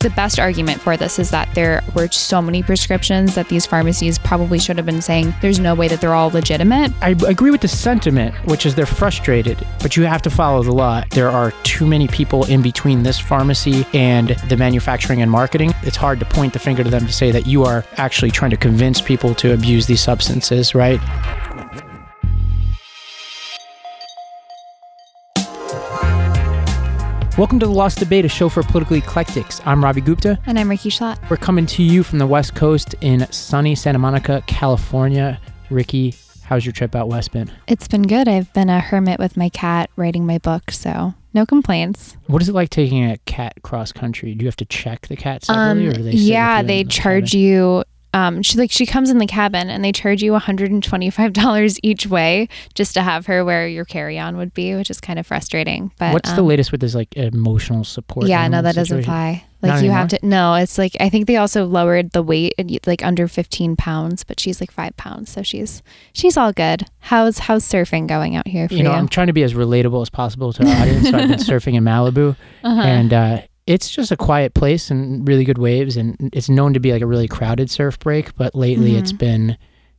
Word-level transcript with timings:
the 0.00 0.10
best 0.10 0.38
argument 0.38 0.80
for 0.80 0.96
this 0.96 1.18
is 1.18 1.30
that 1.30 1.52
there 1.54 1.82
were 1.94 2.08
so 2.08 2.40
many 2.40 2.62
prescriptions 2.62 3.34
that 3.34 3.48
these 3.48 3.66
pharmacies 3.66 4.18
probably 4.18 4.58
should 4.58 4.76
have 4.76 4.86
been 4.86 5.02
saying 5.02 5.34
there's 5.40 5.58
no 5.58 5.74
way 5.74 5.88
that 5.88 6.00
they're 6.00 6.14
all 6.14 6.30
legitimate. 6.30 6.92
I 7.02 7.10
agree 7.26 7.50
with 7.50 7.60
the 7.60 7.68
sentiment, 7.68 8.34
which 8.46 8.66
is 8.66 8.74
they're 8.74 8.86
frustrated, 8.86 9.66
but 9.80 9.96
you 9.96 10.04
have 10.04 10.22
to 10.22 10.30
follow 10.30 10.62
the 10.62 10.72
law. 10.72 11.02
There 11.10 11.30
are 11.30 11.52
too 11.62 11.86
many 11.86 12.08
people 12.08 12.44
in 12.44 12.62
between 12.62 13.02
this 13.02 13.18
pharmacy 13.18 13.86
and 13.92 14.30
the 14.48 14.56
manufacturing 14.56 15.22
and 15.22 15.30
marketing. 15.30 15.74
It's 15.82 15.96
hard 15.96 16.20
to 16.20 16.26
point 16.26 16.52
the 16.52 16.58
finger 16.58 16.84
to 16.84 16.90
them 16.90 17.06
to 17.06 17.12
say 17.12 17.30
that 17.30 17.46
you 17.46 17.64
are 17.64 17.84
actually 17.96 18.30
trying 18.30 18.50
to 18.50 18.56
convince 18.56 19.00
people 19.00 19.34
to 19.36 19.52
abuse 19.52 19.86
these 19.86 20.00
substances, 20.00 20.74
right? 20.74 21.00
Welcome 27.38 27.60
to 27.60 27.66
The 27.66 27.72
Lost 27.72 27.98
Debate, 28.00 28.24
a 28.24 28.28
show 28.28 28.48
for 28.48 28.64
political 28.64 28.96
eclectics. 28.96 29.60
I'm 29.64 29.82
Ravi 29.82 30.00
Gupta. 30.00 30.40
And 30.46 30.58
I'm 30.58 30.68
Rikki 30.68 30.90
Schlott. 30.90 31.18
We're 31.30 31.36
coming 31.36 31.66
to 31.66 31.84
you 31.84 32.02
from 32.02 32.18
the 32.18 32.26
West 32.26 32.56
Coast 32.56 32.96
in 33.00 33.30
sunny 33.30 33.76
Santa 33.76 33.98
Monica, 34.00 34.42
California. 34.48 35.40
Rikki, 35.70 36.16
how's 36.42 36.66
your 36.66 36.72
trip 36.72 36.96
out 36.96 37.08
west 37.08 37.30
been? 37.30 37.48
It's 37.68 37.86
been 37.86 38.02
good. 38.02 38.26
I've 38.26 38.52
been 38.54 38.68
a 38.68 38.80
hermit 38.80 39.20
with 39.20 39.36
my 39.36 39.50
cat 39.50 39.88
writing 39.94 40.26
my 40.26 40.38
book, 40.38 40.72
so 40.72 41.14
no 41.32 41.46
complaints. 41.46 42.16
What 42.26 42.42
is 42.42 42.48
it 42.48 42.56
like 42.56 42.70
taking 42.70 43.08
a 43.08 43.18
cat 43.18 43.62
cross 43.62 43.92
country? 43.92 44.34
Do 44.34 44.42
you 44.42 44.48
have 44.48 44.56
to 44.56 44.64
check 44.64 45.06
the 45.06 45.16
cat 45.16 45.44
separately, 45.44 45.86
Um, 45.96 46.02
they? 46.02 46.10
yeah, 46.10 46.62
they 46.62 46.82
charge 46.82 47.34
you. 47.34 47.84
Um, 48.14 48.42
she 48.42 48.56
like 48.58 48.70
she 48.72 48.86
comes 48.86 49.10
in 49.10 49.18
the 49.18 49.26
cabin 49.26 49.68
and 49.68 49.84
they 49.84 49.92
charge 49.92 50.22
you 50.22 50.32
$125 50.32 51.78
each 51.82 52.06
way 52.06 52.48
just 52.74 52.94
to 52.94 53.02
have 53.02 53.26
her 53.26 53.44
where 53.44 53.68
your 53.68 53.84
carry-on 53.84 54.36
would 54.36 54.54
be, 54.54 54.74
which 54.74 54.90
is 54.90 55.00
kind 55.00 55.18
of 55.18 55.26
frustrating. 55.26 55.92
But 55.98 56.12
What's 56.14 56.32
the 56.32 56.40
um, 56.40 56.46
latest 56.48 56.72
with 56.72 56.80
this 56.80 56.94
like 56.94 57.14
emotional 57.16 57.84
support? 57.84 58.26
Yeah, 58.26 58.46
no, 58.48 58.62
that 58.62 58.74
doesn't 58.74 59.00
apply. 59.00 59.44
Like 59.60 59.72
Not 59.74 59.82
you 59.84 59.90
have 59.90 60.08
to. 60.08 60.20
No, 60.22 60.54
it's 60.54 60.78
like 60.78 60.96
I 61.00 61.08
think 61.08 61.26
they 61.26 61.36
also 61.36 61.66
lowered 61.66 62.12
the 62.12 62.22
weight, 62.22 62.54
like 62.86 63.04
under 63.04 63.26
15 63.26 63.74
pounds, 63.74 64.22
but 64.22 64.38
she's 64.38 64.60
like 64.60 64.70
five 64.70 64.96
pounds, 64.96 65.30
so 65.32 65.42
she's 65.42 65.82
she's 66.12 66.36
all 66.36 66.52
good. 66.52 66.84
How's 67.00 67.38
how's 67.40 67.64
surfing 67.64 68.06
going 68.06 68.36
out 68.36 68.46
here 68.46 68.68
for 68.68 68.74
You 68.74 68.78
you? 68.78 68.84
know, 68.84 68.92
I'm 68.92 69.08
trying 69.08 69.26
to 69.26 69.32
be 69.32 69.42
as 69.42 69.54
relatable 69.54 70.00
as 70.00 70.10
possible 70.10 70.52
to 70.52 70.64
our 70.64 70.82
audience. 70.82 71.10
so 71.10 71.18
I've 71.18 71.28
been 71.28 71.38
surfing 71.40 71.74
in 71.74 71.82
Malibu, 71.82 72.36
Uh-huh. 72.62 72.80
and 72.80 73.12
uh, 73.12 73.42
it's 73.68 73.90
just 73.90 74.10
a 74.10 74.16
quiet 74.16 74.54
place 74.54 74.90
and 74.90 75.28
really 75.28 75.44
good 75.44 75.58
waves, 75.58 75.96
and 75.98 76.16
it's 76.32 76.48
known 76.48 76.72
to 76.72 76.80
be 76.80 76.90
like 76.92 77.02
a 77.02 77.06
really 77.06 77.28
crowded 77.28 77.70
surf 77.70 77.98
break. 77.98 78.34
But 78.34 78.54
lately, 78.54 78.96
it's 78.96 79.12
Mhm. 79.12 79.18
been 79.18 79.56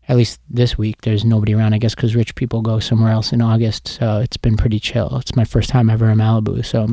at 0.08 0.18
least 0.18 0.40
this 0.50 0.76
week. 0.76 1.02
There's 1.04 1.24
nobody 1.24 1.54
around, 1.54 1.74
I 1.76 1.78
guess, 1.78 1.94
because 1.94 2.16
rich 2.16 2.34
people 2.34 2.62
go 2.64 2.80
somewhere 2.80 3.12
else 3.12 3.32
in 3.32 3.42
August. 3.42 3.88
So 3.88 4.18
it's 4.20 4.38
been 4.38 4.58
pretty 4.58 4.80
chill. 4.80 5.18
It's 5.22 5.36
my 5.36 5.46
first 5.46 5.70
time 5.70 5.90
ever 5.90 6.10
in 6.10 6.18
Malibu, 6.18 6.66
so 6.66 6.88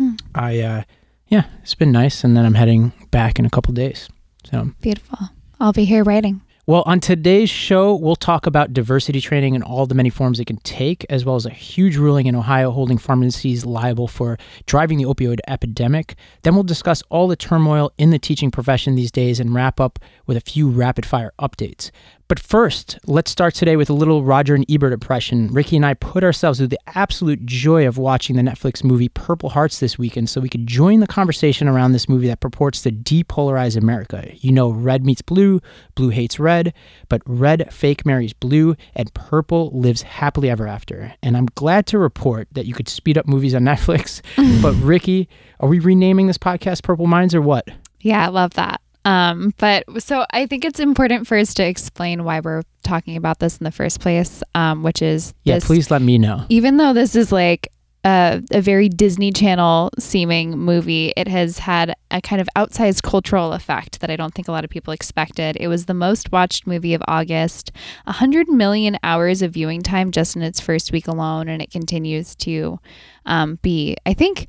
Mm. 0.00 0.18
I, 0.34 0.60
uh, 0.60 0.82
yeah, 1.28 1.44
it's 1.62 1.74
been 1.74 1.92
nice. 1.92 2.24
And 2.24 2.34
then 2.34 2.46
I'm 2.46 2.54
heading 2.54 2.92
back 3.10 3.38
in 3.38 3.44
a 3.44 3.50
couple 3.50 3.74
days. 3.74 4.08
So 4.50 4.70
Beautiful. 4.80 5.18
I'll 5.60 5.72
be 5.74 5.84
here 5.84 6.02
writing. 6.02 6.40
Well, 6.72 6.84
on 6.86 7.00
today's 7.00 7.50
show, 7.50 7.94
we'll 7.94 8.16
talk 8.16 8.46
about 8.46 8.72
diversity 8.72 9.20
training 9.20 9.54
and 9.54 9.62
all 9.62 9.84
the 9.84 9.94
many 9.94 10.08
forms 10.08 10.40
it 10.40 10.46
can 10.46 10.56
take, 10.56 11.04
as 11.10 11.22
well 11.22 11.36
as 11.36 11.44
a 11.44 11.50
huge 11.50 11.98
ruling 11.98 12.24
in 12.24 12.34
Ohio 12.34 12.70
holding 12.70 12.96
pharmacies 12.96 13.66
liable 13.66 14.08
for 14.08 14.38
driving 14.64 14.96
the 14.96 15.04
opioid 15.04 15.40
epidemic. 15.46 16.14
Then 16.44 16.54
we'll 16.54 16.64
discuss 16.64 17.02
all 17.10 17.28
the 17.28 17.36
turmoil 17.36 17.92
in 17.98 18.08
the 18.08 18.18
teaching 18.18 18.50
profession 18.50 18.94
these 18.94 19.10
days 19.10 19.38
and 19.38 19.54
wrap 19.54 19.80
up 19.80 19.98
with 20.24 20.38
a 20.38 20.40
few 20.40 20.66
rapid 20.70 21.04
fire 21.04 21.34
updates. 21.38 21.90
But 22.32 22.40
first, 22.40 22.98
let's 23.04 23.30
start 23.30 23.54
today 23.54 23.76
with 23.76 23.90
a 23.90 23.92
little 23.92 24.24
Roger 24.24 24.54
and 24.54 24.64
Ebert 24.66 24.94
impression. 24.94 25.48
Rikki 25.48 25.76
and 25.76 25.84
I 25.84 25.92
put 25.92 26.24
ourselves 26.24 26.58
through 26.58 26.68
the 26.68 26.78
absolute 26.96 27.44
joy 27.44 27.86
of 27.86 27.98
watching 27.98 28.36
the 28.36 28.42
Netflix 28.42 28.82
movie 28.82 29.10
Purple 29.10 29.50
Hearts 29.50 29.80
this 29.80 29.98
weekend 29.98 30.30
so 30.30 30.40
we 30.40 30.48
could 30.48 30.66
join 30.66 31.00
the 31.00 31.06
conversation 31.06 31.68
around 31.68 31.92
this 31.92 32.08
movie 32.08 32.28
that 32.28 32.40
purports 32.40 32.80
to 32.84 32.90
depolarize 32.90 33.76
America. 33.76 34.30
You 34.36 34.50
know, 34.50 34.70
red 34.70 35.04
meets 35.04 35.20
blue, 35.20 35.60
blue 35.94 36.08
hates 36.08 36.38
red, 36.38 36.72
but 37.10 37.20
red 37.26 37.70
fake 37.70 38.06
marries 38.06 38.32
blue, 38.32 38.76
and 38.94 39.12
purple 39.12 39.70
lives 39.78 40.00
happily 40.00 40.48
ever 40.48 40.66
after. 40.66 41.12
And 41.22 41.36
I'm 41.36 41.48
glad 41.54 41.86
to 41.88 41.98
report 41.98 42.48
that 42.52 42.64
you 42.64 42.72
could 42.72 42.88
speed 42.88 43.18
up 43.18 43.28
movies 43.28 43.54
on 43.54 43.60
Netflix. 43.64 44.22
but 44.62 44.72
Rikki, 44.82 45.28
are 45.60 45.68
we 45.68 45.80
renaming 45.80 46.28
this 46.28 46.38
podcast 46.38 46.82
Purple 46.82 47.08
Minds 47.08 47.34
or 47.34 47.42
what? 47.42 47.68
Yeah, 48.00 48.24
I 48.24 48.28
love 48.28 48.54
that. 48.54 48.80
Um, 49.04 49.52
but 49.58 49.84
so 50.02 50.24
I 50.30 50.46
think 50.46 50.64
it's 50.64 50.80
important 50.80 51.26
first 51.26 51.56
to 51.56 51.64
explain 51.66 52.24
why 52.24 52.40
we're 52.40 52.62
talking 52.84 53.16
about 53.16 53.38
this 53.40 53.58
in 53.58 53.64
the 53.64 53.72
first 53.72 54.00
place, 54.00 54.42
um, 54.54 54.82
which 54.82 55.02
is 55.02 55.34
Yeah, 55.44 55.54
this, 55.56 55.64
please 55.64 55.90
let 55.90 56.02
me 56.02 56.18
know. 56.18 56.44
even 56.48 56.76
though 56.76 56.92
this 56.92 57.16
is 57.16 57.32
like 57.32 57.68
a, 58.04 58.42
a 58.50 58.60
very 58.60 58.88
Disney 58.88 59.30
Channel 59.30 59.90
seeming 59.98 60.58
movie, 60.58 61.12
it 61.16 61.28
has 61.28 61.58
had 61.58 61.94
a 62.10 62.20
kind 62.20 62.40
of 62.40 62.48
outsized 62.56 63.02
cultural 63.02 63.52
effect 63.52 64.00
that 64.00 64.10
I 64.10 64.16
don't 64.16 64.34
think 64.34 64.48
a 64.48 64.52
lot 64.52 64.64
of 64.64 64.70
people 64.70 64.92
expected. 64.92 65.56
It 65.60 65.68
was 65.68 65.86
the 65.86 65.94
most 65.94 66.32
watched 66.32 66.66
movie 66.66 66.94
of 66.94 67.02
August, 67.06 67.70
100 68.04 68.48
million 68.48 68.98
hours 69.04 69.40
of 69.40 69.52
viewing 69.52 69.82
time 69.82 70.10
just 70.10 70.34
in 70.34 70.42
its 70.42 70.60
first 70.60 70.90
week 70.90 71.06
alone, 71.06 71.48
and 71.48 71.62
it 71.62 71.70
continues 71.70 72.34
to 72.36 72.80
um, 73.24 73.58
be, 73.62 73.96
I 74.04 74.14
think. 74.14 74.48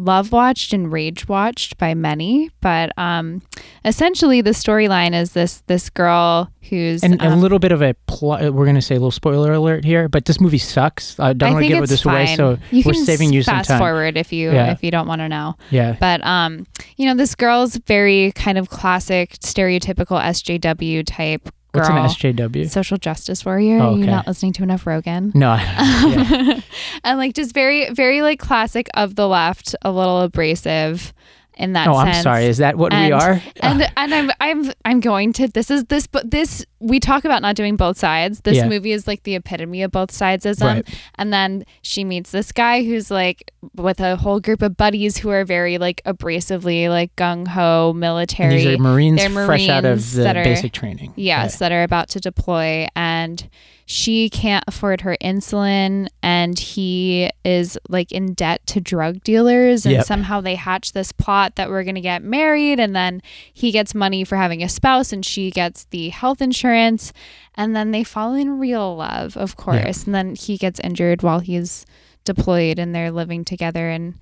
Love 0.00 0.32
watched 0.32 0.72
and 0.72 0.90
rage 0.90 1.28
watched 1.28 1.76
by 1.76 1.92
many, 1.92 2.50
but 2.62 2.90
um, 2.96 3.42
essentially 3.84 4.40
the 4.40 4.50
storyline 4.50 5.14
is 5.14 5.32
this 5.32 5.62
this 5.66 5.90
girl 5.90 6.50
who's 6.70 7.02
And 7.04 7.20
a 7.20 7.26
um, 7.26 7.40
little 7.40 7.58
bit 7.58 7.70
of 7.70 7.82
a 7.82 7.92
plot. 8.06 8.40
We're 8.40 8.64
going 8.64 8.76
to 8.76 8.82
say 8.82 8.94
a 8.94 8.98
little 8.98 9.10
spoiler 9.10 9.52
alert 9.52 9.84
here, 9.84 10.08
but 10.08 10.24
this 10.24 10.40
movie 10.40 10.56
sucks. 10.56 11.20
I 11.20 11.34
don't 11.34 11.52
want 11.52 11.64
to 11.64 11.68
give 11.68 11.86
this 11.86 12.02
fine. 12.02 12.14
away, 12.14 12.36
so 12.36 12.58
you 12.70 12.82
we're 12.86 12.94
can 12.94 13.04
saving 13.04 13.32
you 13.34 13.42
some 13.42 13.56
fast 13.56 13.68
time. 13.68 13.78
forward 13.78 14.16
if 14.16 14.32
you 14.32 14.50
Yeah. 14.52 14.72
if 14.72 14.82
you 14.82 14.90
don't 14.90 15.06
want 15.06 15.20
to 15.20 15.28
know. 15.28 15.56
Yeah. 15.70 15.96
But 16.00 16.24
um, 16.24 16.66
you 16.96 17.06
know, 17.06 17.14
this 17.14 17.34
girl's 17.34 17.76
very 17.76 18.32
kind 18.32 18.56
of 18.56 18.70
classic, 18.70 19.32
stereotypical 19.40 20.18
SJW 20.18 21.04
type 21.06 21.50
girl. 21.72 21.82
What's 22.02 22.22
an 22.22 22.34
SJW? 22.34 22.68
Social 22.70 22.96
justice 22.98 23.44
warrior. 23.44 23.78
Oh, 23.80 23.96
You're 23.96 24.06
not 24.06 24.26
listening 24.26 24.52
to 24.54 24.62
enough 24.62 24.86
Rogan. 24.86 25.32
No. 25.34 25.54
yeah. 25.54 26.60
and 27.04 27.18
like 27.18 27.34
just 27.34 27.54
very, 27.54 27.90
very 27.90 28.22
like 28.22 28.38
classic 28.38 28.88
of 28.94 29.14
the 29.14 29.26
left, 29.28 29.74
a 29.82 29.90
little 29.92 30.20
abrasive 30.20 31.12
in 31.56 31.74
that 31.74 31.88
Oh, 31.88 32.02
sense. 32.02 32.16
I'm 32.18 32.22
sorry. 32.22 32.46
Is 32.46 32.58
that 32.58 32.76
what 32.78 32.92
we 32.92 33.12
are? 33.12 33.42
and 33.62 33.90
and 33.96 34.14
I'm 34.14 34.30
I'm 34.40 34.72
I'm 34.84 35.00
going 35.00 35.32
to 35.34 35.48
this 35.48 35.70
is 35.70 35.84
this 35.86 36.06
but 36.06 36.30
this 36.30 36.64
we 36.80 36.98
talk 36.98 37.24
about 37.26 37.42
not 37.42 37.56
doing 37.56 37.76
both 37.76 37.98
sides. 37.98 38.40
This 38.40 38.56
Yeah. 38.56 38.66
movie 38.68 38.92
is 38.92 39.06
like 39.06 39.22
the 39.24 39.34
epitome 39.34 39.82
of 39.82 39.92
both 39.92 40.10
sidesism. 40.10 40.62
Right. 40.64 40.88
And 41.16 41.30
then 41.32 41.64
she 41.82 42.04
meets 42.04 42.30
this 42.30 42.52
guy 42.52 42.82
who's 42.84 43.10
like 43.10 43.52
with 43.76 44.00
a 44.00 44.16
whole 44.16 44.40
group 44.40 44.62
of 44.62 44.78
buddies 44.78 45.18
who 45.18 45.28
are 45.28 45.44
very 45.44 45.76
like 45.76 46.00
abrasively 46.06 46.88
like 46.88 47.14
gung 47.16 47.46
ho 47.48 47.90
And 47.90 48.00
military. 48.00 48.56
these 48.56 48.66
are 48.66 48.78
Marines, 48.78 49.20
They're 49.20 49.46
fresh 49.46 49.68
out 49.68 49.84
of 49.84 50.10
the 50.14 50.28
are- 50.28 50.42
basic 50.44 50.72
training. 50.72 51.12
yes, 51.16 51.58
that 51.58 51.70
are 51.70 51.82
about 51.82 52.08
to 52.10 52.20
deploy 52.20 52.86
and 52.96 53.46
she 53.84 54.30
can't 54.30 54.62
afford 54.68 55.00
her 55.00 55.16
insulin 55.20 56.06
and 56.22 56.56
he 56.56 57.28
is 57.44 57.76
like 57.88 58.12
in 58.12 58.34
debt 58.34 58.64
to 58.64 58.80
drug 58.80 59.20
dealers 59.24 59.84
and 59.84 59.96
Yep. 59.96 60.04
somehow 60.04 60.40
they 60.40 60.54
hatch 60.54 60.92
this 60.92 61.10
plot 61.10 61.56
that 61.56 61.68
we're 61.68 61.82
going 61.82 61.96
to 61.96 62.00
get 62.00 62.22
married 62.22 62.78
and 62.78 62.94
then 62.94 63.20
he 63.52 63.72
gets 63.72 63.92
money 63.92 64.22
for 64.22 64.36
having 64.36 64.62
a 64.62 64.68
spouse 64.68 65.12
and 65.12 65.26
she 65.26 65.50
gets 65.50 65.86
the 65.90 66.10
health 66.10 66.40
insurance 66.40 66.69
and 66.72 67.74
then 67.76 67.90
they 67.90 68.04
fall 68.04 68.34
in 68.34 68.58
real 68.58 68.96
love 68.96 69.36
of 69.36 69.56
course 69.56 70.04
and 70.04 70.14
then 70.14 70.34
he 70.34 70.56
gets 70.56 70.80
injured 70.80 71.22
while 71.22 71.40
he's 71.40 71.84
deployed 72.24 72.78
and 72.78 72.94
they're 72.94 73.10
living 73.10 73.44
together 73.44 73.88
and 73.88 74.14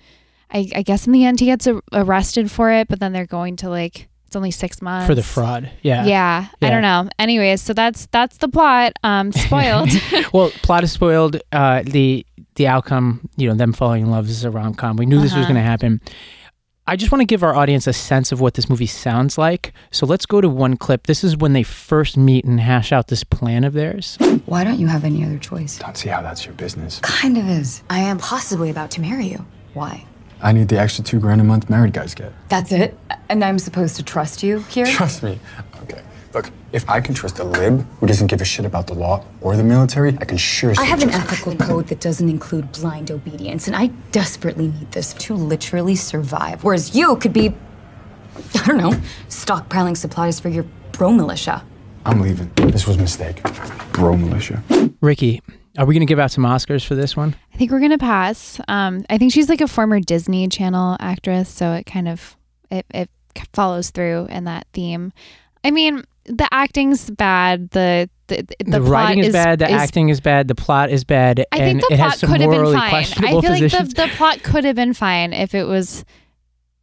I, 0.51 0.69
I 0.75 0.83
guess 0.83 1.07
in 1.07 1.13
the 1.13 1.25
end 1.25 1.41
he 1.41 1.47
gets 1.47 1.67
a- 1.67 1.83
arrested 1.93 2.51
for 2.51 2.71
it 2.73 2.89
but 2.89 3.01
then 3.01 3.13
they're 3.13 3.27
going 3.27 3.57
to 3.57 3.69
like 3.71 4.09
it's 4.27 4.37
only 4.37 4.51
six 4.51 4.83
months 4.83 5.07
For 5.07 5.15
the 5.15 5.23
fraud. 5.23 5.71
Yeah. 5.81 6.05
yeah, 6.05 6.49
I 6.61 6.69
don't 6.69 6.83
know. 6.83 7.09
Anyways, 7.19 7.63
so 7.63 7.73
that's 7.73 8.05
that's 8.13 8.37
the 8.37 8.49
plot. 8.49 8.93
Um, 9.03 9.33
spoiled. 9.47 9.89
well, 10.35 10.51
plot 10.63 10.85
is 10.85 10.93
spoiled. 10.93 11.41
Uh, 11.51 11.83
the 11.83 12.27
the 12.57 12.67
outcome, 12.67 13.27
you 13.39 13.49
know, 13.49 13.55
them 13.55 13.73
falling 13.73 14.03
in 14.03 14.11
love 14.11 14.29
is 14.29 14.45
a 14.45 14.51
rom 14.51 14.75
com. 14.75 14.97
We 14.99 15.07
knew 15.07 15.17
this 15.17 15.33
was 15.33 15.45
Uh-huh. 15.45 15.45
going 15.45 15.55
to 15.55 15.63
happen. 15.63 16.03
I 16.88 16.97
just 16.97 17.12
want 17.12 17.21
to 17.21 17.26
give 17.26 17.43
our 17.43 17.54
audience 17.54 17.87
a 17.87 17.93
sense 17.93 18.32
of 18.32 18.41
what 18.41 18.54
this 18.54 18.70
movie 18.70 18.87
sounds 18.87 19.37
like. 19.37 19.75
So 19.90 20.06
let's 20.06 20.25
go 20.25 20.40
to 20.40 20.49
one 20.49 20.79
clip. 20.79 21.06
This 21.06 21.23
is 21.23 21.37
when 21.37 21.52
they 21.52 21.62
first 21.62 22.17
meet 22.17 22.46
and 22.46 22.58
hash 22.58 22.93
out 22.93 23.08
this 23.08 23.25
plan 23.25 23.62
of 23.64 23.75
theirs. 23.75 24.17
Why 24.46 24.64
don't 24.64 24.81
you 24.81 24.87
have 24.87 25.05
any 25.05 25.23
other 25.23 25.37
choice? 25.37 25.76
Don't 25.76 25.99
see 25.99 26.08
how 26.08 26.23
that's 26.23 26.46
your 26.46 26.55
business. 26.55 26.99
Kind 27.00 27.37
of 27.37 27.46
is. 27.46 27.82
I 27.90 27.99
am 27.99 28.17
possibly 28.17 28.70
about 28.70 28.90
to 28.93 29.02
marry 29.02 29.26
you. 29.26 29.44
Why? 29.75 30.06
I 30.40 30.52
need 30.52 30.69
the 30.69 30.81
extra 30.81 31.05
two 31.05 31.20
grand 31.20 31.43
a 31.43 31.44
month 31.44 31.69
married 31.69 31.93
guys 31.93 32.14
get. 32.14 32.32
That's 32.49 32.73
it? 32.73 32.96
And 33.29 33.44
I'm 33.44 33.58
supposed 33.58 33.96
to 33.96 34.02
trust 34.02 34.43
you 34.43 34.61
here? 34.61 34.87
Trust 34.87 35.23
me. 35.23 35.41
Okay. 36.35 36.49
Look, 36.49 36.51
if 36.73 36.89
I 36.89 37.01
can 37.01 37.15
trust 37.15 37.39
a 37.39 37.45
lib 37.45 37.87
who 38.01 38.07
doesn't 38.07 38.27
give 38.27 38.41
a 38.41 38.45
shit 38.45 38.67
about 38.67 38.87
the 38.87 38.95
law 38.95 39.25
or 39.41 39.57
the 39.57 39.65
military, 39.65 40.17
I 40.21 40.25
can 40.25 40.37
sure 40.37 40.71
as 40.71 40.79
I 40.79 40.85
have 40.85 41.03
an 41.03 41.11
ethical 41.11 41.57
code 41.57 41.89
that 41.89 42.01
doesn't 42.01 42.29
include 42.29 42.71
blind 42.73 43.11
obedience, 43.11 43.67
and 43.67 43.75
I 43.75 43.87
desperately 44.13 44.69
need 44.69 44.93
this 44.93 45.15
to 45.15 45.35
literally 45.35 45.97
survive. 45.97 46.65
Whereas 46.65 46.95
you 46.95 47.17
could 47.17 47.33
be, 47.33 47.55
I 48.55 48.67
don't 48.67 48.77
know, 48.77 48.93
stockpiling 49.29 49.97
supplies 49.97 50.39
for 50.39 50.49
your 50.49 50.65
bro 50.93 51.13
militia. 51.13 51.65
I'm 52.05 52.21
leaving. 52.21 52.51
This 52.57 52.87
was 52.87 52.97
a 52.97 53.01
mistake. 53.01 53.43
Bro 53.93 54.17
militia. 54.17 54.63
Rikki, 55.01 55.41
are 55.79 55.87
we 55.87 55.95
going 55.95 56.07
to 56.07 56.11
give 56.11 56.19
out 56.19 56.31
some 56.31 56.45
Oscars 56.45 56.85
for 56.85 56.95
this 56.95 57.17
one? 57.17 57.35
I 57.55 57.57
think 57.57 57.71
we're 57.71 57.81
gonna 57.81 57.99
pass. 57.99 58.61
Um, 58.69 59.05
I 59.11 59.19
think 59.19 59.33
she's 59.33 59.49
like 59.49 59.61
a 59.61 59.69
former 59.69 59.99
Disney 59.99 60.47
Channel 60.49 60.97
actress, 61.01 61.49
so 61.49 61.73
it 61.73 61.87
kind 61.87 62.09
of 62.09 62.37
it, 62.71 62.87
it 62.91 63.11
follows 63.53 63.91
through 63.91 64.27
in 64.31 64.45
that 64.45 64.67
theme. 64.73 65.13
I 65.65 65.71
mean, 65.71 66.05
the 66.29 66.49
acting's 66.53 67.11
bad. 67.11 67.71
The 67.71 68.09
the, 68.29 68.43
the, 68.43 68.65
The, 68.65 68.81
plot 68.81 68.91
writing 68.91 69.25
is, 69.25 69.33
bad. 69.33 69.59
The 69.59 69.67
is- 69.67 69.73
acting 69.73 70.09
is 70.11 70.21
bad. 70.21 70.49
The 70.49 70.55
plot 70.55 70.91
is 70.91 71.05
bad. 71.05 71.47
I 71.51 71.59
and 71.59 71.81
think 71.81 71.89
the 71.89 71.95
it 71.95 71.99
plot 71.99 72.21
could 72.21 72.41
have 72.41 72.51
been 72.51 72.73
fine. 72.73 72.95
I 72.95 73.41
feel 73.41 73.51
like 73.51 73.71
the, 73.71 73.93
the 73.97 74.11
plot 74.17 74.43
could 74.43 74.65
have 74.65 74.77
been 74.77 74.95
fine 74.95 75.33
if 75.33 75.55
it 75.55 75.65
was 75.65 76.05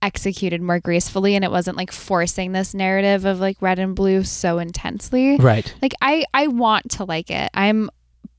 executed 0.02 0.62
more 0.62 0.80
gracefully 0.80 1.36
and 1.36 1.44
it 1.44 1.50
wasn't 1.50 1.78
like 1.78 1.92
forcing 1.92 2.52
this 2.52 2.74
narrative 2.74 3.26
of 3.26 3.40
like 3.40 3.60
red 3.62 3.80
and 3.80 3.96
blue 3.96 4.24
so 4.24 4.60
intensely. 4.60 5.38
right. 5.38 5.74
Like 5.82 5.94
I 6.02 6.26
I 6.34 6.48
want 6.48 6.92
to 6.92 7.06
like 7.06 7.32
it. 7.32 7.50
I'm 7.54 7.90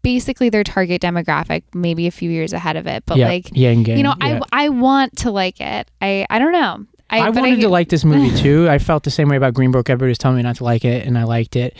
basically 0.02 0.48
their 0.48 0.62
target 0.62 1.02
demographic, 1.02 1.64
maybe 1.74 2.06
a 2.06 2.12
few 2.12 2.30
years 2.30 2.52
ahead 2.52 2.76
of 2.76 2.86
it, 2.86 3.04
but 3.06 3.18
yeah. 3.18 3.28
like 3.28 3.46
gang, 3.52 3.84
you 3.84 4.02
know, 4.04 4.14
yeah. 4.20 4.40
I 4.52 4.66
I 4.66 4.68
want 4.68 5.16
to 5.18 5.30
like 5.30 5.60
it. 5.60 5.90
I 6.00 6.26
I 6.30 6.38
don't 6.38 6.52
know. 6.52 6.86
I, 7.10 7.20
I 7.20 7.30
wanted 7.30 7.60
to 7.60 7.68
like 7.68 7.88
this 7.88 8.04
movie 8.04 8.36
too. 8.42 8.68
I 8.68 8.78
felt 8.78 9.04
the 9.04 9.10
same 9.10 9.28
way 9.28 9.36
about 9.36 9.54
Green 9.54 9.70
Book. 9.70 9.88
Everybody 9.88 10.10
was 10.10 10.18
telling 10.18 10.36
me 10.36 10.42
not 10.42 10.56
to 10.56 10.64
like 10.64 10.84
it, 10.84 11.06
and 11.06 11.16
I 11.18 11.24
liked 11.24 11.56
it. 11.56 11.76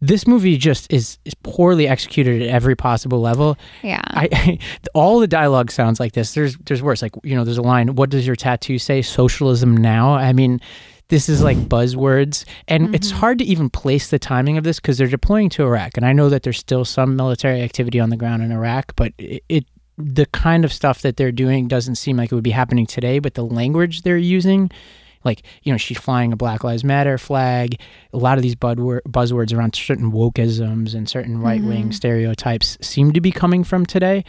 This 0.00 0.26
movie 0.26 0.56
just 0.58 0.92
is, 0.92 1.18
is 1.24 1.34
poorly 1.34 1.88
executed 1.88 2.42
at 2.42 2.48
every 2.48 2.76
possible 2.76 3.20
level. 3.20 3.56
Yeah. 3.82 4.02
I 4.06 4.58
all 4.94 5.18
the 5.18 5.26
dialogue 5.26 5.70
sounds 5.70 5.98
like 5.98 6.12
this. 6.12 6.34
There's 6.34 6.56
there's 6.58 6.82
worse. 6.82 7.02
Like 7.02 7.14
you 7.22 7.34
know, 7.34 7.44
there's 7.44 7.58
a 7.58 7.62
line. 7.62 7.94
What 7.94 8.10
does 8.10 8.26
your 8.26 8.36
tattoo 8.36 8.78
say? 8.78 9.02
Socialism 9.02 9.76
now. 9.76 10.14
I 10.14 10.32
mean, 10.32 10.60
this 11.08 11.28
is 11.28 11.42
like 11.42 11.56
buzzwords, 11.56 12.44
and 12.68 12.94
it's 12.94 13.08
mm-hmm. 13.08 13.18
hard 13.18 13.38
to 13.38 13.44
even 13.44 13.70
place 13.70 14.10
the 14.10 14.18
timing 14.18 14.56
of 14.56 14.64
this 14.64 14.80
because 14.80 14.98
they're 14.98 15.06
deploying 15.06 15.48
to 15.50 15.62
Iraq, 15.64 15.96
and 15.96 16.06
I 16.06 16.12
know 16.12 16.28
that 16.28 16.42
there's 16.42 16.58
still 16.58 16.84
some 16.84 17.16
military 17.16 17.62
activity 17.62 18.00
on 18.00 18.10
the 18.10 18.16
ground 18.16 18.42
in 18.42 18.52
Iraq, 18.52 18.94
but 18.96 19.12
it. 19.18 19.42
it 19.48 19.64
the 19.96 20.26
kind 20.26 20.64
of 20.64 20.72
stuff 20.72 21.02
that 21.02 21.16
they're 21.16 21.32
doing 21.32 21.68
doesn't 21.68 21.96
seem 21.96 22.16
like 22.16 22.32
it 22.32 22.34
would 22.34 22.44
be 22.44 22.50
happening 22.50 22.86
today, 22.86 23.18
but 23.18 23.34
the 23.34 23.44
language 23.44 24.02
they're 24.02 24.16
using 24.16 24.70
like 25.24 25.42
you 25.62 25.72
know 25.72 25.78
she's 25.78 25.98
flying 25.98 26.32
a 26.32 26.36
black 26.36 26.62
lives 26.62 26.84
matter 26.84 27.16
flag 27.16 27.80
a 28.12 28.18
lot 28.18 28.36
of 28.36 28.42
these 28.42 28.54
buzzwords 28.54 29.56
around 29.56 29.74
certain 29.74 30.12
wokeisms 30.12 30.94
and 30.94 31.08
certain 31.08 31.40
right-wing 31.40 31.84
mm-hmm. 31.84 31.90
stereotypes 31.92 32.76
seem 32.82 33.12
to 33.12 33.20
be 33.20 33.32
coming 33.32 33.64
from 33.64 33.86
today. 33.86 34.22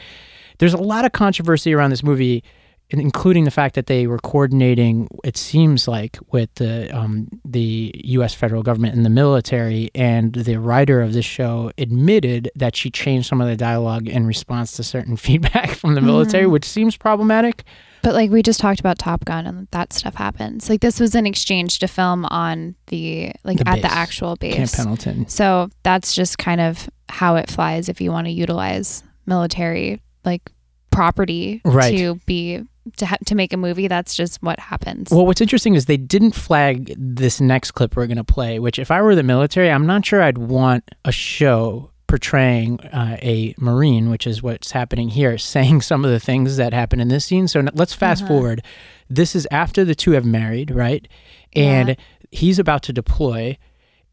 There's 0.57 0.73
a 0.73 0.77
lot 0.77 1.03
of 1.03 1.12
controversy 1.12 1.73
around 1.73 1.89
this 1.89 2.03
movie 2.03 2.44
including 2.91 3.43
the 3.45 3.51
fact 3.51 3.75
that 3.75 3.87
they 3.87 4.05
were 4.07 4.19
coordinating 4.19 5.07
it 5.23 5.35
seems 5.37 5.87
like 5.87 6.17
with 6.31 6.53
the 6.55 6.95
um, 6.95 7.27
the 7.43 7.91
US 8.05 8.33
federal 8.33 8.61
government 8.63 8.95
and 8.95 9.03
the 9.05 9.09
military 9.09 9.89
and 9.95 10.33
the 10.33 10.57
writer 10.57 11.01
of 11.01 11.13
this 11.13 11.25
show 11.25 11.71
admitted 11.77 12.51
that 12.55 12.75
she 12.75 12.89
changed 12.91 13.27
some 13.27 13.41
of 13.41 13.47
the 13.47 13.55
dialogue 13.57 14.07
in 14.07 14.27
response 14.27 14.73
to 14.73 14.83
certain 14.83 15.17
feedback 15.27 15.71
from 15.71 15.95
the 15.95 16.01
military 16.01 16.45
which 16.45 16.65
seems 16.65 16.95
problematic 16.95 17.63
But 18.03 18.13
like 18.13 18.29
we 18.29 18.43
just 18.43 18.59
talked 18.59 18.79
about 18.79 18.99
Top 18.99 19.25
Gun 19.25 19.47
and 19.47 19.67
that 19.71 19.91
stuff 19.91 20.13
happens. 20.13 20.69
Like 20.69 20.81
this 20.81 20.99
was 20.99 21.15
an 21.15 21.25
exchange 21.25 21.79
to 21.79 21.88
film 21.88 22.25
on 22.25 22.75
the 22.88 23.31
like 23.43 23.57
The 23.57 23.67
at 23.67 23.81
the 23.81 23.91
actual 23.91 24.35
base. 24.35 24.55
Camp 24.55 24.71
Pendleton 24.73 25.27
So 25.27 25.69
that's 25.81 26.13
just 26.13 26.38
kind 26.38 26.61
of 26.61 26.88
how 27.09 27.35
it 27.35 27.49
flies 27.49 27.89
if 27.89 27.99
you 27.99 28.11
want 28.11 28.27
to 28.27 28.31
utilize 28.31 29.03
military 29.25 30.01
like 30.23 30.51
property 30.91 31.61
Right. 31.65 31.97
to 31.97 32.15
be 32.27 32.61
to 32.97 33.05
ha- 33.05 33.17
to 33.25 33.35
make 33.35 33.53
a 33.53 33.57
movie. 33.57 33.87
That's 33.87 34.15
just 34.15 34.41
what 34.43 34.59
happens. 34.59 35.09
Well, 35.11 35.25
what's 35.25 35.41
interesting 35.41 35.75
is 35.75 35.85
they 35.85 35.97
didn't 35.97 36.33
flag 36.35 36.93
this 36.97 37.41
next 37.41 37.71
clip 37.71 37.95
we're 37.95 38.07
going 38.07 38.17
to 38.17 38.23
play, 38.23 38.59
which, 38.59 38.79
if 38.79 38.91
I 38.91 39.01
were 39.01 39.15
the 39.15 39.23
military, 39.23 39.69
I'm 39.71 39.85
not 39.85 40.05
sure 40.05 40.21
I'd 40.21 40.37
want 40.37 40.83
a 41.03 41.11
show 41.11 41.91
portraying 42.07 42.79
uh, 42.81 43.17
a 43.21 43.55
Marine, 43.57 44.09
which 44.11 44.27
is 44.27 44.43
what's 44.43 44.71
happening 44.71 45.09
here, 45.09 45.37
saying 45.53 45.81
some 45.81 46.05
of 46.05 46.11
the 46.11 46.19
things 46.19 46.57
that 46.57 46.73
happen 46.73 46.99
in 46.99 47.07
this 47.07 47.25
scene. 47.25 47.47
So 47.47 47.59
n- 47.59 47.69
let's 47.73 47.93
fast 47.93 48.23
Uh-huh. 48.23 48.33
forward. 48.33 48.63
This 49.09 49.35
is 49.35 49.47
after 49.51 49.83
the 49.83 49.95
two 49.95 50.11
have 50.11 50.25
married, 50.25 50.71
right? 50.71 51.07
And 51.55 51.89
Yeah. 51.89 51.95
he's 52.31 52.59
about 52.59 52.83
to 52.83 52.93
deploy, 52.93 53.57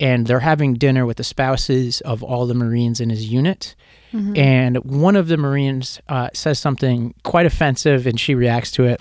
and 0.01 0.27
they're 0.27 0.41
having 0.41 0.75
dinner 0.75 1.05
with 1.07 1.19
the 1.19 1.25
spouses 1.25 2.01
of 2.01 2.23
all 2.23 2.47
the 2.47 2.55
Marines 2.55 3.01
in 3.01 3.11
his 3.11 3.27
unit. 3.31 3.75
Mm-hmm. 4.13 4.37
And 4.37 4.77
one 4.85 5.17
of 5.17 5.29
the 5.29 5.37
Marines 5.37 6.01
uh, 6.09 6.29
says 6.35 6.59
something 6.59 7.15
quite 7.23 7.47
offensive, 7.47 8.07
and 8.07 8.21
she 8.21 8.35
reacts 8.35 8.71
to 8.73 8.85
it. 8.85 9.01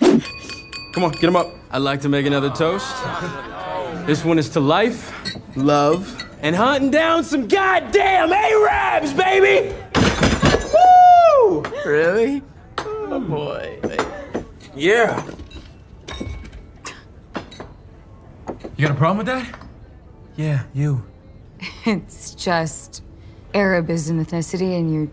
Come 0.92 1.04
on, 1.04 1.12
get 1.12 1.24
him 1.24 1.36
up. 1.36 1.54
I'd 1.70 1.78
like 1.78 2.00
to 2.02 2.08
make 2.08 2.26
another 2.26 2.50
toast. 2.50 2.86
This 4.06 4.24
one 4.24 4.38
is 4.38 4.48
to 4.50 4.60
life, 4.60 5.12
love, 5.56 6.26
and 6.40 6.56
hunting 6.56 6.90
down 6.90 7.24
some 7.24 7.46
goddamn 7.46 8.32
Arabs, 8.32 9.12
baby! 9.12 9.74
Woo! 10.74 11.62
Really? 11.86 12.42
Oh 12.78 13.20
boy. 13.20 13.78
Yeah. 14.74 15.24
You 18.76 18.88
got 18.88 18.90
a 18.90 18.98
problem 18.98 19.18
with 19.18 19.26
that? 19.26 19.58
Yeah, 20.36 20.64
you. 20.72 21.04
It's 21.86 22.34
just 22.34 23.02
Arab 23.54 23.90
is 23.90 24.08
an 24.08 24.24
ethnicity, 24.24 24.78
and 24.78 24.92
you're 24.92 25.08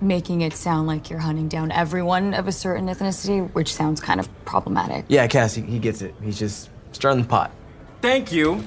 making 0.00 0.42
it 0.42 0.52
sound 0.52 0.86
like 0.86 1.10
you're 1.10 1.18
hunting 1.18 1.48
down 1.48 1.70
everyone 1.70 2.34
of 2.34 2.48
a 2.48 2.52
certain 2.52 2.88
ethnicity, 2.88 3.50
which 3.52 3.72
sounds 3.72 4.00
kind 4.00 4.20
of 4.20 4.44
problematic. 4.44 5.04
Yeah, 5.08 5.26
Cassie, 5.26 5.62
he 5.62 5.78
gets 5.78 6.02
it. 6.02 6.14
He's 6.22 6.38
just 6.38 6.70
stirring 6.92 7.22
the 7.22 7.26
pot. 7.26 7.50
Thank 8.00 8.30
you 8.32 8.60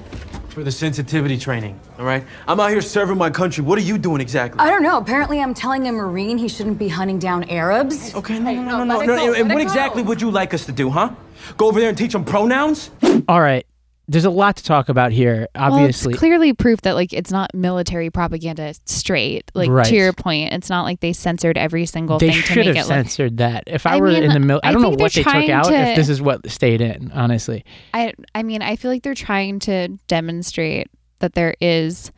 for 0.48 0.64
the 0.64 0.72
sensitivity 0.72 1.38
training, 1.38 1.78
all 1.98 2.04
right? 2.04 2.24
I'm 2.48 2.58
out 2.58 2.70
here 2.70 2.80
serving 2.80 3.16
my 3.16 3.30
country. 3.30 3.62
What 3.62 3.78
are 3.78 3.82
you 3.82 3.96
doing 3.96 4.20
exactly? 4.20 4.58
I 4.58 4.68
don't 4.68 4.82
know. 4.82 4.98
Apparently, 4.98 5.40
I'm 5.40 5.54
telling 5.54 5.86
a 5.86 5.92
Marine 5.92 6.38
he 6.38 6.48
shouldn't 6.48 6.78
be 6.78 6.88
hunting 6.88 7.20
down 7.20 7.44
Arabs. 7.44 8.14
Okay, 8.16 8.40
no, 8.40 8.52
no, 8.52 8.62
no, 8.62 8.84
no, 8.84 9.00
no. 9.00 9.14
no. 9.14 9.34
And 9.34 9.48
what 9.48 9.62
exactly 9.62 10.02
would 10.02 10.20
you 10.20 10.30
like 10.30 10.54
us 10.54 10.66
to 10.66 10.72
do, 10.72 10.90
huh? 10.90 11.10
Go 11.56 11.68
over 11.68 11.78
there 11.78 11.88
and 11.88 11.96
teach 11.96 12.12
them 12.12 12.24
pronouns? 12.24 12.90
All 13.28 13.40
right. 13.40 13.64
There's 14.10 14.24
a 14.24 14.30
lot 14.30 14.56
to 14.56 14.64
talk 14.64 14.88
about 14.88 15.12
here. 15.12 15.46
well, 15.54 15.74
Obviously, 15.74 16.12
it's 16.14 16.18
clearly 16.18 16.54
proof 16.54 16.80
that 16.80 16.94
like 16.94 17.12
it's 17.12 17.30
not 17.30 17.52
military 17.54 18.08
propaganda 18.10 18.72
straight. 18.86 19.50
Like 19.54 19.68
Right. 19.70 19.84
to 19.86 19.94
your 19.94 20.12
point, 20.14 20.52
it's 20.54 20.70
not 20.70 20.82
like 20.84 21.00
they 21.00 21.12
censored 21.12 21.58
every 21.58 21.84
single 21.84 22.18
they 22.18 22.30
thing 22.30 22.40
to 22.40 22.46
should 22.46 22.56
make 22.66 22.66
have 22.68 22.76
it 22.76 22.78
look 22.80 22.86
censored 22.88 23.36
that. 23.36 23.64
If 23.66 23.84
I, 23.86 23.96
I 23.96 24.00
were 24.00 24.08
mean, 24.08 24.22
in 24.22 24.32
the 24.32 24.40
middle, 24.40 24.60
I 24.64 24.70
I 24.70 24.72
don't 24.72 24.80
know 24.80 24.88
what 24.90 25.12
they're 25.12 25.22
took 25.24 25.50
out. 25.50 25.66
to- 25.66 25.74
If 25.90 25.96
this 25.96 26.08
is 26.08 26.22
what 26.22 26.48
stayed 26.50 26.80
in, 26.80 27.10
honestly, 27.12 27.64
I 27.92 28.14
I 28.34 28.42
mean, 28.42 28.62
I 28.62 28.76
feel 28.76 28.90
like 28.90 29.02
they're 29.02 29.14
trying 29.14 29.58
to 29.60 29.88
demonstrate 30.08 30.88
that 31.18 31.34
there 31.34 31.54
is 31.60 32.10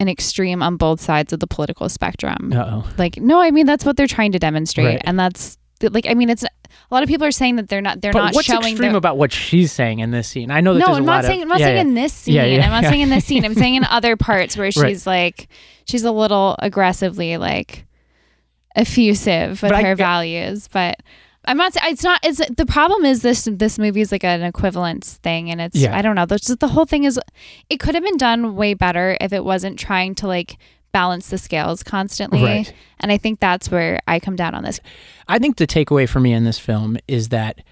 an 0.00 0.08
extreme 0.08 0.62
on 0.62 0.76
both 0.76 1.00
sides 1.00 1.32
of 1.32 1.40
the 1.40 1.46
political 1.46 1.88
spectrum. 1.88 2.52
uh 2.54 2.82
oh. 2.84 2.90
Like, 2.98 3.16
no, 3.18 3.40
I 3.40 3.52
mean 3.52 3.66
that's 3.66 3.84
what 3.84 3.96
they're 3.96 4.06
trying 4.06 4.32
to 4.32 4.38
demonstrate, 4.38 4.86
Right. 4.86 5.02
and 5.04 5.18
that's 5.18 5.56
like, 5.90 6.06
I 6.06 6.14
mean, 6.14 6.30
it's 6.30 6.42
a 6.44 6.48
lot 6.90 7.02
of 7.02 7.08
people 7.08 7.26
are 7.26 7.30
saying 7.32 7.56
that 7.56 7.68
they're 7.68 7.80
not 7.80 8.00
they're 8.00 8.12
But 8.12 8.24
not 8.26 8.34
what's 8.34 8.46
showing 8.46 8.72
extreme 8.72 8.92
their- 8.92 8.98
about 8.98 9.16
what 9.18 9.32
she's 9.32 9.72
saying 9.72 9.98
in 10.00 10.10
this 10.10 10.28
scene? 10.28 10.50
I 10.50 10.60
know 10.60 10.74
that 10.74 10.80
no, 10.80 10.86
there's 10.86 10.96
I'm 10.98 11.02
a 11.02 11.06
not 11.06 11.12
lot 11.16 11.24
saying 11.24 11.40
of 11.40 11.42
I'm 11.42 11.48
not 11.48 11.60
yeah, 11.60 11.66
saying 11.66 11.76
yeah. 11.76 11.80
in 11.82 11.94
this 11.94 12.12
scene. 12.12 12.34
Yeah, 12.34 12.44
yeah, 12.44 12.64
I'm 12.64 12.70
not 12.70 12.82
yeah. 12.84 12.90
saying 12.90 13.00
in 13.02 13.10
this 13.10 13.24
scene. 13.24 13.44
I'm 13.44 13.54
saying 13.54 13.74
in 13.76 13.84
other 13.90 14.16
parts 14.16 14.56
where 14.56 14.70
she's 14.70 15.06
like 15.06 15.48
she's 15.86 16.04
a 16.04 16.12
little 16.12 16.56
aggressively 16.58 17.36
like 17.36 17.84
effusive 18.76 19.62
with 19.62 19.70
But 19.70 19.72
I- 19.74 19.82
her 19.82 19.94
values, 19.94 20.68
but 20.72 20.96
I'm 21.44 21.56
not. 21.56 21.72
saying 21.72 21.92
It's 21.92 22.04
not. 22.04 22.20
It's 22.22 22.40
the 22.54 22.66
problem 22.66 23.04
is 23.04 23.22
this. 23.22 23.48
This 23.50 23.78
movie 23.78 24.00
is 24.00 24.12
like 24.12 24.22
an 24.24 24.42
equivalence 24.42 25.14
thing, 25.24 25.50
and 25.50 25.60
it's. 25.60 25.76
Yeah. 25.76 25.96
I 25.96 26.00
don't 26.02 26.14
know. 26.14 26.24
The 26.26 26.68
whole 26.68 26.84
thing 26.86 27.04
is. 27.04 27.18
It 27.68 27.80
could 27.80 27.94
have 27.96 28.04
been 28.04 28.16
done 28.16 28.54
way 28.54 28.74
better 28.74 29.16
if 29.20 29.32
it 29.32 29.44
wasn't 29.44 29.76
trying 29.78 30.14
to 30.16 30.28
like 30.28 30.56
balance 30.92 31.30
the 31.30 31.38
scales 31.38 31.82
constantly. 31.82 32.44
Right. 32.44 32.72
And 33.00 33.10
I 33.10 33.16
think 33.18 33.40
that's 33.40 33.70
where 33.72 33.98
I 34.06 34.20
come 34.20 34.36
down 34.36 34.54
on 34.54 34.62
this. 34.62 34.78
I 35.32 35.38
think 35.38 35.56
the 35.56 35.66
takeaway 35.66 36.06
for 36.08 36.20
me 36.20 36.32
in 36.34 36.44
this 36.44 36.58
film 36.58 36.98
is 37.08 37.30
that 37.30 37.62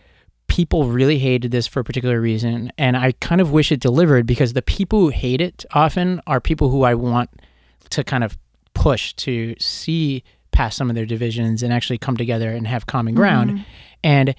people 0.47 0.87
really 0.89 1.19
hated 1.19 1.51
this 1.51 1.67
for 1.67 1.81
a 1.81 1.85
particular 1.85 2.21
reason, 2.21 2.73
and 2.79 2.97
I 2.97 3.13
kind 3.21 3.41
of 3.41 3.53
wish 3.53 3.71
it 3.71 3.81
delivered 3.81 4.27
because 4.27 4.55
the 4.55 4.63
people 4.63 4.99
who 5.01 5.09
hate 5.11 5.41
it 5.43 5.65
often 5.73 6.23
are 6.27 6.41
people 6.41 6.71
who 6.71 6.83
I 6.85 6.95
want 6.95 7.29
to 7.91 8.03
kind 8.03 8.25
of 8.25 8.39
push 8.73 9.13
to 9.15 9.55
see 9.59 10.25
past 10.53 10.77
some 10.79 10.89
of 10.91 10.97
their 10.97 11.05
divisions 11.07 11.63
and 11.63 11.71
actually 11.73 11.99
come 11.99 12.17
together 12.17 12.51
and 12.51 12.67
have 12.67 12.87
common 12.87 13.15
ground. 13.15 13.51
Mm-hmm. 13.51 13.63
And 14.05 14.35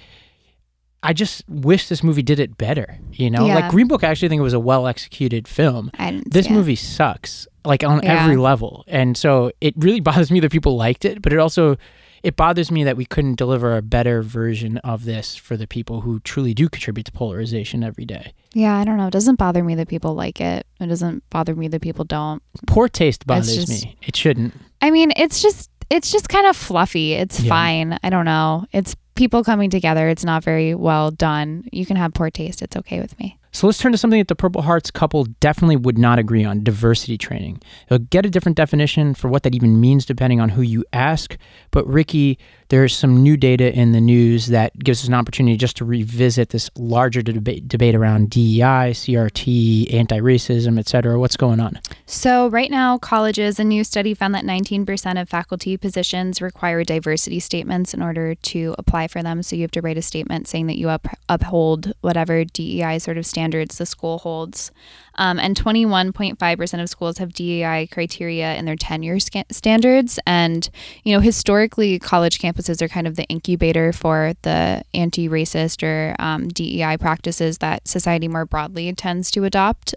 I 1.04 1.14
just 1.14 1.48
wish 1.48 1.88
this 1.90 2.04
movie 2.04 2.24
did 2.24 2.40
it 2.40 2.58
better. 2.58 2.98
You 3.12 3.30
know, 3.30 3.46
Yeah. 3.46 3.56
like 3.56 3.70
Green 3.70 3.88
Book, 3.88 4.04
I 4.04 4.08
actually 4.08 4.30
think 4.30 4.40
it 4.40 4.44
was 4.44 4.54
a 4.54 4.60
well 4.60 4.88
executed 4.88 5.48
film. 5.48 5.92
This 6.26 6.48
it. 6.48 6.52
movie 6.52 6.76
sucks, 6.76 7.48
like 7.66 7.84
on 7.84 8.02
Yeah. 8.04 8.24
every 8.24 8.36
level, 8.38 8.84
and 8.88 9.16
so 9.16 9.52
it 9.62 9.76
really 9.78 10.00
bothers 10.10 10.32
me 10.32 10.40
that 10.40 10.52
people 10.52 10.76
liked 10.76 11.06
it. 11.06 11.22
But 11.22 11.34
it 11.34 11.38
also 11.40 11.78
it 12.24 12.36
bothers 12.36 12.72
me 12.72 12.84
that 12.84 12.98
we 12.98 13.06
couldn't 13.06 13.36
deliver 13.36 13.76
a 13.76 13.82
better 13.82 14.22
version 14.22 14.78
of 14.80 15.06
this 15.06 15.36
for 15.36 15.58
the 15.58 15.68
people 15.68 16.02
who 16.02 16.20
truly 16.20 16.54
do 16.54 16.70
contribute 16.70 17.06
to 17.06 17.12
polarization 17.12 17.84
every 17.84 18.06
day. 18.06 18.34
Yeah, 18.54 18.78
I 18.78 18.84
don't 18.84 18.98
know. 18.98 19.08
It 19.08 19.12
doesn't 19.14 19.38
bother 19.40 19.64
me 19.64 19.76
that 19.76 19.88
people 19.88 20.14
like 20.14 20.40
it. 20.42 20.66
It 20.80 20.88
doesn't 20.88 21.24
bother 21.30 21.56
me 21.56 21.68
that 21.70 21.82
people 21.82 22.06
don't. 22.06 22.42
Poor 22.68 22.88
taste 22.90 23.26
bothers 23.26 23.56
just- 23.56 23.86
me. 23.86 23.96
It 24.04 24.16
shouldn't. 24.16 24.54
I 24.82 24.92
mean, 24.92 25.12
it's 25.16 25.42
just 25.42 25.70
it's 25.90 26.10
just 26.12 26.30
kind 26.30 26.48
of 26.48 26.56
fluffy. 26.56 27.14
It's 27.14 27.40
Yeah. 27.42 27.50
fine. 27.50 28.00
I 28.04 28.10
don't 28.10 28.24
know. 28.26 28.66
It's 28.72 28.96
people 29.16 29.44
coming 29.44 29.70
together. 29.70 30.08
It's 30.08 30.24
not 30.24 30.42
very 30.44 30.74
well 30.74 31.12
done. 31.12 31.66
You 31.74 31.86
can 31.86 31.98
have 31.98 32.14
poor 32.14 32.30
taste. 32.32 32.62
It's 32.62 32.78
okay 32.78 33.02
with 33.02 33.18
me. 33.20 33.38
So 33.54 33.68
let's 33.68 33.80
turn 33.80 33.92
to 33.92 33.98
something 33.98 34.20
that 34.20 34.30
the 34.30 34.36
Purple 34.36 34.62
Hearts 34.62 34.90
couple 34.92 35.26
definitely 35.42 35.76
would 35.76 35.98
not 35.98 36.20
agree 36.20 36.46
on 36.46 36.64
diversity 36.64 37.18
training. 37.18 37.62
They'll 37.90 38.00
get 38.00 38.26
a 38.26 38.30
different 38.30 38.56
definition 38.56 39.14
for 39.14 39.28
what 39.28 39.44
that 39.44 39.54
even 39.54 39.82
means 39.82 40.06
depending 40.06 40.40
on 40.40 40.50
who 40.50 40.62
you 40.62 40.86
ask. 40.94 41.38
But, 41.70 41.86
Rikki, 41.86 42.40
there's 42.70 42.96
some 42.96 43.22
new 43.22 43.36
data 43.36 43.78
in 43.78 43.92
the 43.92 44.00
news 44.00 44.48
that 44.48 44.80
gives 44.80 45.04
us 45.04 45.10
an 45.10 45.14
opportunity 45.14 45.58
just 45.58 45.76
to 45.78 45.86
revisit 45.86 46.50
this 46.50 46.70
larger 46.78 47.22
debate, 47.22 47.68
debate 47.68 47.94
around 47.94 48.30
DEI, 48.30 48.94
CRT, 48.94 49.94
anti 49.94 50.20
racism, 50.20 50.80
et 50.80 50.88
cetera. 50.88 51.20
What's 51.20 51.36
going 51.36 51.60
on? 51.60 51.82
So, 52.06 52.48
right 52.48 52.72
now, 52.72 52.98
colleges, 52.98 53.60
a 53.60 53.66
new 53.66 53.84
study 53.84 54.14
found 54.14 54.34
that 54.34 54.46
19% 54.46 55.22
of 55.22 55.28
faculty 55.28 55.76
positions 55.76 56.42
require 56.42 56.86
diversity 56.86 57.42
statements 57.42 57.94
in 57.94 58.02
order 58.02 58.34
to 58.36 58.76
apply 58.78 59.10
for 59.10 59.22
them. 59.22 59.44
So, 59.44 59.58
you 59.58 59.64
have 59.64 59.72
to 59.72 59.82
write 59.82 59.98
a 59.98 60.02
statement 60.02 60.48
saying 60.48 60.68
that 60.68 60.78
you 60.78 60.88
up- 60.88 61.08
uphold 61.28 61.92
whatever 62.00 62.46
DEI 62.46 62.98
sort 62.98 63.18
of 63.18 63.26
standards 63.26 63.41
the 63.50 63.86
school 63.86 64.20
holds. 64.20 64.72
Um, 65.16 65.40
and 65.40 65.56
21.5% 65.56 66.82
of 66.82 66.90
schools 66.90 67.18
have 67.18 67.34
DEI 67.34 67.88
criteria 67.88 68.56
in 68.56 68.66
their 68.66 68.76
tenure 68.76 69.20
standards. 69.20 70.20
And, 70.26 70.70
you 71.04 71.14
know, 71.14 71.20
historically, 71.20 72.00
college 72.00 72.40
campuses 72.40 72.82
are 72.82 72.88
kind 72.88 73.08
of 73.08 73.18
the 73.18 73.26
incubator 73.26 73.92
for 73.92 74.34
the 74.44 74.84
anti 74.94 75.28
racist 75.28 75.84
or 75.84 76.16
um, 76.20 76.48
DEI 76.48 76.98
practices 76.98 77.58
that 77.58 77.88
society 77.88 78.28
more 78.28 78.46
broadly 78.46 78.92
tends 78.94 79.32
to 79.32 79.44
adopt. 79.44 79.94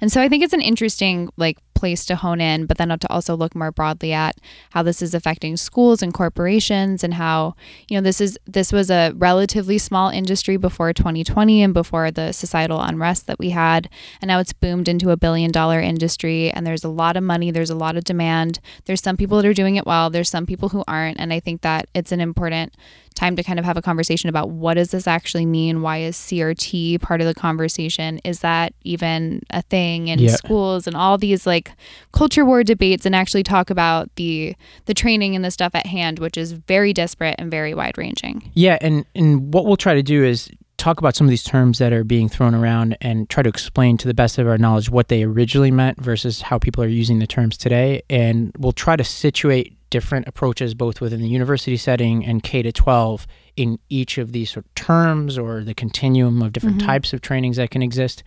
And 0.00 0.12
so 0.12 0.20
I 0.20 0.28
think 0.28 0.44
it's 0.44 0.52
an 0.52 0.60
interesting, 0.60 1.30
like, 1.36 1.58
place 1.78 2.04
to 2.06 2.16
hone 2.16 2.40
in, 2.40 2.66
but 2.66 2.76
then 2.76 2.88
to 2.88 3.10
also 3.10 3.36
look 3.36 3.54
more 3.54 3.70
broadly 3.70 4.12
at 4.12 4.36
how 4.70 4.82
this 4.82 5.00
is 5.00 5.14
affecting 5.14 5.56
schools 5.56 6.02
and 6.02 6.12
corporations 6.12 7.04
and 7.04 7.14
how, 7.14 7.54
you 7.88 7.96
know, 7.96 8.02
this 8.02 8.20
is 8.20 8.38
this 8.46 8.72
was 8.72 8.90
a 8.90 9.12
relatively 9.16 9.78
small 9.78 10.10
industry 10.10 10.56
before 10.56 10.92
2020 10.92 11.62
and 11.62 11.72
before 11.72 12.10
the 12.10 12.32
societal 12.32 12.80
unrest 12.80 13.26
that 13.26 13.38
we 13.38 13.50
had. 13.50 13.88
And 14.20 14.28
now 14.28 14.40
it's 14.40 14.52
boomed 14.52 14.88
into 14.88 15.10
a 15.10 15.16
billion 15.16 15.52
dollar 15.52 15.80
industry 15.80 16.50
and 16.50 16.66
there's 16.66 16.84
a 16.84 16.88
lot 16.88 17.16
of 17.16 17.22
money, 17.22 17.50
there's 17.50 17.70
a 17.70 17.74
lot 17.74 17.96
of 17.96 18.04
demand. 18.04 18.58
There's 18.86 19.02
some 19.02 19.16
people 19.16 19.36
that 19.36 19.46
are 19.46 19.54
doing 19.54 19.76
it 19.76 19.86
well, 19.86 20.10
there's 20.10 20.30
some 20.30 20.46
people 20.46 20.70
who 20.70 20.82
aren't. 20.88 21.20
And 21.20 21.32
I 21.32 21.40
think 21.40 21.60
that 21.62 21.88
it's 21.94 22.12
an 22.12 22.20
important 22.20 22.74
time 23.18 23.36
to 23.36 23.42
kind 23.42 23.58
of 23.58 23.64
have 23.64 23.76
a 23.76 23.82
conversation 23.82 24.28
about 24.28 24.50
what 24.50 24.74
does 24.74 24.90
this 24.90 25.06
actually 25.06 25.44
mean? 25.44 25.82
Why 25.82 25.98
is 25.98 26.16
CRT 26.16 27.00
part 27.02 27.20
of 27.20 27.26
the 27.26 27.34
conversation? 27.34 28.20
Is 28.24 28.40
that 28.40 28.72
even 28.84 29.42
a 29.50 29.62
thing 29.62 30.08
in 30.08 30.18
Yeah. 30.18 30.30
schools 30.36 30.86
and 30.86 30.96
all 30.96 31.18
these 31.18 31.46
like 31.46 31.72
culture 32.12 32.44
war 32.44 32.62
debates 32.64 33.04
and 33.04 33.14
actually 33.14 33.42
talk 33.42 33.70
about 33.70 34.08
the 34.16 34.54
the 34.86 34.94
training 34.94 35.34
and 35.34 35.44
the 35.44 35.50
stuff 35.50 35.74
at 35.74 35.86
hand, 35.86 36.18
which 36.20 36.36
is 36.38 36.52
very 36.52 36.92
disparate 36.92 37.36
and 37.38 37.50
very 37.50 37.74
wide 37.74 37.98
ranging. 37.98 38.50
Yeah, 38.54 38.78
and 38.80 39.04
and 39.14 39.52
what 39.52 39.66
we'll 39.66 39.76
try 39.76 39.94
to 39.94 40.02
do 40.02 40.24
is 40.24 40.48
talk 40.76 41.00
about 41.00 41.16
some 41.16 41.26
of 41.26 41.30
these 41.30 41.42
terms 41.42 41.78
that 41.78 41.92
are 41.92 42.04
being 42.04 42.28
thrown 42.28 42.54
around 42.54 42.96
and 43.00 43.28
try 43.28 43.42
to 43.42 43.48
explain 43.48 43.96
to 43.98 44.06
the 44.06 44.14
best 44.14 44.38
of 44.38 44.46
our 44.46 44.56
knowledge 44.56 44.88
what 44.88 45.08
they 45.08 45.24
originally 45.24 45.72
meant 45.72 46.00
versus 46.00 46.40
how 46.40 46.56
people 46.56 46.84
are 46.84 46.86
using 46.88 47.18
the 47.18 47.26
terms 47.26 47.56
today 47.56 48.00
and 48.08 48.52
we'll 48.56 48.70
try 48.70 48.94
to 48.94 49.02
situate 49.02 49.76
different 49.90 50.28
approaches 50.28 50.74
both 50.74 51.00
within 51.00 51.20
the 51.20 51.28
university 51.28 51.76
setting 51.76 52.24
and 52.24 52.42
K 52.42 52.62
to 52.62 52.72
12 52.72 53.26
in 53.56 53.78
each 53.88 54.18
of 54.18 54.32
these 54.32 54.50
sort 54.50 54.66
of 54.66 54.74
terms 54.74 55.38
or 55.38 55.64
the 55.64 55.74
continuum 55.74 56.42
of 56.42 56.52
different 56.52 56.80
types 56.80 57.12
of 57.12 57.20
trainings 57.20 57.56
that 57.56 57.70
can 57.70 57.82
exist. 57.82 58.22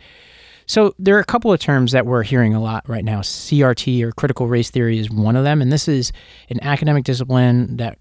So 0.66 0.94
there 1.00 1.16
are 1.18 1.20
a 1.20 1.26
couple 1.26 1.52
of 1.52 1.60
terms 1.60 1.92
that 1.92 2.06
we're 2.06 2.24
hearing 2.24 2.54
a 2.54 2.62
lot 2.62 2.88
right 2.88 3.04
now. 3.04 3.22
CRT 3.22 4.02
or 4.04 4.12
critical 4.12 4.48
race 4.48 4.70
theory 4.70 5.00
is 5.00 5.10
one 5.10 5.36
of 5.36 5.44
them, 5.44 5.62
and 5.62 5.72
this 5.72 5.88
is 5.88 6.12
an 6.50 6.62
academic 6.64 7.04
discipline 7.04 7.78
that 7.78 7.98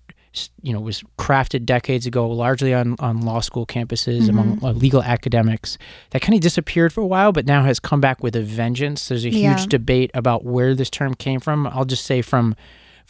you 0.62 0.73
know 0.73 0.79
was 0.81 1.02
crafted 1.19 1.64
decades 1.67 2.07
ago, 2.07 2.29
largely 2.29 2.73
on 2.73 2.95
on 3.00 3.23
law 3.23 3.40
school 3.40 3.67
campuses 3.67 4.29
among 4.29 4.62
uh, 4.62 4.71
legal 4.73 5.02
academics. 5.02 5.76
That 6.11 6.23
kind 6.23 6.35
of 6.35 6.40
disappeared 6.40 6.93
for 6.93 7.00
a 7.00 7.07
while, 7.07 7.33
but 7.33 7.47
now 7.47 7.64
has 7.64 7.81
come 7.81 8.00
back 8.00 8.23
with 8.23 8.37
a 8.37 8.43
vengeance. 8.43 9.09
There's 9.09 9.25
a 9.25 9.31
huge 9.31 9.43
Yeah. 9.62 9.67
debate 9.69 10.11
about 10.14 10.45
where 10.45 10.75
this 10.76 10.90
term 10.90 11.14
came 11.14 11.40
from. 11.40 11.67
I'll 11.67 11.85
just 11.85 12.05
say 12.05 12.23
from 12.23 12.55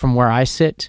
from 0.01 0.15
where 0.15 0.31
I 0.31 0.45
sit, 0.45 0.89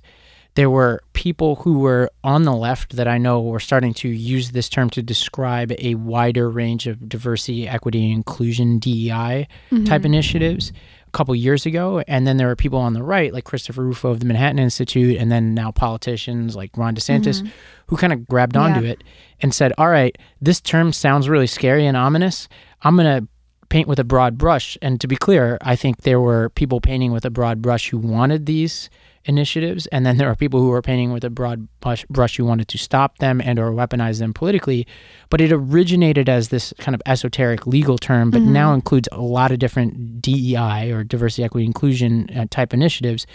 there 0.56 0.70
were 0.70 1.04
people 1.12 1.58
who 1.58 1.80
were 1.80 2.10
on 2.24 2.44
the 2.44 2.56
left 2.56 2.96
that 2.96 3.10
I 3.10 3.18
know 3.18 3.42
were 3.42 3.60
starting 3.60 3.94
to 3.96 4.08
use 4.08 4.52
this 4.52 4.70
term 4.70 4.90
to 4.92 5.02
describe 5.02 5.74
a 5.80 5.96
wider 5.96 6.50
range 6.50 6.88
of 6.88 7.10
diversity, 7.10 7.68
equity, 7.68 8.06
and 8.06 8.14
inclusion 8.14 8.80
DEI 8.80 9.50
mm-hmm. 9.70 9.84
type 9.84 10.06
initiatives 10.06 10.72
a 11.08 11.12
couple 11.12 11.36
years 11.36 11.66
ago. 11.66 12.02
And 12.08 12.26
then 12.26 12.38
there 12.38 12.48
were 12.48 12.56
people 12.56 12.80
on 12.80 12.94
the 12.94 13.04
right, 13.04 13.34
like 13.34 13.44
Christopher 13.44 13.84
Rufo 13.84 14.12
of 14.12 14.22
the 14.22 14.26
Manhattan 14.26 14.60
Institute, 14.60 15.18
and 15.18 15.30
then 15.30 15.54
now 15.54 15.72
politicians 15.72 16.56
like 16.56 16.78
Ron 16.78 16.96
DeSantis, 16.96 17.42
mm-hmm. 17.42 17.50
who 17.88 17.98
kind 17.98 18.14
of 18.14 18.26
grabbed 18.30 18.56
onto 18.56 18.86
Yeah. 18.86 18.92
it 18.92 19.04
and 19.42 19.54
said, 19.54 19.74
All 19.78 19.90
right, 19.90 20.18
this 20.42 20.62
term 20.62 20.94
sounds 20.94 21.28
really 21.28 21.48
scary 21.48 21.86
and 21.86 21.98
ominous. 21.98 22.48
I'm 22.82 22.96
going 22.96 23.24
to 23.24 23.28
paint 23.72 23.88
with 23.88 24.00
a 24.00 24.04
broad 24.04 24.38
brush. 24.38 24.78
And 24.82 25.02
to 25.02 25.08
be 25.08 25.16
clear, 25.16 25.58
I 25.62 25.76
think 25.76 26.02
there 26.02 26.20
were 26.20 26.50
people 26.50 26.82
painting 26.82 27.12
with 27.12 27.26
a 27.26 27.32
broad 27.32 27.62
brush 27.62 27.90
who 27.90 27.98
wanted 27.98 28.46
these 28.46 28.90
initiatives 29.26 29.86
and 29.88 30.06
then 30.06 30.18
there 30.18 30.28
are 30.30 30.36
people 30.36 30.60
who 30.60 30.72
are 30.72 30.82
painting 30.82 31.12
with 31.14 31.24
a 31.24 31.30
broad 31.30 31.68
brush, 31.80 32.06
brush 32.10 32.38
who 32.38 32.46
wanted 32.46 32.68
to 32.68 32.78
stop 32.78 33.18
them 33.20 33.42
and 33.42 33.60
or 33.60 33.72
weaponize 33.72 34.20
them 34.20 34.34
politically. 34.34 34.88
But 35.30 35.42
it 35.42 35.52
originated 35.52 36.28
as 36.30 36.50
this 36.50 36.74
kind 36.80 36.96
of 36.96 37.02
esoteric 37.06 37.68
legal 37.68 37.98
term 37.98 38.32
but 38.32 38.42
now 38.42 38.74
includes 38.74 39.08
a 39.12 39.22
lot 39.22 39.52
of 39.52 39.60
different 39.60 40.22
DEI 40.22 40.92
or 40.92 41.04
diversity 41.04 41.44
equity 41.44 41.66
inclusion 41.66 42.30
uh, 42.36 42.46
type 42.50 42.74
initiatives. 42.74 43.26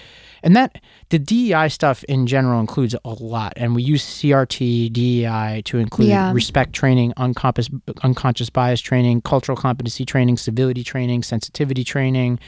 And 0.43 0.55
that 0.57 0.81
the 1.09 1.19
DEI 1.19 1.69
stuff 1.69 2.05
in 2.05 2.27
general 2.27 2.61
includes 2.61 2.95
a 3.05 3.11
lot 3.11 3.53
and 3.57 3.75
we 3.75 3.83
use 3.83 4.05
CRT 4.05 4.93
DEI 4.93 5.63
to 5.65 5.79
include 5.79 6.09
Yeah. 6.09 6.33
respect 6.33 6.73
training 6.73 7.13
unconscious 7.17 7.69
unconscious 8.03 8.51
bias 8.51 8.81
training 8.81 9.23
cultural 9.23 9.57
competency 9.57 10.05
training 10.05 10.37
civility 10.37 10.85
training 10.85 11.23
sensitivity 11.23 11.85
training 11.85 12.39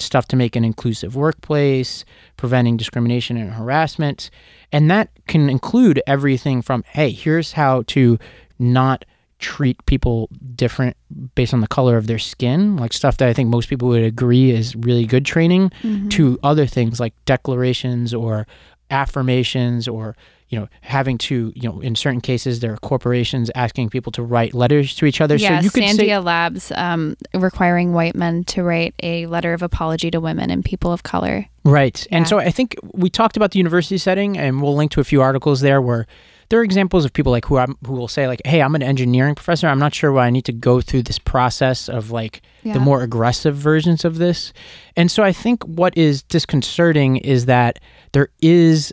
stuff 0.00 0.26
to 0.28 0.36
make 0.36 0.56
an 0.56 0.64
inclusive 0.64 1.16
workplace 1.16 2.04
preventing 2.36 2.76
discrimination 2.76 3.36
and 3.36 3.52
harassment. 3.52 4.30
And 4.72 4.90
that 4.90 5.10
can 5.26 5.50
include 5.50 6.02
everything 6.06 6.62
from 6.62 6.84
hey 6.88 7.10
here's 7.10 7.52
how 7.52 7.82
to 7.88 8.18
not 8.58 9.04
treat 9.38 9.84
people 9.86 10.28
different 10.54 10.96
based 11.34 11.54
on 11.54 11.60
the 11.60 11.68
color 11.68 11.96
of 11.96 12.06
their 12.06 12.18
skin. 12.18 12.76
Like 12.76 12.92
stuff 12.92 13.16
that 13.18 13.28
i 13.28 13.32
think 13.32 13.48
most 13.48 13.68
people 13.68 13.88
would 13.88 14.02
agree 14.02 14.50
is 14.50 14.76
really 14.76 15.06
good 15.06 15.24
training 15.24 15.70
mm-hmm. 15.82 16.08
to 16.08 16.38
other 16.42 16.66
things 16.66 17.00
like 17.00 17.14
declarations 17.24 18.12
or 18.12 18.46
affirmations 18.90 19.86
or 19.86 20.16
you 20.50 20.58
know 20.58 20.68
having 20.82 21.16
to 21.16 21.52
you 21.54 21.68
know 21.68 21.80
in 21.80 21.94
certain 21.96 22.20
cases 22.20 22.60
there 22.60 22.72
are 22.72 22.76
corporations 22.78 23.50
asking 23.54 23.88
people 23.88 24.12
to 24.12 24.22
write 24.22 24.52
letters 24.52 24.94
to 24.96 25.06
each 25.06 25.20
other 25.20 25.36
yeah, 25.36 25.60
so 25.60 25.64
you 25.64 25.70
could 25.70 25.84
say 25.84 26.08
Sandia 26.08 26.22
Labs 26.22 26.70
um, 26.72 27.16
requiring 27.34 27.92
white 27.94 28.14
men 28.14 28.44
to 28.44 28.62
write 28.62 28.94
a 29.02 29.26
letter 29.26 29.54
of 29.54 29.62
apology 29.62 30.10
to 30.10 30.20
women 30.20 30.50
and 30.50 30.64
people 30.64 30.92
of 30.92 31.02
color. 31.02 31.46
Right. 31.64 32.06
And 32.10 32.26
so 32.26 32.38
I 32.38 32.50
think 32.50 32.74
we 32.94 33.10
talked 33.10 33.36
about 33.36 33.52
the 33.52 33.58
university 33.58 33.98
setting 33.98 34.36
and 34.36 34.60
we'll 34.62 34.74
link 34.74 34.90
to 34.92 35.00
a 35.00 35.04
few 35.04 35.22
articles 35.22 35.60
there 35.60 35.80
where 35.80 36.06
there 36.48 36.58
are 36.58 36.64
examples 36.64 37.04
of 37.04 37.12
people 37.12 37.30
like 37.30 37.44
who 37.44 37.58
I'm, 37.58 37.76
who 37.86 37.92
will 37.92 38.08
say 38.08 38.26
like, 38.26 38.42
"Hey, 38.44 38.60
I'm 38.60 38.74
an 38.74 38.82
engineering 38.82 39.36
professor. 39.36 39.68
I'm 39.68 39.78
not 39.78 39.94
sure 39.94 40.10
why 40.10 40.26
I 40.26 40.30
need 40.30 40.46
to 40.46 40.52
go 40.52 40.80
through 40.80 41.04
this 41.04 41.18
process 41.18 41.88
of 41.88 42.10
like 42.10 42.42
Yeah. 42.64 42.72
the 42.72 42.80
more 42.80 43.02
aggressive 43.02 43.54
versions 43.54 44.04
of 44.04 44.18
this." 44.18 44.52
And 44.96 45.10
so 45.12 45.22
I 45.22 45.32
think 45.32 45.62
what 45.62 45.96
is 45.96 46.22
disconcerting 46.24 47.18
is 47.18 47.46
that 47.46 47.78
there 48.12 48.30
is 48.42 48.92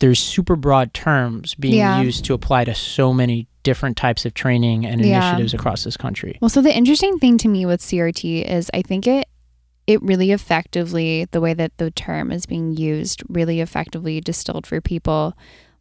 there's 0.00 0.18
super 0.20 0.56
broad 0.56 0.92
terms 0.94 1.54
being 1.54 1.74
Yeah. 1.74 2.00
used 2.02 2.24
to 2.26 2.34
apply 2.34 2.64
to 2.64 2.74
so 2.74 3.12
many 3.12 3.46
different 3.62 3.96
types 3.96 4.24
of 4.24 4.34
training 4.34 4.86
and 4.86 5.00
Yeah. 5.04 5.16
initiatives 5.18 5.54
across 5.54 5.84
this 5.84 5.96
country. 5.96 6.38
Well, 6.40 6.48
so 6.48 6.62
the 6.62 6.76
interesting 6.76 7.18
thing 7.18 7.38
to 7.38 7.48
me 7.48 7.66
with 7.66 7.80
CRT 7.80 8.42
is 8.42 8.70
I 8.74 8.82
think 8.82 9.06
it 9.06 9.26
it 9.86 10.02
really 10.02 10.32
effectively 10.32 11.26
the 11.30 11.40
way 11.40 11.54
that 11.54 11.70
the 11.78 11.92
term 11.92 12.32
is 12.32 12.44
being 12.44 12.76
used 12.76 13.22
really 13.28 13.60
effectively 13.60 14.20
distilled 14.20 14.66
for 14.66 14.80
people 14.80 15.32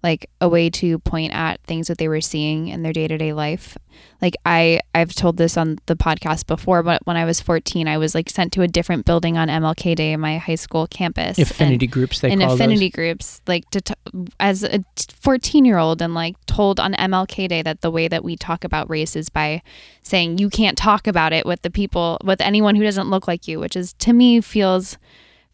like 0.06 0.30
a 0.40 0.48
way 0.48 0.70
to 0.70 1.00
point 1.00 1.34
at 1.34 1.60
things 1.64 1.88
that 1.88 1.98
they 1.98 2.08
were 2.08 2.22
seeing 2.22 2.68
in 2.68 2.84
their 2.84 2.94
day-to-day 2.94 3.34
life. 3.34 3.76
Like 4.22 4.36
i 4.46 4.80
i've 4.94 5.14
told 5.14 5.38
this 5.38 5.56
on 5.58 5.78
the 5.86 5.96
podcast 5.96 6.48
before 6.48 6.84
but 6.84 7.00
when 7.06 7.16
i 7.16 7.24
was 7.24 7.40
14 7.40 7.88
i 7.88 7.98
was 7.98 8.14
like 8.14 8.30
sent 8.30 8.52
to 8.54 8.62
a 8.62 8.68
different 8.68 9.06
building 9.06 9.38
on 9.38 9.48
mlk 9.48 9.96
day 9.96 10.12
in 10.12 10.20
my 10.20 10.38
high 10.38 10.56
school 10.56 10.86
campus 10.88 11.38
and- 11.38 11.50
Affinity 11.50 11.88
groups 11.88 12.20
they 12.20 12.32
in 12.32 12.40
call 12.40 12.54
affinity 12.54 12.90
groups 12.90 13.42
like 13.48 13.70
to 13.72 13.82
t- 13.82 13.94
as 14.40 14.64
a 14.64 14.84
14 15.22 15.64
year 15.64 15.78
old 15.78 16.02
and 16.02 16.14
like 16.14 16.36
told 16.46 16.80
on 16.80 16.94
mlk 16.94 17.48
day 17.48 17.62
that 17.62 17.82
the 17.82 17.92
way 17.92 18.08
that 18.10 18.24
we 18.24 18.36
talk 18.36 18.64
about 18.66 18.90
race 18.90 19.16
is 19.16 19.30
by 19.30 19.62
saying 20.02 20.38
you 20.38 20.50
can't 20.50 20.78
talk 20.78 21.08
about 21.08 21.32
it 21.32 21.46
with 21.46 21.62
the 21.62 21.70
people 21.72 22.18
with 22.24 22.42
anyone 22.42 22.76
who 22.76 22.84
doesn't 22.84 23.10
look 23.10 23.28
like 23.30 23.48
you 23.48 23.60
which 23.62 23.76
is 23.78 23.94
to 23.94 24.12
me 24.12 24.42
feels 24.42 24.98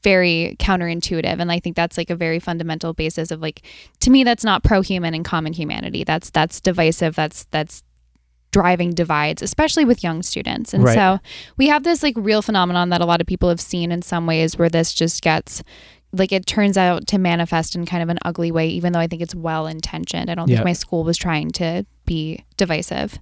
very 0.04 0.56
counterintuitive. 0.60 1.40
And 1.40 1.52
i 1.52 1.60
think 1.60 1.76
that's 1.76 1.98
like 1.98 2.10
a 2.10 2.16
very 2.16 2.40
fundamental 2.40 2.94
basis 2.94 3.32
of 3.32 3.42
like 3.42 3.62
to 4.00 4.10
me 4.10 4.24
that's 4.24 4.44
not 4.44 4.64
pro-human 4.64 5.14
and 5.14 5.24
common 5.26 5.54
humanity. 5.54 6.04
That's 6.04 6.30
that's 6.30 6.60
divisive. 6.62 7.16
That's 7.16 7.46
that's 7.52 7.84
driving 8.52 8.92
divides 8.92 9.42
especially 9.42 9.86
with 9.86 10.04
young 10.04 10.22
students. 10.22 10.74
And 10.74 10.84
Right. 10.84 10.94
so 10.96 11.20
we 11.58 11.68
have 11.68 11.84
this 11.84 12.04
like 12.04 12.16
real 12.18 12.42
phenomenon 12.42 12.90
that 12.90 13.00
a 13.02 13.06
lot 13.06 13.22
of 13.22 13.28
people 13.28 13.48
have 13.50 13.62
seen 13.62 13.92
in 13.94 14.02
some 14.02 14.26
ways 14.28 14.58
where 14.58 14.68
this 14.70 14.94
just 14.94 15.22
gets 15.22 15.64
like 16.12 16.34
it 16.34 16.46
turns 16.46 16.78
out 16.78 17.08
to 17.08 17.18
manifest 17.18 17.76
in 17.76 17.86
kind 17.86 18.04
of 18.04 18.10
an 18.10 18.20
ugly 18.26 18.52
way 18.52 18.68
even 18.68 18.92
though 18.92 19.00
i 19.00 19.08
think 19.08 19.22
it's 19.22 19.34
well 19.36 19.68
intentioned. 19.68 20.30
I 20.30 20.36
don't 20.36 20.50
Yeah. 20.50 20.58
think 20.58 20.66
my 20.66 20.74
school 20.74 21.04
was 21.06 21.16
trying 21.18 21.52
to 21.52 21.86
be 22.06 22.44
divisive 22.58 23.20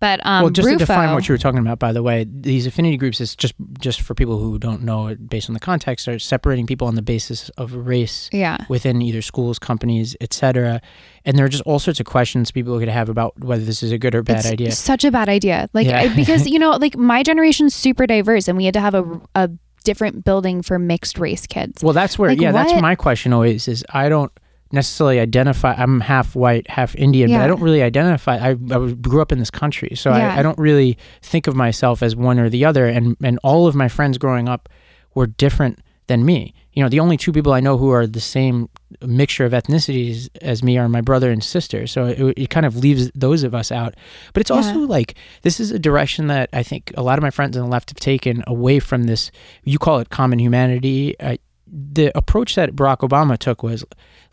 But 0.00 0.20
um, 0.24 0.42
well, 0.44 0.50
just 0.50 0.66
Rufo, 0.66 0.78
to 0.78 0.84
define 0.86 1.12
what 1.14 1.28
you 1.28 1.34
were 1.34 1.38
talking 1.38 1.58
about, 1.60 1.78
by 1.78 1.92
the 1.92 2.02
way, 2.02 2.24
these 2.28 2.66
affinity 2.66 2.96
groups 2.96 3.20
is 3.20 3.36
just 3.36 3.54
just 3.78 4.00
for 4.00 4.14
people 4.14 4.38
who 4.38 4.58
don't 4.58 4.82
know 4.82 5.08
it 5.08 5.28
based 5.28 5.50
on 5.50 5.54
the 5.54 5.60
context, 5.60 6.08
are 6.08 6.18
separating 6.18 6.66
people 6.66 6.88
on 6.88 6.94
the 6.94 7.02
basis 7.02 7.50
of 7.50 7.74
race 7.74 8.30
Yeah. 8.32 8.56
within 8.70 9.02
either 9.02 9.20
schools, 9.20 9.58
companies, 9.58 10.16
etc. 10.20 10.80
And 11.26 11.36
there 11.36 11.44
are 11.44 11.50
just 11.50 11.62
all 11.66 11.78
sorts 11.78 12.00
of 12.00 12.06
questions 12.06 12.50
people 12.50 12.78
could 12.78 12.88
have 12.88 13.10
about 13.10 13.38
whether 13.38 13.62
this 13.64 13.82
is 13.82 13.92
a 13.92 13.98
good 13.98 14.14
or 14.14 14.22
bad 14.22 14.38
it's 14.38 14.50
idea. 14.50 14.72
Such 14.72 15.04
a 15.04 15.10
bad 15.10 15.28
idea. 15.28 15.68
Like 15.74 15.86
Yeah. 15.86 16.00
I- 16.00 16.14
because 16.16 16.46
you 16.54 16.58
know, 16.58 16.70
like 16.70 16.96
my 16.96 17.22
generation's 17.22 17.74
super 17.74 18.06
diverse, 18.06 18.48
and 18.48 18.56
we 18.56 18.64
had 18.64 18.74
to 18.74 18.80
have 18.80 18.94
a 18.94 19.04
a 19.34 19.50
different 19.84 20.24
building 20.24 20.62
for 20.62 20.78
mixed 20.78 21.18
race 21.18 21.46
kids. 21.46 21.82
Well, 21.82 21.94
that's 21.94 22.18
where, 22.18 22.30
Like, 22.30 22.40
yeah, 22.40 22.52
that's 22.52 22.78
my 22.82 22.94
question 22.94 23.32
always 23.32 23.66
is 23.68 23.84
I 23.92 24.08
don't 24.10 24.30
necessarily 24.72 25.18
identify, 25.20 25.74
I'm 25.74 26.00
half 26.00 26.34
white, 26.36 26.68
half 26.68 26.94
Indian, 26.94 27.30
but 27.30 27.44
I 27.44 27.46
don't 27.48 27.60
really 27.62 27.82
identify. 27.82 28.36
I, 28.36 28.50
I 28.50 28.92
grew 28.92 29.20
up 29.20 29.32
in 29.32 29.38
this 29.38 29.50
country, 29.50 29.94
so 29.96 30.10
Yeah. 30.10 30.34
I, 30.34 30.38
I 30.40 30.42
don't 30.42 30.58
really 30.58 30.96
think 31.22 31.46
of 31.46 31.56
myself 31.56 32.02
as 32.02 32.14
one 32.14 32.38
or 32.38 32.48
the 32.48 32.64
other. 32.64 32.86
And, 32.86 33.16
and 33.22 33.38
all 33.42 33.66
of 33.66 33.74
my 33.74 33.88
friends 33.88 34.16
growing 34.18 34.48
up 34.48 34.68
were 35.14 35.26
different 35.26 35.80
than 36.06 36.24
me. 36.24 36.54
You 36.72 36.84
know, 36.84 36.88
the 36.88 37.00
only 37.00 37.16
two 37.16 37.32
people 37.32 37.52
I 37.52 37.58
know 37.60 37.76
who 37.76 37.90
are 37.90 38.06
the 38.06 38.20
same 38.20 38.68
mixture 39.04 39.44
of 39.44 39.52
ethnicities 39.52 40.28
as 40.40 40.62
me 40.62 40.78
are 40.78 40.88
my 40.88 41.00
brother 41.00 41.30
and 41.30 41.42
sister. 41.42 41.86
So 41.88 42.06
it, 42.06 42.34
it 42.36 42.50
kind 42.50 42.64
of 42.64 42.76
leaves 42.76 43.10
those 43.14 43.42
of 43.42 43.54
us 43.54 43.72
out. 43.72 43.94
But 44.32 44.40
it's 44.40 44.50
also 44.52 44.78
like 44.80 45.14
this 45.42 45.58
is 45.58 45.72
a 45.72 45.78
direction 45.80 46.28
that 46.28 46.48
I 46.52 46.62
think 46.62 46.92
a 46.96 47.02
lot 47.02 47.18
of 47.18 47.22
my 47.22 47.30
friends 47.30 47.56
on 47.56 47.64
the 47.64 47.68
left 47.68 47.90
have 47.90 47.98
taken 47.98 48.44
away 48.46 48.78
from 48.78 49.04
this. 49.04 49.32
You 49.64 49.78
call 49.78 49.98
it 49.98 50.10
common 50.10 50.38
humanity. 50.38 51.18
Uh, 51.18 51.36
the 51.70 52.16
approach 52.16 52.54
that 52.54 52.74
Barack 52.74 52.98
Obama 52.98 53.38
took 53.38 53.62
was 53.62 53.84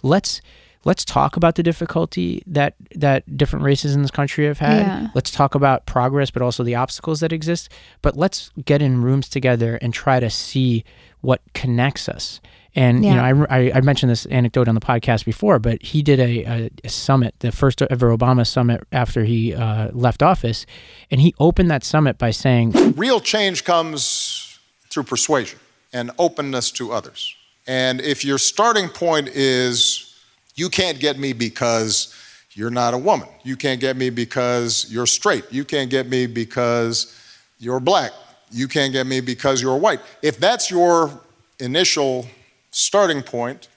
let's 0.02 0.42
let's 0.88 1.04
talk 1.04 1.36
about 1.36 1.56
the 1.56 1.64
difficulty 1.64 2.42
that 2.48 2.76
that 2.96 3.38
different 3.38 3.66
races 3.66 3.96
in 3.96 4.02
this 4.02 4.12
country 4.12 4.46
have 4.46 4.60
had. 4.60 4.86
Yeah. 4.86 5.08
Let's 5.14 5.32
talk 5.32 5.54
about 5.54 5.86
progress, 5.86 6.32
but 6.32 6.42
also 6.42 6.64
the 6.64 6.76
obstacles 6.76 7.20
that 7.20 7.32
exist. 7.32 7.70
But 8.02 8.16
let's 8.16 8.52
get 8.66 8.82
in 8.82 9.02
rooms 9.02 9.30
together 9.30 9.78
and 9.82 9.94
try 9.94 10.20
to 10.20 10.30
see 10.30 10.84
what 11.22 11.42
connects 11.54 12.08
us. 12.08 12.40
And 12.74 13.04
you 13.04 13.12
know, 13.12 13.24
I, 13.50 13.58
I, 13.58 13.72
I 13.76 13.82
mentioned 13.82 14.12
this 14.12 14.28
anecdote 14.28 14.68
on 14.68 14.76
the 14.76 14.82
podcast 14.82 15.26
before, 15.26 15.58
but 15.58 15.82
he 15.82 16.04
did 16.04 16.20
a, 16.20 16.44
a, 16.44 16.70
a 16.84 16.90
summit, 16.90 17.34
the 17.40 17.52
first 17.52 17.82
ever 17.82 18.16
Obama 18.16 18.46
summit 18.46 18.84
after 18.92 19.24
he 19.24 19.56
uh, 19.56 19.90
left 19.94 20.22
office, 20.22 20.68
and 21.10 21.20
he 21.20 21.34
opened 21.40 21.72
that 21.72 21.84
summit 21.84 22.20
by 22.20 22.30
saying, 22.30 22.74
Real 22.96 23.20
change 23.20 23.64
comes 23.64 24.60
through 24.92 25.04
persuasion 25.04 25.58
and 25.94 26.12
openness 26.18 26.72
to 26.72 26.92
others. 26.92 27.36
And 27.68 28.02
if 28.02 28.24
your 28.24 28.38
starting 28.38 28.88
point 28.90 29.30
is, 29.30 30.16
you 30.56 30.70
can't 30.70 31.00
get 31.00 31.20
me 31.20 31.34
because 31.34 32.14
you're 32.54 32.72
not 32.72 32.94
a 32.94 32.98
woman, 32.98 33.28
you 33.44 33.56
can't 33.56 33.80
get 33.80 33.96
me 33.96 34.10
because 34.10 34.88
you're 34.90 35.06
straight, 35.06 35.46
you 35.52 35.64
can't 35.64 35.90
get 35.90 36.08
me 36.08 36.26
because 36.26 37.16
you're 37.60 37.80
black, 37.80 38.12
you 38.52 38.68
can't 38.68 38.92
get 38.92 39.06
me 39.06 39.20
because 39.20 39.62
you're 39.62 39.78
white. 39.78 40.00
If 40.22 40.40
that's 40.40 40.72
your 40.72 41.12
initial 41.60 42.26
starting 42.72 43.22
point, 43.22 43.68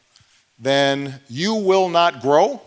then 0.59 1.21
you 1.29 1.55
will 1.55 1.89
not 1.89 2.21
grow, 2.21 2.61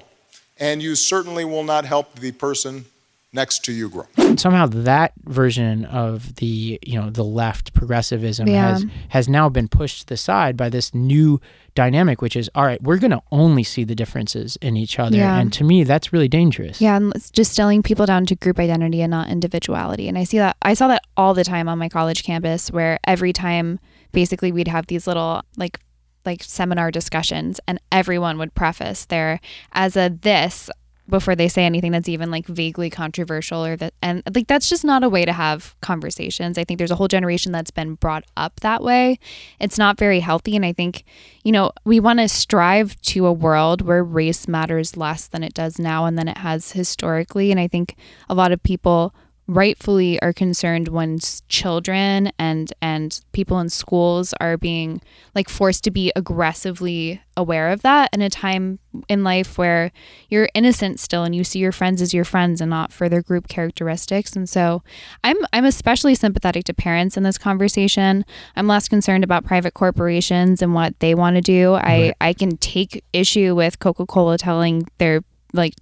and 0.59 0.81
you 0.81 0.95
certainly 0.95 1.45
will 1.45 1.63
not 1.63 1.85
help 1.85 2.15
the 2.15 2.31
person 2.31 2.85
next 3.33 3.65
to 3.65 3.73
you 3.73 3.89
grow. 3.89 4.05
somehow 4.37 4.65
that 4.67 5.11
version 5.25 5.85
of 5.85 6.35
the 6.35 6.79
you 6.85 6.99
know 6.99 7.09
the 7.09 7.23
left 7.23 7.73
progressivism 7.73 8.47
Yeah. 8.47 8.71
has 8.73 8.85
has 9.09 9.27
now 9.29 9.49
been 9.49 9.67
pushed 9.67 10.01
to 10.01 10.05
the 10.07 10.17
side 10.17 10.55
by 10.55 10.69
this 10.69 10.93
new 10.93 11.41
dynamic 11.75 12.21
which 12.21 12.35
is 12.35 12.49
all 12.53 12.65
right 12.65 12.81
we're 12.83 12.97
going 12.99 13.11
to 13.11 13.21
only 13.31 13.63
see 13.63 13.83
the 13.83 13.95
differences 13.95 14.57
in 14.61 14.77
each 14.77 14.99
other 14.99 15.17
Yeah. 15.17 15.39
and 15.39 15.51
to 15.53 15.63
me 15.63 15.83
that's 15.83 16.13
really 16.13 16.27
dangerous 16.27 16.79
Yeah, 16.79 16.95
and 16.97 17.11
it's 17.15 17.31
distilling 17.31 17.81
people 17.83 18.05
down 18.05 18.25
to 18.27 18.35
group 18.35 18.59
identity 18.59 19.01
and 19.01 19.11
not 19.11 19.29
individuality. 19.29 20.07
And 20.07 20.17
I 20.17 20.23
see 20.23 20.37
that 20.37 20.55
I 20.61 20.73
saw 20.75 20.87
that 20.89 21.01
all 21.17 21.33
the 21.33 21.43
time 21.43 21.67
on 21.67 21.79
my 21.79 21.89
college 21.89 22.23
campus 22.23 22.71
where 22.71 22.99
every 23.05 23.33
time 23.33 23.79
basically 24.11 24.51
we'd 24.51 24.67
have 24.67 24.85
these 24.87 25.07
little 25.07 25.41
like 25.57 25.79
like 26.25 26.43
seminar 26.43 26.89
discussions 26.91 27.59
and 27.67 27.79
everyone 27.91 28.37
would 28.37 28.53
preface 28.53 29.05
their 29.05 29.39
as 29.73 29.97
a 29.97 30.09
this 30.21 30.69
before 31.09 31.35
they 31.35 31.47
say 31.47 31.65
anything 31.65 31.91
that's 31.91 32.07
even 32.07 32.31
like 32.31 32.45
vaguely 32.45 32.89
controversial 32.89 33.65
or 33.65 33.75
that 33.75 33.93
and 34.01 34.23
like 34.33 34.47
that's 34.47 34.69
just 34.69 34.85
not 34.85 35.03
a 35.03 35.09
way 35.09 35.25
to 35.25 35.33
have 35.33 35.75
conversations. 35.81 36.57
I 36.57 36.63
think 36.63 36.77
there's 36.77 36.91
a 36.91 36.95
whole 36.95 37.07
generation 37.07 37.51
that's 37.51 37.71
been 37.71 37.95
brought 37.95 38.23
up 38.37 38.59
that 38.61 38.81
way. 38.81 39.19
It's 39.59 39.77
not 39.77 39.97
very 39.97 40.21
healthy 40.21 40.55
and 40.55 40.65
I 40.65 40.73
think 40.73 41.03
you 41.43 41.51
know, 41.51 41.71
we 41.83 41.99
want 41.99 42.19
to 42.19 42.29
strive 42.29 42.99
to 43.01 43.25
a 43.25 43.33
world 43.33 43.81
where 43.81 44.03
race 44.03 44.47
matters 44.47 44.95
less 44.95 45.27
than 45.27 45.43
it 45.43 45.53
does 45.53 45.77
now 45.77 46.05
and 46.05 46.17
than 46.17 46.29
it 46.29 46.37
has 46.37 46.71
historically 46.71 47.51
and 47.51 47.59
I 47.59 47.67
think 47.67 47.95
a 48.29 48.33
lot 48.33 48.51
of 48.51 48.63
people 48.63 49.13
rightfully 49.47 50.21
are 50.21 50.31
concerned 50.31 50.87
when 50.87 51.19
children 51.49 52.31
and 52.39 52.71
and 52.81 53.19
people 53.33 53.59
in 53.59 53.67
schools 53.67 54.33
are 54.39 54.57
being 54.57 55.01
like 55.35 55.49
forced 55.49 55.83
to 55.83 55.91
be 55.91 56.13
aggressively 56.15 57.21
aware 57.35 57.69
of 57.69 57.81
that 57.81 58.09
in 58.13 58.21
a 58.21 58.29
time 58.29 58.79
in 59.09 59.23
life 59.23 59.57
where 59.57 59.91
you're 60.29 60.47
innocent 60.53 60.99
still 60.99 61.23
and 61.23 61.35
you 61.35 61.43
see 61.43 61.59
your 61.59 61.71
friends 61.73 62.01
as 62.01 62.13
your 62.13 62.23
friends 62.23 62.61
and 62.61 62.69
not 62.69 62.93
for 62.93 63.09
their 63.09 63.21
group 63.21 63.47
characteristics. 63.49 64.33
And 64.35 64.47
so 64.47 64.81
i'm 65.23 65.37
i'm 65.51 65.65
especially 65.65 66.15
sympathetic 66.15 66.63
to 66.65 66.73
parents 66.73 67.17
in 67.17 67.23
this 67.23 67.37
conversation. 67.37 68.23
I'm 68.55 68.67
less 68.67 68.87
concerned 68.87 69.25
about 69.25 69.43
private 69.43 69.73
corporations 69.73 70.61
and 70.61 70.73
what 70.73 70.97
they 70.99 71.15
want 71.15 71.35
to 71.35 71.41
do. 71.41 71.73
I 71.73 72.13
i 72.21 72.31
can 72.31 72.55
take 72.57 73.03
issue 73.11 73.55
with 73.55 73.79
coca-cola 73.79 74.37
telling 74.37 74.87
their 74.99 75.21
like 75.51 75.73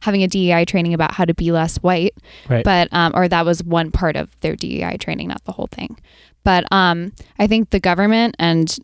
having 0.00 0.22
a 0.22 0.28
DEI 0.28 0.64
training 0.64 0.94
about 0.94 1.12
how 1.14 1.24
to 1.24 1.34
be 1.34 1.52
less 1.52 1.76
white, 1.78 2.14
Right. 2.48 2.64
but 2.64 2.88
um, 2.92 3.12
or 3.14 3.28
that 3.28 3.44
was 3.44 3.62
one 3.64 3.90
part 3.90 4.16
of 4.16 4.28
their 4.40 4.56
DEI 4.56 4.96
training, 4.98 5.28
not 5.28 5.44
the 5.44 5.52
whole 5.52 5.68
thing. 5.70 5.98
But 6.44 6.70
um, 6.72 7.12
I 7.38 7.46
think 7.46 7.70
the 7.70 7.80
government 7.80 8.36
and 8.38 8.76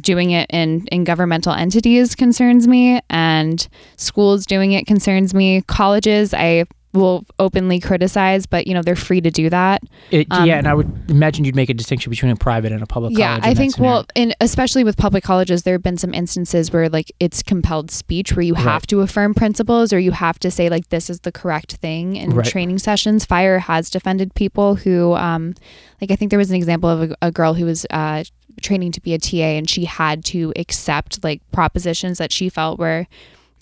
doing 0.00 0.30
it 0.32 0.48
in 0.50 0.86
in 0.88 1.04
governmental 1.04 1.52
entities 1.52 2.14
concerns 2.14 2.66
me, 2.68 3.00
and 3.10 3.66
schools 3.96 4.46
doing 4.46 4.72
it 4.72 4.86
concerns 4.86 5.32
me. 5.34 5.62
Colleges, 5.62 6.32
I 6.34 6.64
will 6.92 7.24
openly 7.38 7.78
criticize, 7.78 8.46
but 8.46 8.66
you 8.66 8.74
know 8.74 8.82
they're 8.82 8.96
free 8.96 9.20
to 9.20 9.30
do 9.30 9.48
that. 9.50 9.82
It, 10.10 10.26
Um, 10.30 10.46
yeah 10.46 10.58
and 10.58 10.66
i 10.66 10.74
would 10.74 10.90
imagine 11.08 11.44
you'd 11.44 11.54
make 11.54 11.70
a 11.70 11.74
distinction 11.74 12.10
between 12.10 12.32
a 12.32 12.36
private 12.36 12.72
and 12.72 12.82
a 12.82 12.86
public 12.86 13.16
yeah 13.16 13.38
college 13.38 13.44
i 13.44 13.54
think 13.54 13.78
well 13.78 14.06
and 14.16 14.34
especially 14.40 14.82
with 14.82 14.96
public 14.96 15.22
colleges 15.22 15.62
there 15.62 15.74
have 15.74 15.82
been 15.82 15.96
some 15.98 16.12
instances 16.14 16.72
where 16.72 16.88
like 16.88 17.12
it's 17.20 17.42
compelled 17.42 17.90
speech 17.90 18.34
where 18.34 18.42
you 18.42 18.54
have 18.54 18.86
to 18.88 19.00
affirm 19.00 19.34
principles 19.34 19.92
or 19.92 19.98
you 20.00 20.10
have 20.10 20.38
to 20.40 20.50
say 20.50 20.68
like 20.68 20.88
this 20.88 21.08
is 21.10 21.20
the 21.20 21.30
correct 21.32 21.74
thing 21.76 22.16
in 22.16 22.30
Right. 22.30 22.46
training 22.46 22.78
sessions 22.78 23.24
FIRE 23.24 23.60
has 23.60 23.88
defended 23.90 24.34
people 24.34 24.74
who 24.76 25.14
um 25.14 25.54
like 26.00 26.10
i 26.10 26.16
think 26.16 26.30
there 26.30 26.38
was 26.38 26.50
an 26.50 26.56
example 26.56 26.88
of 26.90 27.10
a, 27.12 27.16
a 27.22 27.30
girl 27.30 27.54
who 27.54 27.64
was 27.66 27.86
uh 27.90 28.24
training 28.62 28.90
to 28.92 29.00
be 29.00 29.14
a 29.14 29.18
ta 29.18 29.36
and 29.58 29.70
she 29.70 29.84
had 29.84 30.24
to 30.24 30.52
accept 30.56 31.22
like 31.22 31.40
propositions 31.52 32.18
that 32.18 32.32
she 32.32 32.48
felt 32.48 32.78
were 32.78 33.06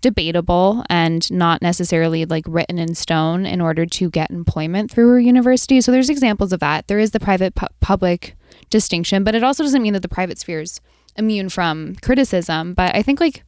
debatable 0.00 0.84
and 0.88 1.30
not 1.30 1.62
necessarily 1.62 2.24
like 2.24 2.44
written 2.46 2.78
in 2.78 2.94
stone 2.94 3.46
in 3.46 3.60
order 3.60 3.86
to 3.86 4.10
get 4.10 4.30
employment 4.30 4.90
through 4.90 5.08
her 5.08 5.20
university. 5.20 5.80
So 5.80 5.92
there's 5.92 6.10
examples 6.10 6.52
of 6.52 6.60
that. 6.60 6.86
There 6.88 6.98
is 6.98 7.10
the 7.10 7.20
private 7.20 7.54
pu- 7.54 7.66
public 7.80 8.36
distinction, 8.70 9.24
but 9.24 9.34
it 9.34 9.42
also 9.42 9.62
doesn't 9.62 9.82
mean 9.82 9.94
that 9.94 10.02
the 10.02 10.08
private 10.08 10.38
sphere 10.38 10.60
is 10.60 10.80
immune 11.16 11.48
from 11.48 11.96
criticism. 11.96 12.74
But 12.74 12.94
I 12.94 13.02
think 13.02 13.20
like 13.20 13.44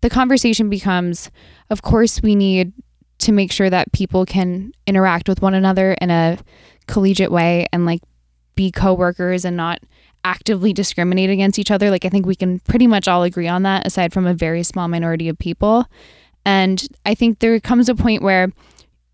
the 0.00 0.10
conversation 0.10 0.68
becomes 0.68 1.30
of 1.70 1.82
course 1.82 2.22
we 2.22 2.34
need 2.34 2.72
to 3.18 3.32
make 3.32 3.50
sure 3.50 3.70
that 3.70 3.92
people 3.92 4.26
can 4.26 4.72
interact 4.86 5.28
with 5.28 5.40
one 5.40 5.54
another 5.54 5.92
in 6.00 6.10
a 6.10 6.38
collegiate 6.86 7.32
way 7.32 7.66
and 7.72 7.86
like 7.86 8.00
be 8.56 8.70
coworkers 8.70 9.44
and 9.44 9.56
not 9.56 9.80
actively 10.26 10.72
discriminate 10.72 11.30
against 11.30 11.56
each 11.56 11.70
other. 11.70 11.88
Like 11.88 12.04
I 12.04 12.08
think 12.08 12.26
we 12.26 12.34
can 12.34 12.58
pretty 12.60 12.88
much 12.88 13.06
all 13.06 13.22
agree 13.22 13.46
on 13.46 13.62
that 13.62 13.86
aside 13.86 14.12
from 14.12 14.26
a 14.26 14.34
very 14.34 14.64
small 14.64 14.88
minority 14.88 15.28
of 15.28 15.38
people. 15.38 15.86
And 16.44 16.84
I 17.04 17.14
think 17.14 17.38
there 17.38 17.58
comes 17.60 17.88
a 17.88 17.94
point 17.94 18.22
where 18.22 18.52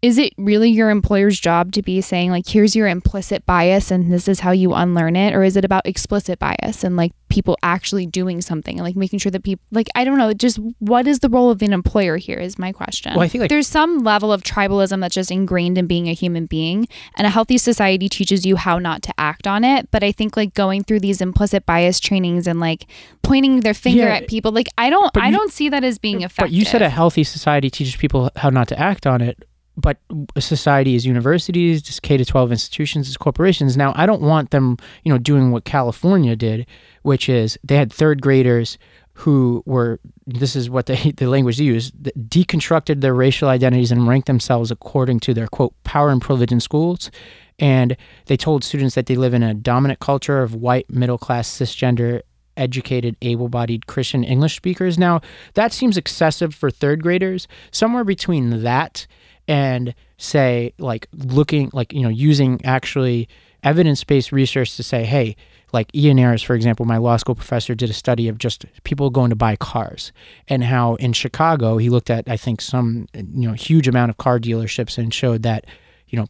is 0.03 0.19
it 0.19 0.33
really 0.37 0.69
your 0.69 0.91
employer's 0.91 1.39
job 1.39 1.71
to 1.73 1.81
be 1.83 2.01
saying 2.01 2.31
like 2.33 2.47
here's 2.47 2.75
your 2.75 2.89
implicit 2.89 3.47
bias 3.47 3.91
and 3.93 4.13
this 4.13 4.27
is 4.27 4.41
how 4.41 4.51
you 4.51 4.73
unlearn 4.75 5.15
it 5.15 5.33
or 5.33 5.45
is 5.45 5.57
it 5.57 5.65
about 5.65 5.87
explicit 5.87 6.39
bias 6.41 6.83
and 6.83 6.97
like 6.97 7.13
people 7.29 7.57
actually 7.63 8.05
doing 8.05 8.41
something 8.43 8.77
and 8.77 8.85
like 8.85 8.97
making 8.97 9.19
sure 9.19 9.31
that 9.31 9.43
people 9.45 9.65
like 9.71 9.87
I 9.95 10.05
don't 10.05 10.19
know 10.19 10.33
just 10.35 10.59
what 10.81 11.07
is 11.07 11.21
the 11.21 11.29
role 11.29 11.51
of 11.51 11.63
an 11.63 11.73
employer 11.73 12.17
here 12.17 12.39
is 12.39 12.59
my 12.59 12.73
question. 12.73 13.13
Well, 13.15 13.23
I 13.23 13.29
think, 13.29 13.43
like- 13.43 13.49
there's 13.49 13.69
some 13.69 14.01
level 14.01 14.33
of 14.33 14.43
tribalism 14.43 15.01
that's 15.01 15.15
just 15.15 15.31
ingrained 15.31 15.79
in 15.79 15.87
being 15.87 16.09
a 16.09 16.13
human 16.15 16.47
being 16.47 16.89
and 17.17 17.27
a 17.27 17.31
healthy 17.31 17.57
society 17.57 18.09
teaches 18.09 18.45
you 18.45 18.57
how 18.57 18.79
not 18.79 19.03
to 19.05 19.15
act 19.19 19.47
on 19.47 19.63
it, 19.65 19.89
but 19.93 20.03
I 20.03 20.11
think 20.13 20.37
like 20.37 20.53
going 20.53 20.83
through 20.83 21.01
these 21.01 21.21
implicit 21.21 21.65
bias 21.65 22.01
trainings 22.01 22.47
and 22.47 22.59
like 22.61 22.87
pointing 23.23 23.61
their 23.61 23.73
finger 23.75 24.03
Yeah. 24.03 24.17
at 24.17 24.29
people 24.29 24.51
like 24.53 24.67
I 24.77 24.91
don't 24.91 25.17
I 25.17 25.29
you- 25.29 25.37
don't 25.37 25.53
see 25.53 25.69
that 25.71 25.85
as 25.85 25.99
being 25.99 26.23
effective. 26.23 26.51
But 26.51 26.51
you 26.53 26.65
said 26.65 26.83
a 26.83 26.89
healthy 26.91 27.25
society 27.25 27.71
teaches 27.71 27.95
people 27.97 28.31
how 28.37 28.51
not 28.51 28.67
to 28.69 28.79
act 28.79 29.07
on 29.07 29.21
it. 29.21 29.43
But 29.77 29.99
society 30.39 30.95
is 30.95 31.07
universities, 31.07 31.81
just 31.81 32.03
K 32.03 32.17
to 32.17 32.25
twelve 32.25 32.53
institutions, 32.53 33.09
is 33.09 33.17
corporations. 33.17 33.77
Now, 33.77 33.93
I 33.97 34.05
don't 34.05 34.21
want 34.21 34.51
them, 34.51 34.77
you 35.03 35.13
know, 35.13 35.19
doing 35.19 35.51
what 35.51 35.65
California 35.65 36.37
did, 36.37 36.67
which 37.03 37.29
is 37.29 37.59
they 37.65 37.77
had 37.77 37.93
third 37.93 38.21
graders 38.21 38.77
who 39.15 39.63
were 39.67 40.01
this 40.27 40.57
is 40.57 40.71
what 40.71 40.87
they 40.87 41.11
the 41.17 41.27
language 41.27 41.59
they 41.59 41.65
used 41.65 41.95
deconstructed 42.03 43.01
their 43.01 43.15
racial 43.15 43.49
identities 43.49 43.93
and 43.93 44.09
ranked 44.09 44.27
themselves 44.27 44.71
according 44.71 45.21
to 45.21 45.35
their 45.35 45.47
quote 45.49 45.75
power 45.85 46.11
and 46.11 46.23
privilege 46.23 46.53
in 46.53 46.61
schools. 46.61 47.11
And 47.59 47.97
they 48.27 48.37
told 48.37 48.65
students 48.65 48.95
that 48.95 49.07
they 49.07 49.15
live 49.15 49.35
in 49.35 49.43
a 49.43 49.55
dominant 49.55 50.01
culture 50.01 50.43
of 50.43 50.55
white 50.55 50.91
middle 50.91 51.19
class 51.19 51.49
cisgender 51.49 52.23
educated 52.55 53.17
able-bodied 53.23 53.87
christian 53.87 54.25
english 54.25 54.57
speakers. 54.57 54.99
Now 54.99 55.21
that 55.55 55.73
seems 55.73 55.97
excessive 55.97 56.55
for 56.55 56.71
third 56.71 57.03
graders. 57.03 57.49
Somewhere 57.71 58.05
between 58.05 58.63
that 58.63 59.07
and 59.53 59.95
say 60.17 60.73
like 60.79 61.07
looking 61.13 61.69
like 61.75 61.93
you 61.93 62.01
know 62.01 62.09
using 62.09 62.59
actually 62.65 63.29
evidence-based 63.63 64.33
research 64.33 64.77
to 64.77 64.83
say 64.83 65.05
hey 65.05 65.37
like 65.75 65.95
Ian 65.95 66.19
Ayres, 66.19 66.43
for 66.43 66.55
example, 66.55 66.85
my 66.85 66.99
law 66.99 67.17
school 67.17 67.35
professor 67.35 67.75
did 67.75 67.89
a 67.89 67.95
study 67.95 68.29
of 68.29 68.37
just 68.37 68.67
people 68.85 69.09
going 69.09 69.31
to 69.31 69.37
buy 69.37 69.57
cars 69.57 70.13
and 70.49 70.63
how 70.63 70.97
in 70.97 71.15
Chicago 71.15 71.79
he 71.79 71.89
looked 71.89 72.11
at 72.11 72.29
I 72.29 72.37
think 72.37 72.61
some 72.61 73.07
you 73.15 73.49
know 73.49 73.53
huge 73.53 73.89
amount 73.89 74.11
of 74.11 74.17
car 74.17 74.39
dealerships 74.39 74.97
and 74.97 75.13
showed 75.13 75.43
that 75.43 75.67
you 76.09 76.19
know 76.19 76.27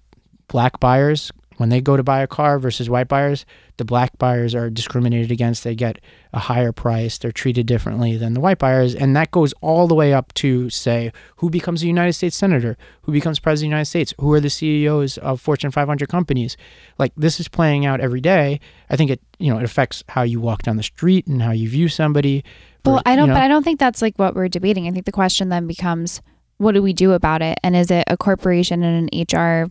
black 0.49 0.81
buyers 0.81 1.31
when 1.63 1.69
they 1.69 1.81
go 1.81 1.97
to 1.97 2.03
buy 2.03 2.23
a 2.23 2.27
car 2.27 2.59
versus 2.59 2.91
white 2.91 3.07
buyers, 3.07 3.47
the 3.77 3.85
black 3.85 4.19
buyers 4.19 4.53
are 4.53 4.69
discriminated 4.69 5.31
against. 5.31 5.63
They 5.63 5.77
get 5.77 6.01
a 6.33 6.41
higher 6.41 6.73
price. 6.73 7.19
They're 7.19 7.31
treated 7.31 7.67
differently 7.67 8.17
than 8.17 8.33
the 8.33 8.41
white 8.41 8.59
buyers. 8.59 8.97
And 8.97 9.15
that 9.15 9.31
goes 9.31 9.55
all 9.61 9.87
the 9.87 9.95
way 9.95 10.13
up 10.13 10.35
to, 10.35 10.71
say, 10.71 11.13
who 11.37 11.51
becomes 11.51 11.85
a 11.85 11.87
United 11.87 12.15
States 12.15 12.35
Senator, 12.35 12.77
who 13.03 13.13
becomes 13.13 13.39
President 13.39 13.69
of 13.69 13.71
the 13.71 13.77
United 13.77 13.91
States, 13.91 14.13
who 14.19 14.33
are 14.33 14.41
the 14.41 14.51
CEOs 14.51 15.19
of 15.19 15.41
Fortune 15.41 15.71
500 15.71 16.09
companies. 16.09 16.57
Like 16.99 17.13
this 17.17 17.39
is 17.39 17.47
playing 17.47 17.87
out 17.87 18.01
every 18.01 18.21
day. 18.21 18.59
I 18.91 18.97
think 18.97 19.13
it, 19.13 19.21
you 19.39 19.55
know, 19.55 19.61
it 19.61 19.65
affects 19.65 20.03
how 20.09 20.23
you 20.23 20.41
walk 20.41 20.63
down 20.63 20.79
the 20.79 20.83
street 20.83 21.29
and 21.29 21.41
how 21.41 21.53
you 21.53 21.69
view 21.69 21.89
somebody. 21.89 22.43
Well, 22.85 23.01
I 23.07 23.15
don't, 23.15 23.29
you 23.29 23.35
know, 23.35 23.35
but 23.35 23.45
I 23.45 23.47
don't 23.47 23.63
think 23.63 23.79
that's 23.79 24.03
like 24.03 24.19
what 24.19 24.35
we're 24.35 24.49
debating. 24.49 24.89
I 24.89 24.91
think 24.91 25.07
the 25.07 25.13
question 25.13 25.49
then 25.49 25.69
becomes, 25.69 26.23
what 26.59 26.73
do 26.73 26.83
we 26.83 26.93
do 26.93 27.13
about 27.13 27.41
it? 27.41 27.61
And 27.63 27.77
is 27.77 27.89
it 27.93 28.03
a 28.09 28.17
corporation 28.17 28.83
and 28.83 29.09
an 29.13 29.25
HR 29.39 29.71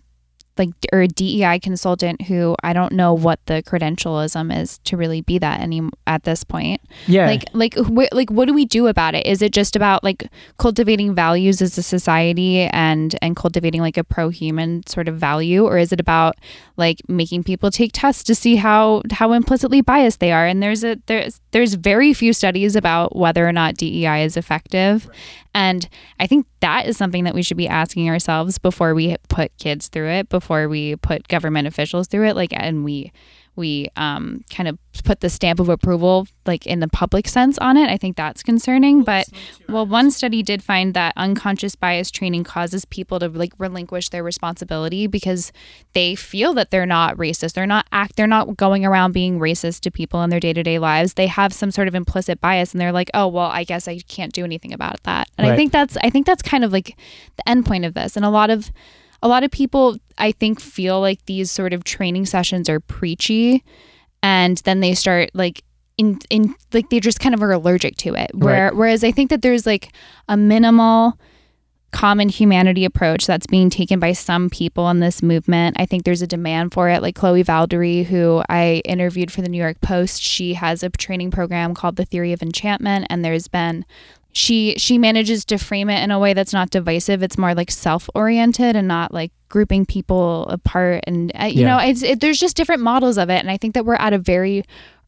like 0.62 0.70
or 0.94 1.02
a 1.02 1.08
DEI 1.08 1.60
consultant 1.60 2.22
who 2.22 2.56
I 2.64 2.72
don't 2.74 2.94
know 2.94 3.14
what 3.14 3.40
the 3.48 3.64
credentialism 3.64 4.56
is 4.56 4.78
to 4.80 4.96
really 4.96 5.22
be 5.22 5.40
that 5.40 5.60
any 5.60 5.82
at 6.06 6.24
this 6.24 6.44
point. 6.44 6.82
Yeah. 7.08 7.26
Like 7.26 7.46
like 7.54 7.76
wh- 7.76 8.14
like 8.14 8.30
what 8.30 8.46
do 8.46 8.54
we 8.54 8.66
do 8.66 8.86
about 8.86 9.16
it? 9.16 9.26
Is 9.26 9.42
it 9.42 9.54
just 9.54 9.76
about 9.76 10.04
like 10.04 10.30
cultivating 10.58 11.16
values 11.16 11.62
as 11.62 11.78
a 11.80 11.84
society 11.84 12.62
and 12.62 13.16
and 13.24 13.36
cultivating 13.36 13.82
like 13.82 13.98
a 13.98 14.04
pro-human 14.04 14.86
sort 14.86 15.08
of 15.08 15.18
value 15.18 15.66
or 15.66 15.80
is 15.80 15.92
it 15.92 16.00
about 16.00 16.36
like 16.78 16.98
making 17.08 17.44
people 17.44 17.72
take 17.72 17.92
tests 17.94 18.24
to 18.26 18.36
see 18.36 18.56
how 18.56 19.02
how 19.12 19.34
implicitly 19.34 19.82
biased 19.82 20.20
they 20.20 20.32
are? 20.32 20.46
And 20.46 20.62
there's 20.62 20.84
a 20.84 20.98
there's 21.08 21.42
there's 21.52 21.74
very 21.74 22.14
few 22.14 22.34
studies 22.34 22.76
about 22.76 23.16
whether 23.16 23.48
or 23.48 23.52
not 23.52 23.78
DEI 23.78 24.24
is 24.24 24.38
effective. 24.38 25.10
And 25.54 25.90
I 26.20 26.28
think 26.28 26.46
that 26.62 26.88
is 26.88 26.98
something 26.98 27.26
that 27.26 27.34
we 27.34 27.44
should 27.44 27.58
be 27.58 27.68
asking 27.68 28.10
ourselves 28.10 28.58
before 28.58 28.94
we 28.96 29.18
put 29.30 29.56
kids 29.58 29.90
through 29.90 30.10
it, 30.10 30.30
before 30.30 30.70
we 30.70 30.96
put 30.96 31.28
government 31.28 31.68
officials 31.68 32.08
through 32.08 32.28
it, 32.28 32.36
like, 32.36 32.54
and 32.54 32.84
we 32.84 33.12
we 33.62 33.88
um, 33.96 34.44
kind 34.50 34.68
of 34.68 34.78
put 35.06 35.22
the 35.22 35.30
stamp 35.30 35.60
of 35.60 35.70
approval 35.70 36.28
like 36.46 36.68
in 36.68 36.80
the 36.82 36.88
public 36.88 37.26
sense 37.28 37.58
on 37.60 37.78
it 37.78 37.90
i 37.90 37.96
think 37.96 38.18
that's 38.18 38.44
concerning 38.44 39.04
but 39.04 39.26
well 39.70 39.86
one 39.86 40.12
study 40.12 40.44
did 40.44 40.62
find 40.62 40.94
that 40.94 41.14
unconscious 41.16 41.76
bias 41.76 42.12
training 42.12 42.44
causes 42.44 42.84
people 42.86 43.18
to 43.18 43.30
like 43.30 43.54
relinquish 43.58 44.10
their 44.10 44.24
responsibility 44.24 45.08
because 45.08 45.54
they 45.94 46.14
feel 46.14 46.54
that 46.54 46.72
they're 46.72 46.86
not 46.86 47.16
racist. 47.18 47.54
They're 47.54 47.66
not 47.66 47.86
act 47.92 48.18
they're 48.18 48.28
not 48.28 48.58
going 48.58 48.86
around 48.86 49.14
being 49.14 49.40
racist 49.40 49.80
to 49.82 49.92
people 49.92 50.22
in 50.24 50.30
their 50.30 50.40
day-to-day 50.40 50.80
lives. 50.80 51.14
They 51.14 51.28
have 51.28 51.54
some 51.54 51.72
sort 51.72 51.88
of 51.88 51.96
implicit 51.96 52.42
bias 52.42 52.74
and 52.74 52.82
they're 52.82 52.92
like 52.92 53.10
oh 53.14 53.28
well 53.28 53.48
i 53.48 53.64
guess 53.64 53.88
i 53.88 54.00
can't 54.00 54.34
do 54.34 54.44
anything 54.44 54.74
about 54.74 55.02
that. 55.04 55.30
And 55.38 55.48
Right. 55.48 55.54
i 55.54 55.56
think 55.56 55.72
that's 55.72 55.96
i 56.04 56.10
think 56.10 56.26
that's 56.26 56.42
kind 56.42 56.64
of 56.66 56.74
like 56.74 56.98
the 57.38 57.48
end 57.48 57.66
point 57.66 57.86
of 57.86 57.94
this. 57.94 58.18
And 58.18 58.26
a 58.26 58.30
lot 58.30 58.50
of 58.50 58.72
a 59.22 59.28
lot 59.28 59.44
of 59.44 59.52
people 59.52 59.98
I 60.18 60.32
think 60.32 60.60
feel 60.60 61.00
like 61.00 61.26
these 61.26 61.52
sort 61.52 61.74
of 61.74 61.84
training 61.84 62.26
sessions 62.26 62.70
are 62.70 62.80
preachy 62.80 63.64
and 64.24 64.58
then 64.60 64.80
they 64.80 64.94
start 64.94 65.32
like 65.34 65.64
in 65.98 66.20
in 66.30 66.56
like 66.74 66.90
they 66.90 67.00
just 67.00 67.20
kind 67.20 67.36
of 67.36 67.42
are 67.44 67.52
allergic 67.52 67.98
to 67.98 68.14
it. 68.16 68.32
Where 68.34 68.66
Right. 68.66 68.76
whereas 68.76 69.04
I 69.04 69.12
think 69.12 69.30
that 69.30 69.42
there's 69.42 69.66
like 69.66 69.92
a 70.28 70.38
minimal 70.38 71.18
common 71.92 72.30
humanity 72.30 72.86
approach 72.86 73.28
that's 73.28 73.46
being 73.46 73.70
taken 73.70 74.00
by 74.00 74.14
some 74.14 74.50
people 74.50 74.90
in 74.90 75.02
this 75.02 75.22
movement. 75.22 75.76
I 75.78 75.86
think 75.86 76.06
there's 76.06 76.22
a 76.22 76.28
demand 76.28 76.74
for 76.74 76.88
it. 76.88 77.02
Like 77.02 77.16
Chloe 77.16 77.44
Valdary, 77.44 78.06
who 78.06 78.42
I 78.48 78.82
interviewed 78.86 79.30
for 79.30 79.42
the 79.42 79.50
New 79.50 79.58
York 79.58 79.82
Post, 79.82 80.22
she 80.22 80.54
has 80.54 80.84
a 80.84 80.90
training 80.90 81.32
program 81.32 81.74
called 81.74 81.98
The 81.98 82.06
Theory 82.06 82.32
of 82.32 82.42
Enchantment, 82.42 83.08
and 83.10 83.26
there's 83.26 83.50
been 83.50 83.84
she 84.34 84.76
she 84.78 84.98
manages 84.98 85.44
to 85.46 85.58
frame 85.58 85.90
it 85.90 86.04
in 86.04 86.12
a 86.12 86.20
way 86.20 86.34
that's 86.34 86.54
not 86.54 86.70
divisive. 86.70 87.22
It's 87.24 87.38
more 87.38 87.54
like 87.54 87.70
self-oriented 87.72 88.76
and 88.76 88.88
not 88.88 89.14
like 89.14 89.32
grouping 89.50 89.86
people 89.86 90.46
apart. 90.48 91.04
And 91.08 91.32
uh, 91.40 91.46
you 91.46 91.62
Yeah. 91.62 91.78
know, 91.78 91.84
it's 91.90 92.02
it, 92.04 92.20
there's 92.22 92.40
just 92.40 92.56
different 92.56 92.82
models 92.82 93.18
of 93.18 93.30
it. 93.30 93.40
And 93.40 93.52
I 93.52 93.58
think 93.58 93.74
that 93.74 93.86
we're 93.86 93.96
at 93.96 94.14
a 94.14 94.18
very 94.18 94.64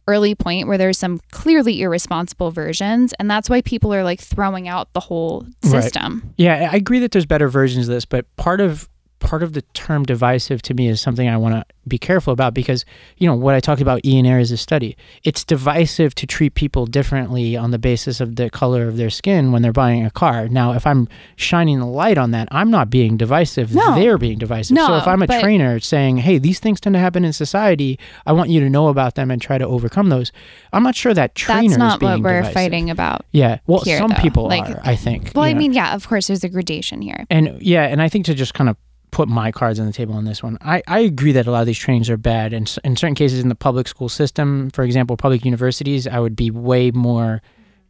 early 0.08 0.36
point 0.36 0.68
where 0.68 0.78
there's 0.78 0.98
some 1.00 1.22
clearly 1.32 1.82
irresponsible 1.82 2.52
versions, 2.52 3.14
and 3.20 3.32
that's 3.32 3.50
why 3.50 3.62
people 3.62 3.94
are 3.94 4.04
like 4.04 4.20
throwing 4.20 4.68
out 4.68 4.92
the 4.92 5.00
whole 5.00 5.46
Right. 5.64 5.82
system. 5.84 6.34
Yeah, 6.38 6.70
I 6.72 6.76
agree 6.76 7.00
that 7.00 7.12
there's 7.12 7.26
better 7.26 7.48
versions 7.48 7.88
of 7.88 7.94
this, 7.94 8.04
but 8.04 8.26
part 8.36 8.60
of 8.60 8.90
part 9.34 9.42
of 9.42 9.54
the 9.54 9.64
term 9.74 10.04
divisive 10.04 10.62
to 10.62 10.76
me 10.76 10.88
is 10.88 11.02
something 11.02 11.28
I 11.28 11.38
want 11.38 11.56
to 11.56 11.66
be 11.88 11.98
careful 11.98 12.34
about 12.34 12.54
because 12.54 12.86
you 13.18 13.26
know 13.28 13.34
what 13.34 13.56
I 13.56 13.60
talked 13.60 13.82
about 13.82 14.06
Ian 14.06 14.28
Ayres' 14.28 14.62
study. 14.62 14.96
It's 15.24 15.44
divisive 15.44 16.14
to 16.16 16.28
treat 16.28 16.54
people 16.54 16.86
differently 16.86 17.58
on 17.58 17.72
the 17.72 17.80
basis 17.80 18.22
of 18.22 18.36
the 18.36 18.52
color 18.52 18.88
of 18.88 18.96
their 18.98 19.10
skin 19.10 19.52
when 19.52 19.64
they're 19.64 19.74
buying 19.74 20.06
a 20.06 20.12
car. 20.12 20.48
Now, 20.48 20.74
if 20.74 20.86
I'm 20.86 21.10
shining 21.36 21.80
the 21.80 21.88
light 21.88 22.20
on 22.20 22.30
that, 22.30 22.48
I'm 22.52 22.70
not 22.70 22.92
being 22.92 23.18
divisive. 23.18 23.74
No. 23.74 23.96
They're 23.96 24.20
being 24.20 24.38
divisive. 24.38 24.76
No, 24.76 24.86
so 24.86 24.98
if 24.98 25.08
I'm 25.08 25.24
a 25.24 25.28
trainer 25.28 25.80
saying, 25.80 26.18
"Hey, 26.18 26.38
these 26.38 26.60
things 26.60 26.80
tend 26.80 26.94
to 26.94 27.00
happen 27.00 27.26
in 27.26 27.34
society. 27.34 27.98
I 28.28 28.34
want 28.34 28.52
you 28.52 28.60
to 28.60 28.70
know 28.70 28.90
about 28.90 29.16
them 29.16 29.32
and 29.32 29.42
try 29.42 29.58
to 29.58 29.66
overcome 29.66 30.10
those," 30.10 30.32
I'm 30.74 30.84
not 30.84 30.96
sure 30.96 31.16
that 31.16 31.34
trainer 31.34 31.70
That's 31.70 31.80
not 31.80 31.94
is 31.94 32.00
being 32.02 32.12
what 32.12 32.22
we're 32.22 32.38
divisive. 32.42 32.54
fighting 32.54 32.92
about. 32.92 33.26
Yeah, 33.32 33.58
well, 33.66 33.80
here, 33.82 33.98
some 33.98 34.12
though. 34.12 34.22
people 34.22 34.48
Like- 34.48 34.70
are. 34.70 34.80
I 34.84 34.96
think. 34.96 35.32
Well, 35.34 35.44
I 35.44 35.54
know. 35.54 35.58
mean, 35.58 35.74
yeah, 35.74 35.96
of 35.96 36.08
course, 36.08 36.28
there's 36.28 36.44
a 36.44 36.50
gradation 36.50 37.02
here. 37.02 37.26
And 37.32 37.58
yeah, 37.62 37.86
and 37.86 38.00
I 38.00 38.10
think 38.10 38.26
to 38.26 38.36
just 38.36 38.54
kind 38.54 38.70
of 38.70 38.78
put 39.14 39.30
my 39.30 39.52
cards 39.52 39.80
on 39.80 39.86
the 39.86 39.94
table 39.94 40.16
on 40.16 40.26
this 40.26 40.42
one, 40.42 40.58
I, 40.62 40.82
I 40.88 41.00
agree 41.00 41.32
that 41.34 41.46
a 41.48 41.52
lot 41.52 41.62
of 41.62 41.68
these 41.68 41.78
trainings 41.78 42.10
are 42.10 42.18
bad. 42.18 42.52
And 42.52 42.66
in 42.84 42.96
certain 42.96 43.16
cases 43.16 43.40
in 43.40 43.48
the 43.50 43.56
public 43.56 43.88
school 43.88 44.10
system, 44.10 44.70
for 44.72 44.84
example, 44.84 45.16
public 45.18 45.46
universities, 45.46 46.08
I 46.08 46.20
would 46.20 46.36
be 46.36 46.50
way 46.52 46.92
more 46.92 47.42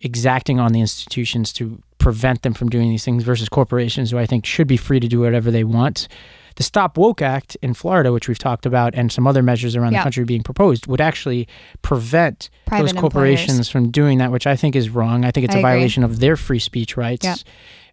exacting 0.01 0.59
on 0.59 0.73
the 0.73 0.81
institutions 0.81 1.53
to 1.53 1.81
prevent 1.97 2.41
them 2.41 2.53
from 2.53 2.67
doing 2.69 2.89
these 2.89 3.05
things 3.05 3.23
versus 3.23 3.47
corporations 3.47 4.11
who 4.11 4.17
I 4.17 4.25
think 4.25 4.45
should 4.45 4.67
be 4.67 4.75
free 4.77 4.99
to 4.99 5.07
do 5.07 5.21
whatever 5.21 5.49
they 5.49 5.63
want. 5.63 6.09
The 6.57 6.63
Stop 6.63 6.97
Woke 6.97 7.21
Act 7.21 7.55
in 7.61 7.73
Florida, 7.73 8.11
which 8.11 8.27
we've 8.27 8.37
talked 8.37 8.65
about, 8.65 8.93
and 8.93 9.11
some 9.11 9.25
other 9.25 9.41
measures 9.41 9.75
around 9.77 9.93
Yeah. 9.93 9.99
the 9.99 10.03
country 10.03 10.25
being 10.25 10.43
proposed, 10.43 10.87
would 10.87 10.99
actually 11.01 11.47
prevent 11.81 12.49
Private 12.65 12.83
those 12.91 12.99
corporations 12.99 13.49
employers. 13.51 13.69
from 13.69 13.91
doing 13.91 14.17
that, 14.17 14.31
which 14.31 14.45
I 14.45 14.55
think 14.57 14.75
is 14.75 14.89
wrong. 14.89 15.23
I 15.25 15.31
think 15.31 15.45
it's 15.45 15.55
I 15.55 15.59
a 15.59 15.61
agree. 15.61 15.71
violation 15.71 16.03
of 16.03 16.19
their 16.19 16.35
free 16.35 16.59
speech 16.59 16.97
rights. 16.97 17.23
Yeah. 17.25 17.35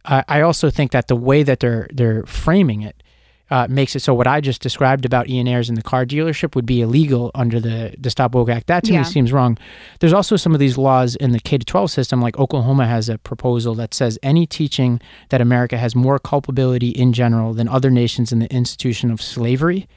I 0.04 0.24
I 0.28 0.40
also 0.42 0.68
think 0.70 0.90
that 0.90 1.06
the 1.08 1.16
way 1.16 1.42
that 1.42 1.60
they're 1.60 1.86
they're 1.92 2.24
framing 2.24 2.82
it 2.82 3.02
uh, 3.50 3.66
makes 3.68 3.96
it 3.96 4.00
so 4.00 4.14
what 4.14 4.26
I 4.26 4.40
just 4.40 4.62
described 4.62 5.04
about 5.04 5.28
Ian 5.28 5.48
Ayres 5.48 5.68
in 5.68 5.74
the 5.74 5.82
car 5.82 6.06
dealership 6.06 6.54
would 6.54 6.66
be 6.66 6.80
illegal 6.82 7.30
under 7.34 7.58
the 7.60 7.94
the 7.98 8.10
Stop 8.10 8.34
Woke 8.34 8.48
Act. 8.48 8.66
That 8.68 8.84
to 8.84 8.92
Yeah. 8.92 9.00
me 9.00 9.04
seems 9.04 9.32
wrong. 9.32 9.58
There's 9.98 10.12
also 10.12 10.36
some 10.36 10.54
of 10.54 10.60
these 10.60 10.78
laws 10.78 11.16
in 11.16 11.32
the 11.32 11.40
K 11.40 11.58
12 11.58 11.90
system, 11.90 12.20
like 12.20 12.38
Oklahoma 12.38 12.86
has 12.86 13.08
a 13.08 13.18
proposal 13.18 13.74
that 13.74 13.92
says 13.94 14.18
any 14.22 14.46
teaching 14.46 15.00
that 15.30 15.40
America 15.40 15.76
has 15.78 15.96
more 15.96 16.18
culpability 16.18 16.90
in 16.90 17.12
general 17.12 17.52
than 17.52 17.66
other 17.68 17.90
nations 17.90 18.30
in 18.32 18.38
the 18.38 18.52
institution 18.54 19.10
of 19.10 19.20
slavery, 19.20 19.88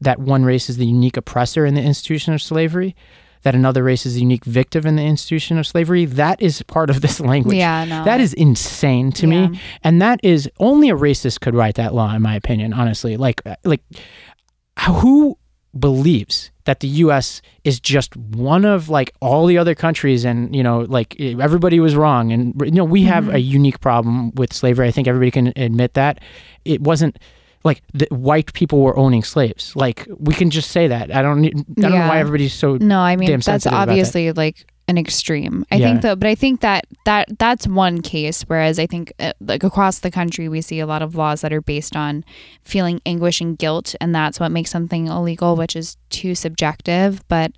that 0.00 0.18
one 0.18 0.44
race 0.44 0.70
is 0.70 0.76
the 0.78 0.86
unique 0.86 1.16
oppressor 1.16 1.66
in 1.66 1.74
the 1.74 1.82
institution 1.82 2.32
of 2.34 2.40
slavery. 2.42 2.94
That 3.44 3.54
another 3.54 3.82
race 3.84 4.04
is 4.04 4.14
the 4.14 4.20
unique 4.20 4.44
victim 4.44 4.86
in 4.86 4.96
the 4.96 5.02
institution 5.04 5.56
of 5.58 5.66
slavery. 5.66 6.04
That 6.04 6.42
is 6.42 6.60
part 6.62 6.90
of 6.90 7.00
this 7.00 7.20
language. 7.30 7.56
Yeah, 7.56 7.84
no. 7.84 8.04
That 8.04 8.20
is 8.20 8.34
insane 8.34 9.12
to 9.12 9.26
Yeah. 9.28 9.48
me 9.48 9.60
and 9.82 10.02
that 10.02 10.18
is 10.22 10.50
only 10.58 10.90
a 10.90 10.96
racist 10.96 11.40
could 11.40 11.54
write 11.54 11.76
that 11.76 11.94
law 11.94 12.12
in 12.14 12.20
my 12.22 12.34
opinion 12.34 12.72
honestly 12.72 13.16
like 13.16 13.40
like 13.64 13.80
who 14.88 15.38
believes 15.78 16.50
that 16.64 16.80
the 16.80 16.88
US 16.88 17.42
is 17.64 17.80
just 17.80 18.16
one 18.16 18.64
of 18.64 18.88
like 18.88 19.12
all 19.20 19.46
the 19.46 19.58
other 19.58 19.74
countries 19.74 20.24
and 20.24 20.54
you 20.54 20.62
know 20.62 20.80
like 20.88 21.18
everybody 21.20 21.80
was 21.80 21.96
wrong 21.96 22.32
and 22.32 22.54
you 22.64 22.70
know 22.70 22.84
we 22.84 23.02
have 23.04 23.24
Mm-hmm. 23.24 23.34
a 23.36 23.38
unique 23.38 23.80
problem 23.80 24.30
with 24.34 24.52
slavery 24.52 24.86
I 24.88 24.90
think 24.90 25.08
everybody 25.08 25.30
can 25.30 25.52
admit 25.56 25.94
that 25.94 26.20
it 26.64 26.80
wasn't 26.80 27.18
like 27.64 27.82
the 27.94 28.06
white 28.10 28.52
people 28.52 28.80
were 28.82 28.96
owning 28.96 29.22
slaves 29.24 29.74
like 29.74 30.06
we 30.18 30.34
can 30.34 30.50
just 30.50 30.70
say 30.70 30.86
that 30.88 31.10
I 31.14 31.22
don't 31.22 31.40
need, 31.40 31.54
I 31.58 31.80
don't 31.80 31.90
know 31.92 32.08
why 32.08 32.18
everybody's 32.18 32.52
so 32.54 32.76
No, 32.76 33.00
I 33.00 33.16
mean 33.16 33.30
that's 33.40 33.66
about 33.66 33.86
that. 33.86 33.88
obviously 33.88 34.32
like 34.32 34.66
an 34.86 34.98
extreme. 34.98 35.64
I 35.72 35.76
Yeah. 35.76 35.86
think 35.86 36.02
though, 36.02 36.14
but 36.14 36.28
I 36.28 36.34
think 36.34 36.60
that 36.60 36.84
that 37.06 37.38
that's 37.38 37.66
one 37.66 38.02
case. 38.02 38.42
Whereas 38.42 38.78
I 38.78 38.86
think 38.86 39.14
uh, 39.18 39.32
like 39.40 39.64
across 39.64 40.00
the 40.00 40.10
country, 40.10 40.46
we 40.50 40.60
see 40.60 40.78
a 40.78 40.86
lot 40.86 41.00
of 41.00 41.14
laws 41.14 41.40
that 41.40 41.54
are 41.54 41.62
based 41.62 41.96
on 41.96 42.22
feeling 42.64 43.00
anguish 43.06 43.40
and 43.40 43.56
guilt, 43.56 43.94
and 44.00 44.14
that's 44.14 44.38
what 44.38 44.52
makes 44.52 44.70
something 44.70 45.06
illegal, 45.06 45.56
which 45.56 45.74
is 45.74 45.96
too 46.10 46.34
subjective. 46.34 47.22
But 47.28 47.52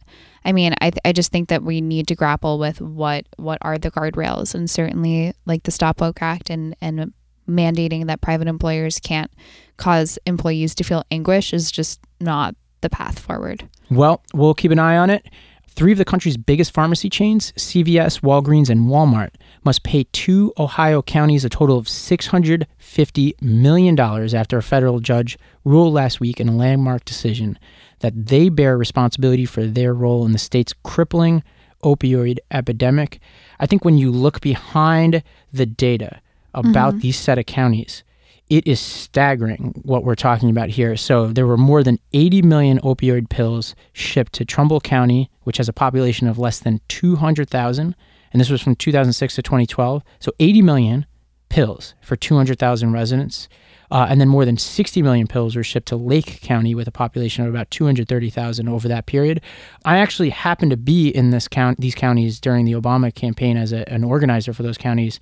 I 0.44 0.52
mean, 0.52 0.74
I 0.80 0.92
I 1.04 1.10
just 1.12 1.32
think 1.32 1.48
that 1.48 1.64
we 1.64 1.80
need 1.80 2.06
to 2.06 2.14
grapple 2.14 2.60
with 2.60 2.80
what 2.80 3.26
what 3.38 3.58
are 3.62 3.76
the 3.76 3.90
guardrails, 3.90 4.54
and 4.54 4.70
certainly 4.70 5.32
like 5.46 5.64
the 5.64 5.72
Stop 5.72 6.00
Woke 6.00 6.22
Act 6.22 6.48
and 6.48 6.76
and 6.80 7.12
mandating 7.48 8.06
that 8.06 8.20
private 8.20 8.48
employers 8.48 8.98
can't 9.00 9.30
cause 9.76 10.18
employees 10.26 10.74
to 10.74 10.84
feel 10.84 11.04
anguish 11.10 11.52
is 11.52 11.70
just 11.70 12.00
not 12.20 12.54
the 12.80 12.90
path 12.90 13.18
forward. 13.18 13.68
Well, 13.90 14.22
we'll 14.34 14.54
keep 14.54 14.70
an 14.70 14.78
eye 14.78 14.96
on 14.96 15.10
it. 15.10 15.26
Three 15.68 15.92
of 15.92 15.98
the 15.98 16.06
country's 16.06 16.38
biggest 16.38 16.72
pharmacy 16.72 17.10
chains, 17.10 17.52
CVS, 17.52 18.22
Walgreens, 18.22 18.70
and 18.70 18.86
Walmart, 18.86 19.34
must 19.62 19.82
pay 19.82 20.04
two 20.12 20.54
Ohio 20.58 21.02
counties 21.02 21.44
a 21.44 21.50
total 21.50 21.76
of 21.76 21.84
$650 21.84 23.42
million 23.42 24.00
after 24.00 24.56
a 24.56 24.62
federal 24.62 25.00
judge 25.00 25.36
ruled 25.64 25.92
last 25.92 26.18
week 26.18 26.40
in 26.40 26.48
a 26.48 26.56
landmark 26.56 27.04
decision 27.04 27.58
that 28.00 28.26
they 28.26 28.48
bear 28.48 28.78
responsibility 28.78 29.44
for 29.44 29.66
their 29.66 29.92
role 29.92 30.24
in 30.24 30.32
the 30.32 30.38
state's 30.38 30.72
crippling 30.82 31.42
opioid 31.84 32.38
epidemic. 32.50 33.20
I 33.60 33.66
think 33.66 33.84
when 33.84 33.98
you 33.98 34.10
look 34.10 34.40
behind 34.40 35.22
the 35.52 35.66
data 35.66 36.22
about 36.56 37.00
these 37.00 37.18
set 37.18 37.38
of 37.38 37.46
counties, 37.46 38.02
it 38.48 38.66
is 38.66 38.80
staggering 38.80 39.80
what 39.84 40.04
we're 40.04 40.14
talking 40.14 40.50
about 40.50 40.70
here. 40.70 40.96
So 40.96 41.28
there 41.28 41.46
were 41.46 41.56
more 41.56 41.82
than 41.82 41.98
80 42.12 42.42
million 42.42 42.78
opioid 42.80 43.28
pills 43.28 43.74
shipped 43.92 44.32
to 44.34 44.44
Trumbull 44.44 44.80
County, 44.80 45.30
which 45.42 45.56
has 45.56 45.68
a 45.68 45.72
population 45.72 46.28
of 46.28 46.38
less 46.38 46.60
than 46.60 46.80
200,000, 46.88 47.94
and 48.32 48.40
this 48.40 48.50
was 48.50 48.62
from 48.62 48.76
2006 48.76 49.34
to 49.36 49.42
2012. 49.42 50.02
So 50.20 50.32
80 50.38 50.62
million 50.62 51.06
pills 51.48 51.94
for 52.02 52.16
200,000 52.16 52.92
residents. 52.92 53.48
Uh, 53.88 54.06
and 54.10 54.20
then 54.20 54.28
more 54.28 54.44
than 54.44 54.56
60 54.56 55.00
million 55.00 55.28
pills 55.28 55.54
were 55.54 55.62
shipped 55.62 55.86
to 55.88 55.96
Lake 55.96 56.40
County 56.40 56.74
with 56.74 56.88
a 56.88 56.92
population 56.92 57.44
of 57.44 57.50
about 57.50 57.70
230,000 57.70 58.68
over 58.68 58.88
that 58.88 59.06
period. 59.06 59.40
I 59.84 59.98
actually 59.98 60.30
happened 60.30 60.72
to 60.72 60.76
be 60.76 61.08
in 61.08 61.30
this 61.30 61.46
count, 61.46 61.80
these 61.80 61.94
counties 61.94 62.40
during 62.40 62.64
the 62.64 62.72
Obama 62.72 63.14
campaign 63.14 63.56
as 63.56 63.72
a, 63.72 63.88
an 63.88 64.02
organizer 64.02 64.52
for 64.52 64.64
those 64.64 64.76
counties 64.76 65.20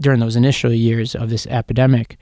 during 0.00 0.20
those 0.20 0.36
initial 0.36 0.72
years 0.72 1.14
of 1.14 1.30
this 1.30 1.46
epidemic. 1.46 2.16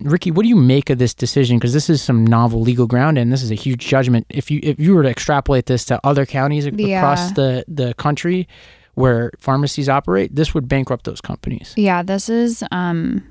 Rikki, 0.00 0.30
what 0.30 0.42
do 0.42 0.48
you 0.48 0.56
make 0.56 0.90
of 0.90 0.98
this 0.98 1.14
decision? 1.14 1.56
Because 1.56 1.72
this 1.72 1.88
is 1.88 2.02
some 2.02 2.26
novel 2.26 2.60
legal 2.60 2.86
ground, 2.86 3.16
and 3.16 3.32
this 3.32 3.42
is 3.42 3.50
a 3.50 3.54
huge 3.54 3.86
judgment. 3.86 4.26
If 4.28 4.50
you 4.50 4.60
if 4.62 4.78
you 4.78 4.94
were 4.94 5.02
to 5.02 5.08
extrapolate 5.08 5.64
this 5.66 5.84
to 5.86 5.98
other 6.04 6.26
counties 6.26 6.66
Yeah. 6.66 6.98
across 6.98 7.32
the 7.32 7.64
the 7.68 7.94
country 7.94 8.46
where 8.94 9.30
pharmacies 9.38 9.88
operate, 9.88 10.34
this 10.34 10.52
would 10.54 10.68
bankrupt 10.68 11.04
those 11.04 11.20
companies. 11.22 11.72
Yeah, 11.76 12.02
this 12.02 12.28
is 12.28 12.62
um 12.70 13.22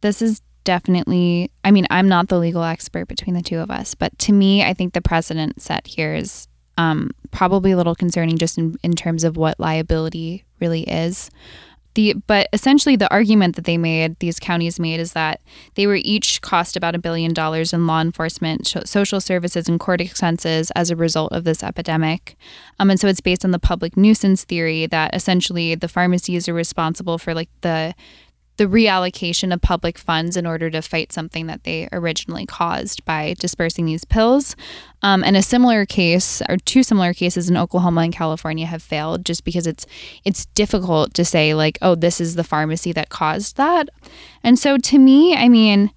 this 0.00 0.22
is 0.22 0.42
definitely 0.64 1.50
I 1.64 1.70
mean, 1.70 1.86
I'm 1.90 2.08
not 2.08 2.28
the 2.28 2.38
legal 2.38 2.64
expert 2.64 3.06
between 3.06 3.36
the 3.36 3.42
two 3.42 3.58
of 3.58 3.70
us, 3.70 3.94
but 3.94 4.18
to 4.20 4.32
me, 4.32 4.64
I 4.64 4.74
think 4.74 4.94
the 4.94 5.00
precedent 5.02 5.62
set 5.62 5.86
here 5.86 6.14
is 6.16 6.48
um 6.78 7.10
probably 7.30 7.70
a 7.70 7.76
little 7.76 7.94
concerning 7.94 8.38
just 8.38 8.58
in, 8.58 8.76
in 8.82 8.94
terms 8.94 9.22
of 9.22 9.36
what 9.36 9.60
liability 9.60 10.44
really 10.58 10.82
is. 10.82 11.30
The 11.94 12.14
but 12.26 12.48
essentially 12.52 12.96
the 12.96 13.10
argument 13.12 13.56
that 13.56 13.64
they 13.64 13.76
made, 13.76 14.18
these 14.18 14.38
counties 14.38 14.80
made, 14.80 15.00
is 15.00 15.12
that 15.12 15.40
they 15.74 15.86
were 15.86 15.98
each 16.02 16.40
cost 16.40 16.76
about 16.76 16.94
a 16.94 16.98
billion 16.98 17.32
dollars 17.32 17.72
in 17.72 17.86
law 17.86 18.00
enforcement, 18.00 18.66
so- 18.66 18.82
social 18.84 19.20
services, 19.20 19.68
and 19.68 19.78
court 19.78 20.00
expenses 20.00 20.70
as 20.72 20.90
a 20.90 20.96
result 20.96 21.32
of 21.32 21.44
this 21.44 21.62
epidemic. 21.62 22.36
Um, 22.78 22.90
and 22.90 22.98
so 22.98 23.08
it's 23.08 23.20
based 23.20 23.44
on 23.44 23.50
the 23.50 23.58
public 23.58 23.96
nuisance 23.96 24.44
theory 24.44 24.86
that 24.86 25.14
essentially 25.14 25.74
the 25.74 25.88
pharmacies 25.88 26.48
are 26.48 26.54
responsible 26.54 27.18
for 27.18 27.34
like 27.34 27.50
the 27.60 27.94
the 28.58 28.64
reallocation 28.64 29.52
of 29.52 29.62
public 29.62 29.96
funds 29.96 30.36
in 30.36 30.46
order 30.46 30.70
to 30.70 30.82
fight 30.82 31.12
something 31.12 31.46
that 31.46 31.64
they 31.64 31.88
originally 31.90 32.46
caused 32.46 33.04
by 33.04 33.34
dispersing 33.38 33.86
these 33.86 34.04
pills. 34.04 34.54
Um, 35.02 35.24
and 35.24 35.36
a 35.36 35.42
similar 35.42 35.86
case, 35.86 36.42
or 36.48 36.58
two 36.58 36.82
similar 36.82 37.14
cases 37.14 37.48
in 37.48 37.56
Oklahoma 37.56 38.02
and 38.02 38.12
California, 38.12 38.66
have 38.66 38.82
failed 38.82 39.24
just 39.24 39.44
because 39.44 39.66
it's 39.66 39.86
it's 40.24 40.46
difficult 40.46 41.14
to 41.14 41.24
say 41.24 41.54
like, 41.54 41.78
oh, 41.82 41.94
this 41.94 42.20
is 42.20 42.34
the 42.34 42.44
pharmacy 42.44 42.92
that 42.92 43.08
caused 43.08 43.56
that. 43.56 43.88
And 44.42 44.58
so 44.58 44.76
to 44.78 44.98
me, 44.98 45.34
I 45.34 45.48
mean, 45.48 45.90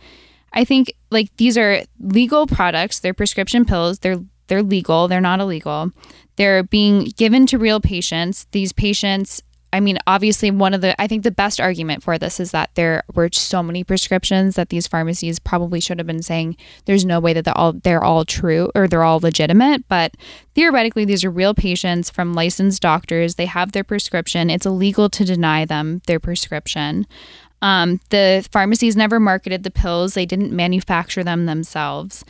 I 0.53 0.63
think 0.63 0.93
like 1.11 1.35
these 1.37 1.57
are 1.57 1.83
legal 1.99 2.47
products. 2.47 2.99
They're 2.99 3.13
prescription 3.13 3.65
pills. 3.65 3.99
They're 3.99 4.19
they're 4.47 4.63
legal. 4.63 5.07
They're 5.07 5.21
not 5.21 5.39
illegal. 5.39 5.91
They're 6.37 6.63
being 6.63 7.11
given 7.17 7.45
to 7.47 7.57
real 7.57 7.79
patients. 7.79 8.47
These 8.51 8.73
patients 8.73 9.41
I 9.75 9.81
mean, 9.81 9.97
obviously, 10.07 10.51
one 10.51 10.73
of 10.73 10.79
the 10.79 10.99
I 11.01 11.05
think 11.05 11.23
the 11.23 11.31
best 11.31 11.59
argument 11.59 12.01
for 12.01 12.17
this 12.17 12.39
is 12.39 12.51
that 12.51 12.69
there 12.75 13.03
were 13.13 13.29
so 13.33 13.61
many 13.61 13.83
prescriptions 13.83 14.55
that 14.55 14.69
these 14.69 14.88
pharmacies 14.88 15.38
probably 15.38 15.81
should 15.81 15.97
have 15.97 16.07
been 16.07 16.23
saying 16.23 16.55
there's 16.85 17.03
no 17.03 17.19
way 17.19 17.33
that 17.33 17.43
they're 17.43 17.57
all 17.57 17.73
they're 17.73 18.03
all 18.03 18.23
true 18.23 18.71
or 18.73 18.88
they're 18.88 19.03
all 19.03 19.19
legitimate. 19.19 19.85
But 19.89 20.15
theoretically, 20.53 21.03
these 21.03 21.25
are 21.25 21.29
real 21.29 21.53
patients 21.53 22.09
from 22.09 22.33
licensed 22.33 22.81
doctors. 22.81 23.35
They 23.35 23.47
have 23.47 23.73
their 23.73 23.83
prescription. 23.83 24.49
It's 24.49 24.65
illegal 24.65 25.09
to 25.09 25.25
deny 25.25 25.65
them 25.65 26.01
their 26.07 26.21
prescription. 26.21 27.05
Um, 27.61 27.99
the 28.11 28.47
pharmacies 28.51 28.95
never 28.95 29.19
marketed 29.19 29.63
the 29.63 29.71
pills. 29.71 30.13
They 30.13 30.25
didn't 30.25 30.53
manufacture 30.53 31.23
them 31.23 31.47
themselves. 31.47 32.23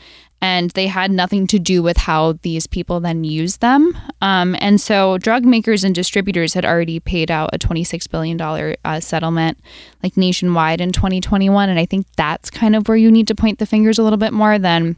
And 0.45 0.69
they 0.71 0.85
had 0.85 1.09
nothing 1.09 1.47
to 1.47 1.57
do 1.57 1.81
with 1.81 1.97
how 1.97 2.33
these 2.43 2.67
people 2.67 2.99
then 2.99 3.23
used 3.23 3.61
them. 3.61 3.97
Um, 4.21 4.55
and 4.59 4.79
so, 4.79 5.17
drug 5.17 5.43
makers 5.43 5.83
and 5.83 5.95
distributors 5.95 6.53
had 6.53 6.65
already 6.65 6.99
paid 6.99 7.31
out 7.31 7.49
a 7.51 7.57
$26 7.57 8.07
billion 8.11 8.39
uh, 8.85 8.99
settlement, 8.99 9.57
like 10.03 10.15
nationwide 10.17 10.81
in 10.81 10.91
2021. 10.91 11.67
And 11.67 11.79
I 11.79 11.87
think 11.87 12.05
that's 12.15 12.51
kind 12.51 12.75
of 12.75 12.87
where 12.87 12.95
you 12.95 13.09
need 13.09 13.27
to 13.29 13.33
point 13.33 13.57
the 13.57 13.65
fingers 13.65 13.97
a 13.97 14.03
little 14.03 14.19
bit 14.19 14.33
more 14.33 14.59
than 14.59 14.97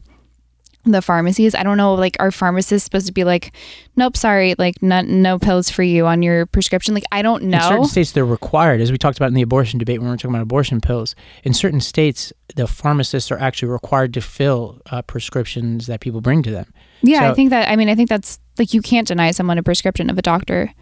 the 0.92 1.02
pharmacies. 1.02 1.56
I 1.56 1.64
don't 1.64 1.78
know, 1.78 1.94
like, 1.94 2.18
are 2.20 2.32
pharmacists 2.32 2.86
supposed 2.86 3.08
to 3.08 3.14
be 3.14 3.24
like, 3.24 3.54
nope, 3.96 4.18
sorry, 4.18 4.56
like, 4.58 4.82
no, 4.82 5.02
no 5.02 5.40
pills 5.40 5.70
for 5.70 5.84
you 5.84 6.06
on 6.06 6.22
your 6.22 6.46
prescription? 6.46 6.94
Like, 6.94 7.06
I 7.12 7.22
don't 7.22 7.44
know. 7.44 7.58
In 7.58 7.64
certain 7.64 7.86
states, 7.86 8.12
they're 8.12 8.26
required, 8.26 8.82
as 8.82 8.92
we 8.92 8.98
talked 8.98 9.18
about 9.18 9.28
in 9.28 9.34
the 9.34 9.42
abortion 9.42 9.80
debate 9.80 10.00
when 10.00 10.08
we 10.08 10.12
were 10.12 10.18
talking 10.18 10.32
about 10.32 10.42
abortion 10.44 10.82
pills. 10.82 11.16
In 11.44 11.54
certain 11.54 11.82
states, 11.82 12.34
the 12.56 12.68
pharmacists 12.68 13.32
are 13.32 13.40
actually 13.40 13.70
required 13.70 14.14
to 14.16 14.22
fill 14.22 14.82
uh, 14.92 15.02
prescriptions 15.02 15.88
that 15.88 16.00
people 16.00 16.22
bring 16.22 16.44
to 16.44 16.52
them. 16.52 16.74
Yeah, 17.02 17.30
I 17.30 17.34
think 17.34 17.52
that. 17.52 17.70
I 17.70 17.76
mean, 17.76 17.90
I 17.90 17.96
think 17.96 18.10
that's 18.10 18.40
like 18.58 18.74
you 18.74 18.82
can't 18.82 19.08
deny 19.08 19.32
someone 19.32 19.58
a 19.58 19.64
prescription 19.64 20.10
of 20.10 20.18
a 20.18 20.22
doctor 20.22 20.74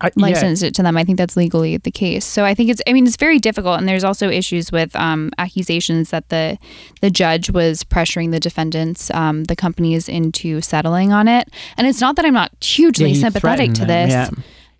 I, 0.00 0.06
yeah. 0.16 0.26
licensed 0.26 0.62
it 0.62 0.74
to 0.76 0.82
them. 0.82 0.96
I 0.96 1.04
think 1.04 1.18
that's 1.18 1.36
legally 1.36 1.76
the 1.76 1.90
case. 1.90 2.24
So 2.24 2.44
I 2.44 2.54
think 2.54 2.70
it's. 2.70 2.82
I 2.86 2.92
mean, 2.92 3.06
it's 3.06 3.16
very 3.16 3.38
difficult, 3.38 3.78
and 3.78 3.88
there's 3.88 4.04
also 4.04 4.28
issues 4.28 4.72
with 4.72 4.94
um, 4.96 5.30
accusations 5.38 6.10
that 6.10 6.28
the 6.28 6.58
the 7.00 7.10
judge 7.10 7.50
was 7.50 7.84
pressuring 7.84 8.30
the 8.30 8.40
defendants, 8.40 9.10
um, 9.12 9.44
the 9.44 9.56
companies, 9.56 10.08
into 10.08 10.60
settling 10.60 11.12
on 11.12 11.28
it. 11.28 11.48
And 11.76 11.86
it's 11.86 12.00
not 12.00 12.16
that 12.16 12.24
I'm 12.24 12.34
not 12.34 12.52
hugely 12.62 13.12
Yeah, 13.12 13.22
sympathetic 13.22 13.72
to 13.74 13.84
them, 13.84 14.08
this. 14.08 14.10
Yeah. 14.10 14.30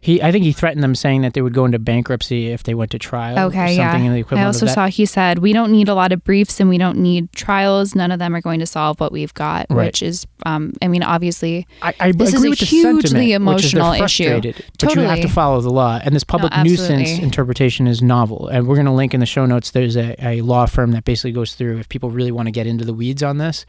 He, 0.04 0.20
I 0.22 0.30
think 0.32 0.44
he 0.44 0.52
threatened 0.52 0.82
them, 0.82 0.94
saying 0.94 1.22
that 1.22 1.32
they 1.32 1.40
would 1.40 1.54
go 1.54 1.64
into 1.64 1.78
bankruptcy 1.78 2.48
if 2.48 2.62
they 2.62 2.74
went 2.74 2.90
to 2.90 2.98
trial. 2.98 3.38
or 3.38 3.42
Okay, 3.48 3.74
something 3.74 4.02
yeah. 4.02 4.06
in 4.08 4.12
the 4.12 4.18
equivalent 4.20 4.44
I 4.44 4.46
also 4.46 4.66
saw 4.66 4.86
he 4.88 5.06
said 5.06 5.38
we 5.38 5.54
don't 5.54 5.72
need 5.72 5.88
a 5.88 5.94
lot 5.94 6.12
of 6.12 6.22
briefs 6.24 6.60
and 6.60 6.68
we 6.68 6.76
don't 6.76 6.98
need 6.98 7.32
trials. 7.32 7.94
None 7.94 8.10
of 8.12 8.18
them 8.18 8.36
are 8.36 8.42
going 8.42 8.60
to 8.60 8.66
solve 8.66 9.00
what 9.00 9.12
we've 9.12 9.32
got, 9.32 9.64
Right. 9.70 9.86
which 9.86 10.02
is, 10.02 10.26
um, 10.44 10.74
I 10.82 10.88
mean, 10.88 11.02
obviously, 11.02 11.66
I, 11.80 11.94
I 11.98 12.12
This 12.12 12.34
is 12.34 12.44
a 12.44 12.50
hugely 12.54 13.32
emotional 13.32 13.92
issue. 13.94 14.42
But 14.78 14.94
you 14.94 15.00
have 15.00 15.22
to 15.22 15.28
follow 15.28 15.62
the 15.62 15.70
law, 15.70 15.98
and 16.04 16.14
this 16.14 16.22
public 16.24 16.52
nuisance 16.62 17.18
interpretation 17.18 17.86
is 17.86 18.02
novel. 18.02 18.48
And 18.48 18.66
we're 18.66 18.76
going 18.76 18.84
to 18.84 18.92
link 18.92 19.14
in 19.14 19.20
the 19.20 19.26
show 19.26 19.46
notes. 19.46 19.70
There's 19.70 19.96
a, 19.96 20.14
a 20.22 20.42
law 20.42 20.66
firm 20.66 20.92
that 20.92 21.04
basically 21.04 21.32
goes 21.32 21.54
through. 21.54 21.78
If 21.78 21.88
people 21.88 22.10
really 22.10 22.30
want 22.30 22.46
to 22.48 22.52
get 22.52 22.66
into 22.66 22.84
the 22.84 22.92
weeds 22.92 23.22
on 23.22 23.38
this, 23.38 23.64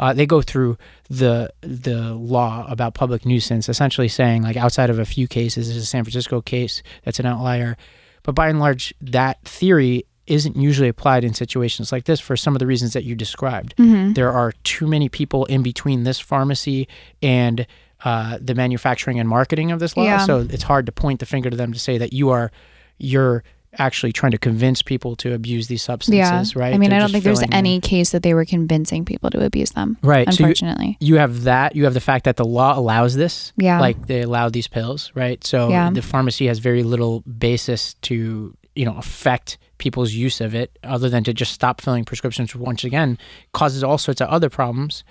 uh, 0.00 0.12
they 0.12 0.26
go 0.26 0.42
through 0.42 0.76
the 1.08 1.48
the 1.60 2.14
law 2.14 2.66
about 2.68 2.94
public 2.94 3.24
nuisance, 3.24 3.68
essentially 3.68 4.08
saying 4.08 4.42
like 4.42 4.56
outside 4.56 4.90
of 4.90 4.98
a 4.98 5.04
few 5.04 5.28
cases, 5.28 5.68
this 5.68 5.76
is 5.76 5.82
a 5.84 5.86
San 5.86 6.02
Francisco 6.02 6.40
case 6.40 6.82
that's 7.04 7.20
an 7.20 7.26
outlier, 7.26 7.76
but 8.24 8.34
by 8.34 8.48
and 8.48 8.58
large, 8.58 8.92
that 9.00 9.40
theory 9.44 10.04
isn't 10.26 10.56
usually 10.56 10.88
applied 10.88 11.24
in 11.24 11.34
situations 11.34 11.90
like 11.92 12.04
this 12.04 12.20
for 12.20 12.36
some 12.36 12.54
of 12.54 12.60
the 12.60 12.66
reasons 12.66 12.92
that 12.92 13.04
you 13.04 13.14
described. 13.14 13.74
Mm-hmm. 13.76 14.12
There 14.14 14.30
are 14.32 14.52
too 14.64 14.86
many 14.86 15.08
people 15.08 15.44
in 15.46 15.62
between 15.62 16.04
this 16.04 16.20
pharmacy 16.20 16.86
and 17.20 17.66
uh, 18.04 18.38
the 18.40 18.54
manufacturing 18.54 19.18
and 19.20 19.28
marketing 19.28 19.72
of 19.72 19.80
this 19.80 19.96
law, 19.96 20.04
Yeah. 20.04 20.24
so 20.24 20.46
it's 20.48 20.62
hard 20.62 20.86
to 20.86 20.92
point 20.92 21.20
the 21.20 21.26
finger 21.26 21.50
to 21.50 21.56
them 21.56 21.72
to 21.72 21.78
say 21.78 21.98
that 21.98 22.12
you 22.12 22.30
are 22.30 22.50
you're 22.98 23.42
actually 23.78 24.12
trying 24.12 24.32
to 24.32 24.38
convince 24.38 24.82
people 24.82 25.14
to 25.16 25.32
abuse 25.32 25.68
these 25.68 25.82
substances, 25.82 26.56
right? 26.56 26.74
I 26.74 26.78
mean, 26.78 26.90
They're 26.90 26.98
I 26.98 27.02
don't 27.02 27.12
think 27.12 27.24
there's 27.24 27.42
any 27.52 27.80
case 27.80 28.10
that 28.10 28.22
they 28.22 28.34
were 28.34 28.44
convincing 28.44 29.04
people 29.04 29.30
to 29.30 29.44
abuse 29.44 29.70
them. 29.70 29.96
Right, 30.02 30.26
so 30.32 30.40
you- 30.40 30.46
Unfortunately. 30.46 30.96
you 31.00 31.16
have 31.16 31.44
that. 31.44 31.76
You 31.76 31.84
have 31.84 31.94
the 31.94 32.00
fact 32.00 32.24
that 32.24 32.36
the 32.36 32.44
law 32.44 32.76
allows 32.76 33.14
this. 33.14 33.52
Yeah. 33.56 33.78
Like 33.80 34.06
they 34.08 34.22
allow 34.22 34.48
these 34.48 34.66
pills, 34.68 35.12
right? 35.14 35.42
So 35.44 35.68
Yeah. 35.68 35.90
the 35.90 36.02
pharmacy 36.02 36.46
has 36.46 36.58
very 36.58 36.82
little 36.82 37.20
basis 37.20 37.94
to, 38.02 38.56
you 38.74 38.84
know, 38.84 38.96
affect 38.96 39.56
people's 39.78 40.12
use 40.12 40.40
of 40.40 40.54
it 40.54 40.76
other 40.84 41.08
than 41.08 41.24
to 41.24 41.32
just 41.32 41.52
stop 41.52 41.80
filling 41.80 42.04
prescriptions, 42.04 42.54
once 42.54 42.84
again 42.84 43.18
causes 43.52 43.82
all 43.84 43.98
sorts 43.98 44.20
of 44.20 44.28
other 44.28 44.50
problems. 44.50 45.04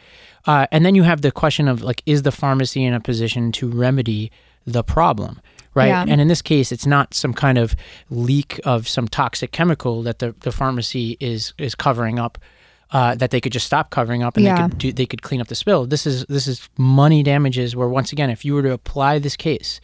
Uh, 0.45 0.67
and 0.71 0.85
then 0.85 0.95
you 0.95 1.03
have 1.03 1.21
the 1.21 1.31
question 1.31 1.67
of 1.67 1.81
like, 1.81 2.03
is 2.05 2.21
the 2.23 2.31
pharmacy 2.31 2.83
in 2.83 2.93
a 2.93 2.99
position 2.99 3.51
to 3.53 3.67
remedy 3.67 4.31
the 4.65 4.83
problem 4.83 5.39
right 5.75 5.87
Yeah. 5.87 6.05
and 6.07 6.19
in 6.21 6.27
this 6.27 6.41
case 6.41 6.71
it's 6.71 6.85
not 6.85 7.13
some 7.13 7.33
kind 7.33 7.57
of 7.57 7.75
leak 8.09 8.59
of 8.63 8.87
some 8.87 9.07
toxic 9.07 9.51
chemical 9.51 10.01
that 10.03 10.19
the, 10.19 10.33
the 10.39 10.51
pharmacy 10.51 11.17
is 11.19 11.53
is 11.57 11.75
covering 11.75 12.19
up 12.19 12.37
uh, 12.91 13.13
that 13.15 13.29
they 13.29 13.39
could 13.39 13.51
just 13.51 13.67
stop 13.67 13.91
covering 13.91 14.23
up 14.23 14.35
and 14.35 14.45
Yeah. 14.45 14.55
they 14.55 14.69
could 14.69 14.77
do 14.79 14.91
they 14.93 15.05
could 15.05 15.21
clean 15.21 15.41
up 15.41 15.47
the 15.47 15.55
spill 15.55 15.85
this 15.85 16.07
is 16.07 16.25
this 16.27 16.47
is 16.47 16.67
money 16.77 17.21
damages 17.23 17.75
where 17.75 17.87
once 17.87 18.11
again 18.11 18.29
if 18.29 18.43
you 18.43 18.53
were 18.55 18.63
to 18.63 18.71
apply 18.71 19.19
this 19.19 19.35
case 19.37 19.79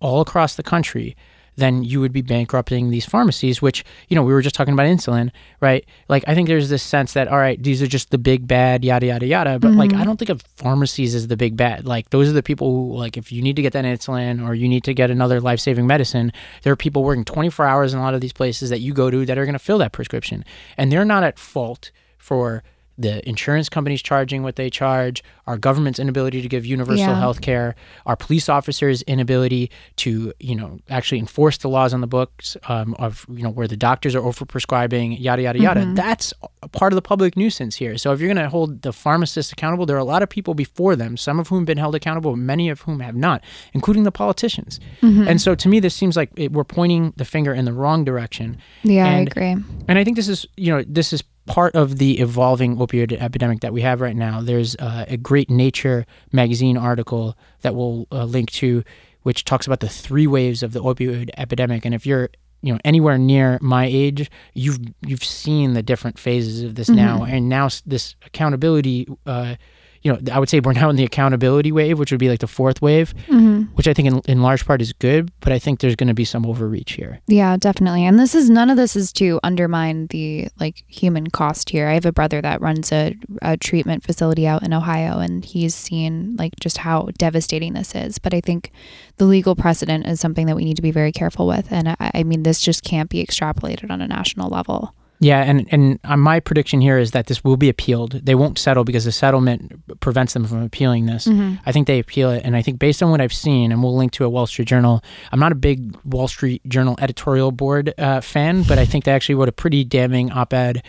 all 0.00 0.20
across 0.20 0.54
the 0.56 0.62
country 0.62 1.16
then 1.56 1.84
you 1.84 2.00
would 2.00 2.12
be 2.12 2.22
bankrupting 2.22 2.90
these 2.90 3.06
pharmacies 3.06 3.62
which 3.62 3.84
you 4.08 4.14
know 4.14 4.22
we 4.22 4.32
were 4.32 4.42
just 4.42 4.54
talking 4.54 4.74
about 4.74 4.86
insulin 4.86 5.30
right? 5.60 5.86
Like 6.08 6.24
i 6.26 6.34
think 6.34 6.48
there's 6.48 6.68
this 6.68 6.82
sense 6.82 7.12
that 7.14 7.28
all 7.28 7.38
right 7.38 7.62
these 7.62 7.80
are 7.82 7.86
just 7.86 8.10
the 8.10 8.18
big 8.18 8.46
bad 8.46 8.84
yada 8.84 9.06
yada 9.06 9.26
yada. 9.26 9.58
But 9.58 9.72
like 9.72 9.90
mm-hmm. 9.90 10.00
i 10.00 10.04
don't 10.04 10.18
think 10.18 10.28
of 10.28 10.42
pharmacies 10.56 11.14
as 11.14 11.28
the 11.28 11.36
big 11.36 11.56
bad. 11.56 11.86
Like 11.86 12.10
those 12.10 12.28
are 12.28 12.32
the 12.32 12.42
people 12.42 12.70
who 12.70 12.96
like 12.96 13.16
if 13.16 13.32
you 13.32 13.42
need 13.42 13.56
to 13.56 13.62
get 13.62 13.72
that 13.72 13.84
insulin 13.84 14.46
or 14.46 14.54
you 14.54 14.68
need 14.68 14.84
to 14.84 14.94
get 14.94 15.10
another 15.10 15.40
life-saving 15.40 15.86
medicine 15.86 16.32
there 16.62 16.72
are 16.72 16.76
people 16.76 17.02
working 17.04 17.24
24 17.24 17.66
hours 17.66 17.92
in 17.92 18.00
a 18.00 18.02
lot 18.02 18.14
of 18.14 18.20
these 18.20 18.32
places 18.32 18.70
that 18.70 18.80
you 18.80 18.92
go 18.92 19.10
to 19.10 19.24
that 19.26 19.38
are 19.38 19.44
going 19.44 19.54
to 19.54 19.58
fill 19.58 19.78
that 19.78 19.92
prescription. 19.92 20.44
And 20.76 20.90
they're 20.90 21.04
not 21.04 21.24
at 21.24 21.38
fault 21.38 21.90
for 22.18 22.62
the 22.96 23.26
insurance 23.28 23.68
companies 23.68 24.02
charging 24.02 24.42
what 24.42 24.56
they 24.56 24.70
charge, 24.70 25.22
our 25.46 25.58
government's 25.58 25.98
inability 25.98 26.40
to 26.42 26.48
give 26.48 26.64
universal 26.64 26.98
Yeah. 26.98 27.18
health 27.18 27.40
care, 27.40 27.74
our 28.06 28.16
police 28.16 28.48
officers' 28.48 29.02
inability 29.02 29.70
to, 29.96 30.32
you 30.38 30.54
know, 30.54 30.78
actually 30.88 31.18
enforce 31.18 31.58
the 31.58 31.68
laws 31.68 31.92
on 31.92 32.00
the 32.00 32.06
books 32.06 32.56
um, 32.68 32.94
of, 32.98 33.26
you 33.30 33.42
know, 33.42 33.50
where 33.50 33.66
the 33.68 33.76
doctors 33.76 34.14
are 34.14 34.20
overprescribing, 34.20 35.18
yada, 35.20 35.42
yada, 35.42 35.58
yada. 35.58 35.92
That's 35.94 36.32
a 36.62 36.68
part 36.68 36.92
of 36.92 36.94
the 36.96 37.02
public 37.02 37.36
nuisance 37.36 37.76
here. 37.76 37.98
So 37.98 38.12
if 38.12 38.20
you're 38.20 38.32
going 38.32 38.42
to 38.44 38.48
hold 38.48 38.82
the 38.82 38.92
pharmacists 38.92 39.52
accountable, 39.52 39.86
there 39.86 39.96
are 39.96 40.00
a 40.00 40.04
lot 40.04 40.22
of 40.22 40.28
people 40.28 40.54
before 40.54 40.96
them, 40.96 41.16
some 41.16 41.38
of 41.40 41.48
whom 41.48 41.60
have 41.60 41.66
been 41.66 41.78
held 41.78 41.94
accountable, 41.94 42.36
many 42.36 42.68
of 42.68 42.82
whom 42.82 43.00
have 43.00 43.16
not, 43.16 43.42
including 43.72 44.04
the 44.04 44.12
politicians. 44.12 44.80
And 45.02 45.40
so 45.40 45.54
to 45.54 45.68
me, 45.68 45.80
this 45.80 45.94
seems 45.94 46.16
like 46.16 46.30
it, 46.36 46.52
we're 46.52 46.64
pointing 46.64 47.12
the 47.16 47.24
finger 47.24 47.52
in 47.52 47.64
the 47.64 47.72
wrong 47.72 48.04
direction. 48.04 48.56
Yeah, 48.82 49.06
I 49.06 49.18
agree. 49.20 49.56
and 49.88 49.98
I 49.98 50.04
think 50.04 50.16
this 50.16 50.28
is, 50.28 50.46
you 50.56 50.72
know, 50.72 50.82
this 50.86 51.12
is 51.12 51.22
part 51.46 51.74
of 51.74 51.98
the 51.98 52.20
evolving 52.20 52.76
opioid 52.76 53.12
epidemic 53.12 53.60
that 53.60 53.72
we 53.72 53.82
have 53.82 54.00
right 54.00 54.16
now. 54.16 54.40
There's 54.40 54.76
uh, 54.76 55.04
a 55.08 55.16
great 55.16 55.50
Nature 55.50 56.06
magazine 56.32 56.76
article 56.76 57.36
that 57.62 57.74
we'll 57.74 58.06
uh, 58.10 58.24
link 58.24 58.50
to, 58.52 58.82
which 59.22 59.44
talks 59.44 59.66
about 59.66 59.80
the 59.80 59.88
three 59.88 60.26
waves 60.26 60.62
of 60.62 60.72
the 60.72 60.82
opioid 60.82 61.30
epidemic. 61.36 61.84
And 61.84 61.94
if 61.94 62.06
you're, 62.06 62.30
you 62.62 62.72
know, 62.72 62.78
anywhere 62.84 63.18
near 63.18 63.58
my 63.60 63.84
age, 63.84 64.30
you've 64.54 64.78
you've 65.02 65.24
seen 65.24 65.74
the 65.74 65.82
different 65.82 66.18
phases 66.18 66.62
of 66.62 66.76
this 66.76 66.88
now, 66.88 67.24
and 67.24 67.48
now 67.48 67.68
this 67.84 68.16
accountability. 68.24 69.06
Uh, 69.26 69.56
you 70.04 70.12
know, 70.12 70.18
I 70.30 70.38
would 70.38 70.50
say 70.50 70.60
we're 70.60 70.74
now 70.74 70.90
in 70.90 70.96
the 70.96 71.04
accountability 71.04 71.72
wave, 71.72 71.98
which 71.98 72.10
would 72.12 72.20
be 72.20 72.28
like 72.28 72.40
the 72.40 72.46
fourth 72.46 72.82
wave, 72.82 73.14
mm-hmm. 73.26 73.62
which 73.74 73.88
I 73.88 73.94
think 73.94 74.08
in, 74.08 74.20
in 74.26 74.42
large 74.42 74.66
part 74.66 74.82
is 74.82 74.92
good, 74.92 75.32
but 75.40 75.50
I 75.50 75.58
think 75.58 75.80
there's 75.80 75.96
going 75.96 76.08
to 76.08 76.14
be 76.14 76.26
some 76.26 76.44
overreach 76.44 76.92
here. 76.92 77.20
Yeah, 77.26 77.56
definitely. 77.56 78.04
And 78.04 78.20
this 78.20 78.34
is 78.34 78.50
none 78.50 78.68
of 78.68 78.76
this 78.76 78.96
is 78.96 79.14
to 79.14 79.40
undermine 79.42 80.08
the 80.08 80.48
like 80.60 80.84
human 80.88 81.28
cost 81.28 81.70
here. 81.70 81.88
I 81.88 81.94
have 81.94 82.04
a 82.04 82.12
brother 82.12 82.42
that 82.42 82.60
runs 82.60 82.92
a, 82.92 83.16
a 83.40 83.56
treatment 83.56 84.04
facility 84.04 84.46
out 84.46 84.62
in 84.62 84.74
Ohio 84.74 85.20
and 85.20 85.42
he's 85.42 85.74
seen 85.74 86.36
like 86.36 86.52
just 86.60 86.76
how 86.76 87.08
devastating 87.16 87.72
this 87.72 87.94
is. 87.94 88.18
But 88.18 88.34
I 88.34 88.42
think 88.42 88.72
the 89.16 89.24
legal 89.24 89.56
precedent 89.56 90.06
is 90.06 90.20
something 90.20 90.46
that 90.46 90.56
we 90.56 90.66
need 90.66 90.76
to 90.76 90.82
be 90.82 90.90
very 90.90 91.12
careful 91.12 91.46
with. 91.46 91.72
And 91.72 91.88
I, 91.88 92.10
I 92.12 92.22
mean, 92.24 92.42
this 92.42 92.60
just 92.60 92.84
can't 92.84 93.08
be 93.08 93.24
extrapolated 93.24 93.90
on 93.90 94.02
a 94.02 94.06
national 94.06 94.50
level. 94.50 94.94
Yeah, 95.24 95.40
and 95.40 95.66
and 95.70 95.98
uh, 96.04 96.18
my 96.18 96.38
prediction 96.38 96.82
here 96.82 96.98
is 96.98 97.12
that 97.12 97.28
this 97.28 97.42
will 97.42 97.56
be 97.56 97.70
appealed. 97.70 98.12
They 98.12 98.34
won't 98.34 98.58
settle 98.58 98.84
because 98.84 99.06
the 99.06 99.12
settlement 99.12 100.00
prevents 100.00 100.34
them 100.34 100.44
from 100.44 100.62
appealing 100.62 101.06
this. 101.06 101.26
I 101.64 101.72
think 101.72 101.86
they 101.86 101.98
appeal 101.98 102.30
it, 102.30 102.42
and 102.44 102.54
I 102.54 102.60
think 102.60 102.78
based 102.78 103.02
on 103.02 103.10
what 103.10 103.22
I've 103.22 103.32
seen, 103.32 103.72
and 103.72 103.82
we'll 103.82 103.96
link 103.96 104.12
to 104.12 104.26
a 104.26 104.28
Wall 104.28 104.46
Street 104.46 104.68
Journal. 104.68 105.02
I'm 105.32 105.40
not 105.40 105.50
a 105.50 105.54
big 105.54 105.96
Wall 106.04 106.28
Street 106.28 106.60
Journal 106.68 106.96
editorial 107.00 107.52
board 107.52 107.94
uh, 107.96 108.20
fan, 108.20 108.64
but 108.64 108.78
I 108.78 108.84
think 108.84 109.04
they 109.04 109.12
actually 109.12 109.36
wrote 109.36 109.48
a 109.48 109.52
pretty 109.52 109.82
damning 109.82 110.30
op-ed 110.30 110.82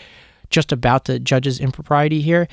just 0.50 0.72
about 0.72 1.06
the 1.06 1.20
judge's 1.20 1.60
impropriety 1.60 2.22
here. 2.22 2.48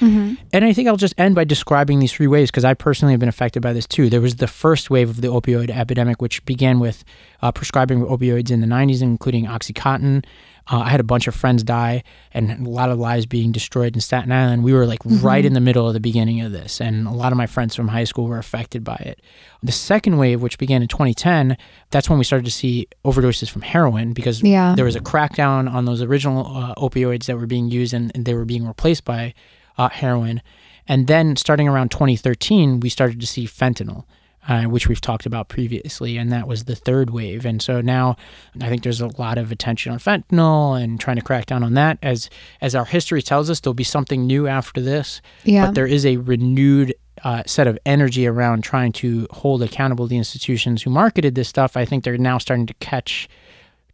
And 0.53 0.65
I 0.65 0.73
think 0.73 0.89
I'll 0.89 0.97
just 0.97 1.15
end 1.19 1.35
by 1.35 1.45
describing 1.45 1.99
these 1.99 2.13
three 2.13 2.27
waves 2.27 2.51
because 2.51 2.65
I 2.65 2.75
personally 2.75 3.13
have 3.13 3.21
been 3.21 3.29
affected 3.29 3.61
by 3.61 3.73
this 3.73 3.87
too. 3.87 4.09
There 4.09 4.21
was 4.21 4.37
the 4.37 4.47
first 4.47 4.89
wave 4.89 5.11
of 5.11 5.21
the 5.21 5.29
opioid 5.29 5.71
epidemic, 5.71 6.23
which 6.23 6.45
began 6.45 6.81
with 6.81 7.05
uh, 7.43 7.53
prescribing 7.53 8.01
opioids 8.01 8.51
in 8.51 8.61
the 8.61 8.67
90s, 8.67 9.03
including 9.03 9.47
Oxycontin. 9.47 10.25
Uh, 10.71 10.79
I 10.79 10.91
had 10.91 11.01
a 11.01 11.05
bunch 11.05 11.27
of 11.27 11.35
friends 11.35 11.63
die 11.65 12.05
and 12.33 12.67
a 12.67 12.71
lot 12.71 12.89
of 12.91 12.99
lives 12.99 13.27
being 13.27 13.51
destroyed 13.51 13.95
in 13.95 14.01
Staten 14.01 14.31
Island. 14.31 14.63
We 14.63 14.73
were 14.73 14.87
like 14.87 15.01
right 15.05 15.45
in 15.45 15.55
the 15.55 15.61
middle 15.61 15.89
of 15.89 15.95
the 15.95 16.01
beginning 16.01 16.41
of 16.41 16.53
this, 16.53 16.81
and 16.81 17.07
a 17.07 17.11
lot 17.11 17.33
of 17.33 17.37
my 17.39 17.47
friends 17.47 17.75
from 17.75 17.89
high 17.89 18.05
school 18.05 18.27
were 18.27 18.39
affected 18.39 18.85
by 18.85 18.95
it. 18.97 19.21
The 19.63 19.73
second 19.73 20.19
wave, 20.19 20.41
which 20.41 20.59
began 20.59 20.81
in 20.83 20.89
2010, 20.89 21.57
that's 21.91 22.09
when 22.09 22.19
we 22.19 22.25
started 22.25 22.45
to 22.45 22.51
see 22.53 22.87
overdoses 23.05 23.51
from 23.51 23.63
heroin 23.63 24.13
because 24.13 24.43
Yeah. 24.43 24.75
there 24.77 24.85
was 24.85 24.97
a 24.97 25.01
crackdown 25.01 25.69
on 25.73 25.85
those 25.85 26.01
original 26.03 26.47
uh, 26.47 26.75
opioids 26.77 27.27
that 27.27 27.37
were 27.39 27.47
being 27.47 27.69
used 27.69 27.93
and, 27.93 28.13
and 28.15 28.25
they 28.25 28.35
were 28.35 28.45
being 28.45 28.67
replaced 28.67 29.05
by 29.05 29.35
uh, 29.79 29.89
heroin. 29.89 30.43
And 30.89 31.07
then 31.07 31.37
starting 31.37 31.69
around 31.69 31.91
2013, 31.91 32.81
we 32.81 32.89
started 32.89 33.21
to 33.21 33.27
see 33.27 33.47
fentanyl. 33.47 34.05
Uh, 34.49 34.65
which 34.65 34.89
we've 34.89 35.01
talked 35.01 35.25
about 35.25 35.47
previously, 35.47 36.17
and 36.17 36.33
that 36.33 36.49
was 36.49 36.65
the 36.65 36.75
third 36.75 37.11
wave. 37.11 37.47
And 37.47 37.63
so 37.63 37.81
now, 37.81 38.17
I 38.61 38.69
think 38.69 38.83
there's 38.83 39.01
a 39.01 39.07
lot 39.17 39.39
of 39.39 39.53
attention 39.53 39.93
on 39.93 40.01
fentanyl 40.01 40.83
and 40.83 40.99
trying 40.99 41.15
to 41.15 41.23
crack 41.23 41.47
down 41.47 41.63
on 41.63 41.75
that. 41.75 41.97
As 42.03 42.29
as 42.61 42.75
our 42.75 42.85
history 42.85 43.23
tells 43.23 43.49
us, 43.51 43.61
there'll 43.61 43.73
be 43.73 43.85
something 43.85 44.27
new 44.27 44.49
after 44.49 44.81
this. 44.81 45.23
Yeah. 45.45 45.67
But 45.67 45.77
there 45.77 45.87
is 45.87 46.05
a 46.05 46.17
renewed 46.17 46.93
uh, 47.23 47.45
set 47.47 47.69
of 47.69 47.79
energy 47.87 48.27
around 48.27 48.65
trying 48.65 48.91
to 48.93 49.29
hold 49.31 49.63
accountable 49.63 50.09
the 50.09 50.17
institutions 50.17 50.83
who 50.83 50.91
marketed 50.91 51.37
this 51.37 51.49
stuff. 51.49 51.77
I 51.77 51.85
think 51.85 52.03
they're 52.03 52.19
now 52.19 52.39
starting 52.39 52.67
to 52.67 52.75
catch 52.75 53.29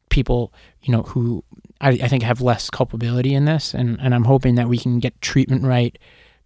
people, 0.09 0.53
you 0.83 0.93
know, 0.93 1.03
who 1.03 1.45
I, 1.81 1.91
I 1.91 2.09
think 2.09 2.23
have 2.23 2.41
less 2.41 2.71
culpability 2.71 3.35
in 3.35 3.45
this, 3.45 3.75
and 3.75 3.99
and 4.01 4.15
I'm 4.15 4.25
hoping 4.25 4.55
that 4.57 4.69
we 4.69 4.79
can 4.79 4.99
get 4.99 5.21
treatment 5.21 5.65
right, 5.65 5.97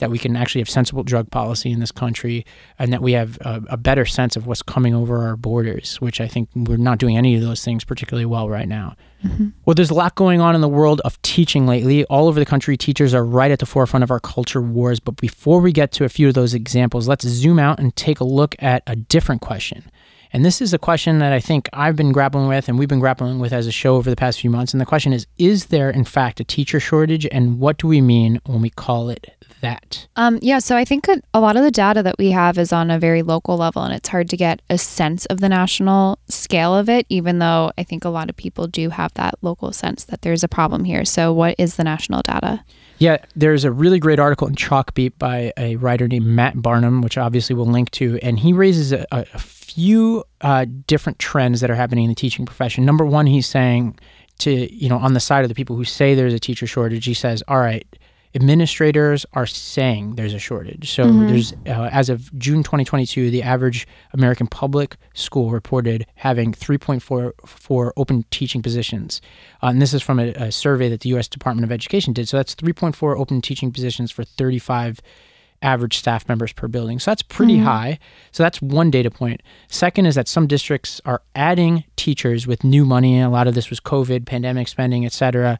that 0.03 0.11
we 0.11 0.19
can 0.19 0.35
actually 0.37 0.61
have 0.61 0.69
sensible 0.69 1.05
drug 1.05 1.31
policy 1.31 1.71
in 1.71 1.79
this 1.79 1.93
country, 1.93 2.45
and 2.77 2.93
that 2.93 3.01
we 3.01 3.13
have 3.13 3.39
a, 3.43 3.63
a 3.71 3.77
better 3.77 4.05
sense 4.05 4.35
of 4.37 4.49
what's 4.49 4.63
coming 4.63 4.95
over 4.95 5.25
our 5.25 5.37
borders, 5.37 6.01
which 6.01 6.21
I 6.21 6.27
think 6.27 6.49
we're 6.57 6.77
not 6.77 6.99
doing 6.99 7.17
any 7.17 7.37
of 7.37 7.41
those 7.41 7.65
things 7.65 7.85
particularly 7.85 8.27
well 8.27 8.51
right 8.51 8.67
now. 8.67 8.97
Mm-hmm. 9.25 9.51
Well, 9.65 9.75
there's 9.75 9.91
a 9.91 9.95
lot 9.95 10.17
going 10.17 10.41
on 10.41 10.57
in 10.57 10.61
the 10.61 10.69
world 10.69 11.01
of 11.05 11.23
teaching 11.23 11.69
lately. 11.69 12.05
All 12.07 12.27
over 12.27 12.41
the 12.41 12.47
country, 12.47 12.77
teachers 12.77 13.15
are 13.15 13.25
right 13.25 13.53
at 13.53 13.61
the 13.61 13.67
forefront 13.67 14.03
of 14.03 14.11
our 14.11 14.19
culture 14.19 14.61
wars. 14.61 14.99
But 14.99 15.17
before 15.19 15.61
we 15.61 15.71
get 15.71 15.93
to 15.93 16.05
a 16.05 16.09
few 16.09 16.27
of 16.27 16.35
those 16.35 16.53
examples, 16.53 17.07
let's 17.07 17.25
zoom 17.25 17.61
out 17.61 17.79
and 17.79 17.95
take 17.95 18.19
a 18.19 18.25
look 18.25 18.57
at 18.59 18.83
a 18.89 18.97
different 18.97 19.41
question. 19.41 19.85
And 20.33 20.45
this 20.45 20.63
is 20.63 20.73
a 20.73 20.79
question 20.79 21.19
that 21.19 21.33
I 21.33 21.41
think 21.41 21.69
I've 21.73 21.97
been 21.97 22.13
grappling 22.13 22.49
with 22.49 22.69
and 22.69 22.79
we've 22.79 22.89
been 22.89 23.01
grappling 23.01 23.39
with 23.39 23.53
as 23.53 23.67
a 23.67 23.73
show 23.73 23.97
over 23.97 24.09
the 24.09 24.17
past 24.17 24.41
few 24.41 24.51
months. 24.51 24.73
And 24.73 24.81
the 24.81 24.87
question 24.87 25.13
is 25.13 25.27
Is 25.39 25.67
there, 25.67 25.91
in 25.91 26.05
fact, 26.05 26.41
a 26.41 26.45
teacher 26.45 26.81
shortage? 26.81 27.27
And 27.31 27.59
what 27.59 27.79
do 27.79 27.87
we 27.87 28.01
mean 28.01 28.41
when 28.47 28.63
we 28.63 28.71
call 28.71 29.11
it 29.11 29.35
that? 29.61 30.07
Um, 30.17 30.39
yeah, 30.43 30.59
so 30.59 30.77
I 30.77 30.85
think 30.85 31.07
a 31.09 31.41
lot 31.41 31.57
of 31.57 31.63
the 31.63 31.71
data 31.71 32.03
that 32.03 32.17
we 32.19 32.31
have 32.31 32.59
is 32.59 32.73
on 32.73 32.91
a 32.91 32.99
very 32.99 33.23
local 33.23 33.57
level, 33.57 33.83
and 33.83 33.95
it's 33.95 34.09
hard 34.09 34.29
to 34.31 34.37
get 34.37 34.61
a 34.69 34.79
sense 34.79 35.27
of 35.27 35.41
the 35.41 35.49
national 35.49 36.19
scale 36.29 36.75
of 36.75 36.89
it, 36.89 37.07
even 37.09 37.39
though 37.39 37.73
I 37.79 37.85
think 37.85 38.05
a 38.05 38.09
lot 38.09 38.29
of 38.29 38.37
people 38.37 38.67
do 38.67 38.91
have 38.91 39.13
that 39.15 39.35
local 39.43 39.73
sense 39.73 40.05
that 40.05 40.23
there's 40.23 40.43
a 40.43 40.49
problem 40.49 40.85
here. 40.85 41.05
So, 41.05 41.33
what 41.33 41.55
is 41.59 41.77
the 41.77 41.85
national 41.85 42.23
data? 42.23 42.65
Yeah, 42.99 43.19
there's 43.35 43.65
a 43.65 43.73
really 43.73 43.99
great 43.99 44.21
article 44.21 44.47
in 44.47 44.55
Chalkbeat 44.55 45.15
by 45.19 45.53
a 45.57 45.77
writer 45.77 46.07
named 46.07 46.27
Matt 46.27 46.61
Barnum, 46.61 47.03
which 47.03 47.19
obviously 47.19 47.55
we'll 47.57 47.67
link 47.67 47.91
to, 47.93 48.19
and 48.23 48.39
he 48.39 48.53
raises 48.53 48.93
a, 48.93 49.07
a 49.11 49.25
few 49.75 50.25
uh, 50.41 50.67
different 50.87 51.19
trends 51.19 51.61
that 51.61 51.71
are 51.71 51.75
happening 51.75 52.05
in 52.05 52.11
the 52.11 52.15
teaching 52.15 52.47
profession. 52.47 52.85
Number 52.85 53.05
one, 53.05 53.27
he's 53.27 53.47
saying 53.47 53.99
to 54.39 54.75
you 54.75 54.89
know 54.89 54.99
on 54.99 55.15
the 55.15 55.21
side 55.21 55.45
of 55.45 55.49
the 55.49 55.55
people 55.55 55.77
who 55.77 55.85
say 55.85 56.15
there's 56.15 56.35
a 56.35 56.39
teacher 56.39 56.67
shortage, 56.67 57.05
he 57.05 57.15
says, 57.15 57.43
all 57.49 57.59
right. 57.59 57.87
Administrators 58.35 59.27
are 59.35 59.45
saying 59.45 60.15
there's 60.15 60.33
a 60.33 60.39
shortage. 60.39 60.91
So 60.91 61.05
there's, 61.13 61.53
uh, 61.67 61.91
as 61.93 62.09
of 62.09 62.35
June 62.39 62.63
2022, 62.63 63.31
the 63.31 63.43
average 63.43 63.87
American 64.15 64.47
public 64.47 64.97
school 65.13 65.51
reported 65.51 66.07
having 66.15 66.55
3.44 66.55 67.91
open 67.95 68.25
teaching 68.31 68.63
positions. 68.63 69.21
Uh, 69.63 69.67
and 69.67 69.83
this 69.83 69.93
is 69.93 70.01
from 70.01 70.19
a, 70.19 70.29
a 70.29 70.51
survey 70.51 70.89
that 70.89 71.01
the 71.01 71.11
U.S. 71.11 71.29
Department 71.29 71.67
of 71.67 71.71
Education 71.71 72.15
did. 72.15 72.27
So 72.27 72.39
that's 72.39 72.55
3.4 72.55 73.19
open 73.19 73.43
teaching 73.43 73.71
positions 73.71 74.11
for 74.11 74.25
35 74.25 75.03
average 75.63 75.97
staff 75.97 76.29
members 76.29 76.53
per 76.53 76.69
building. 76.69 76.99
So 76.99 77.11
that's 77.11 77.23
pretty 77.23 77.59
high. 77.59 77.99
So 78.33 78.43
that's 78.43 78.61
one 78.61 78.91
data 78.91 79.11
point. 79.11 79.43
Second 79.69 80.07
is 80.07 80.15
that 80.17 80.29
some 80.29 80.47
districts 80.47 81.01
are 81.05 81.23
adding 81.35 81.85
teachers 81.97 82.47
with 82.47 82.65
new 82.65 82.85
money. 82.85 83.21
A 83.21 83.31
lot 83.31 83.47
of 83.47 83.55
this 83.55 83.71
was 83.71 83.81
COVID, 83.81 84.27
pandemic 84.27 84.69
spending, 84.69 85.05
et 85.07 85.13
cetera. 85.13 85.59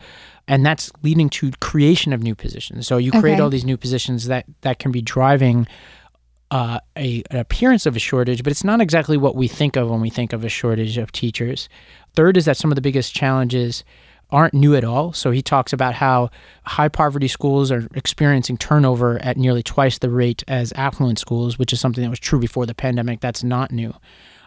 And 0.49 0.67
that's 0.67 0.91
leading 1.03 1.31
to 1.31 1.53
creation 1.61 2.13
of 2.13 2.23
new 2.23 2.35
positions. 2.35 2.87
So 2.87 2.97
you 2.99 3.11
create 3.13 3.35
Okay. 3.35 3.41
all 3.43 3.51
these 3.51 3.65
new 3.65 3.77
positions 3.77 4.27
that 4.27 4.45
that 4.63 4.79
can 4.79 4.91
be 4.91 5.01
driving 5.01 5.67
uh, 6.51 6.81
a, 6.99 7.23
an 7.31 7.39
appearance 7.39 7.87
of 7.87 7.97
a 7.97 7.99
shortage, 7.99 8.43
but 8.43 8.51
it's 8.51 8.65
not 8.65 8.81
exactly 8.81 9.17
what 9.17 9.35
we 9.35 9.49
think 9.49 9.75
of 9.77 9.89
when 9.89 10.01
we 10.03 10.11
think 10.11 10.35
of 10.35 10.45
a 10.45 10.49
shortage 10.51 10.99
of 10.99 11.11
teachers. 11.11 11.69
Third 12.15 12.37
is 12.37 12.45
that 12.45 12.59
some 12.59 12.71
of 12.71 12.75
the 12.75 12.83
biggest 12.83 13.15
challenges 13.15 13.85
aren't 14.33 14.55
new 14.55 14.75
at 14.75 14.83
all. 14.83 15.13
So 15.13 15.31
he 15.31 15.43
talks 15.43 15.73
about 15.73 15.95
how 15.95 16.31
high 16.65 16.89
poverty 16.89 17.29
schools 17.29 17.71
are 17.71 17.87
experiencing 17.95 18.57
turnover 18.57 19.19
at 19.23 19.37
nearly 19.37 19.63
twice 19.63 19.99
the 19.99 20.11
rate 20.11 20.43
as 20.49 20.73
affluent 20.73 21.19
schools, 21.19 21.59
which 21.59 21.73
is 21.73 21.81
something 21.81 22.03
that 22.03 22.11
was 22.11 22.19
true 22.19 22.41
before 22.41 22.67
the 22.67 22.75
pandemic. 22.75 23.21
That's 23.21 23.45
not 23.45 23.71
new. 23.71 23.95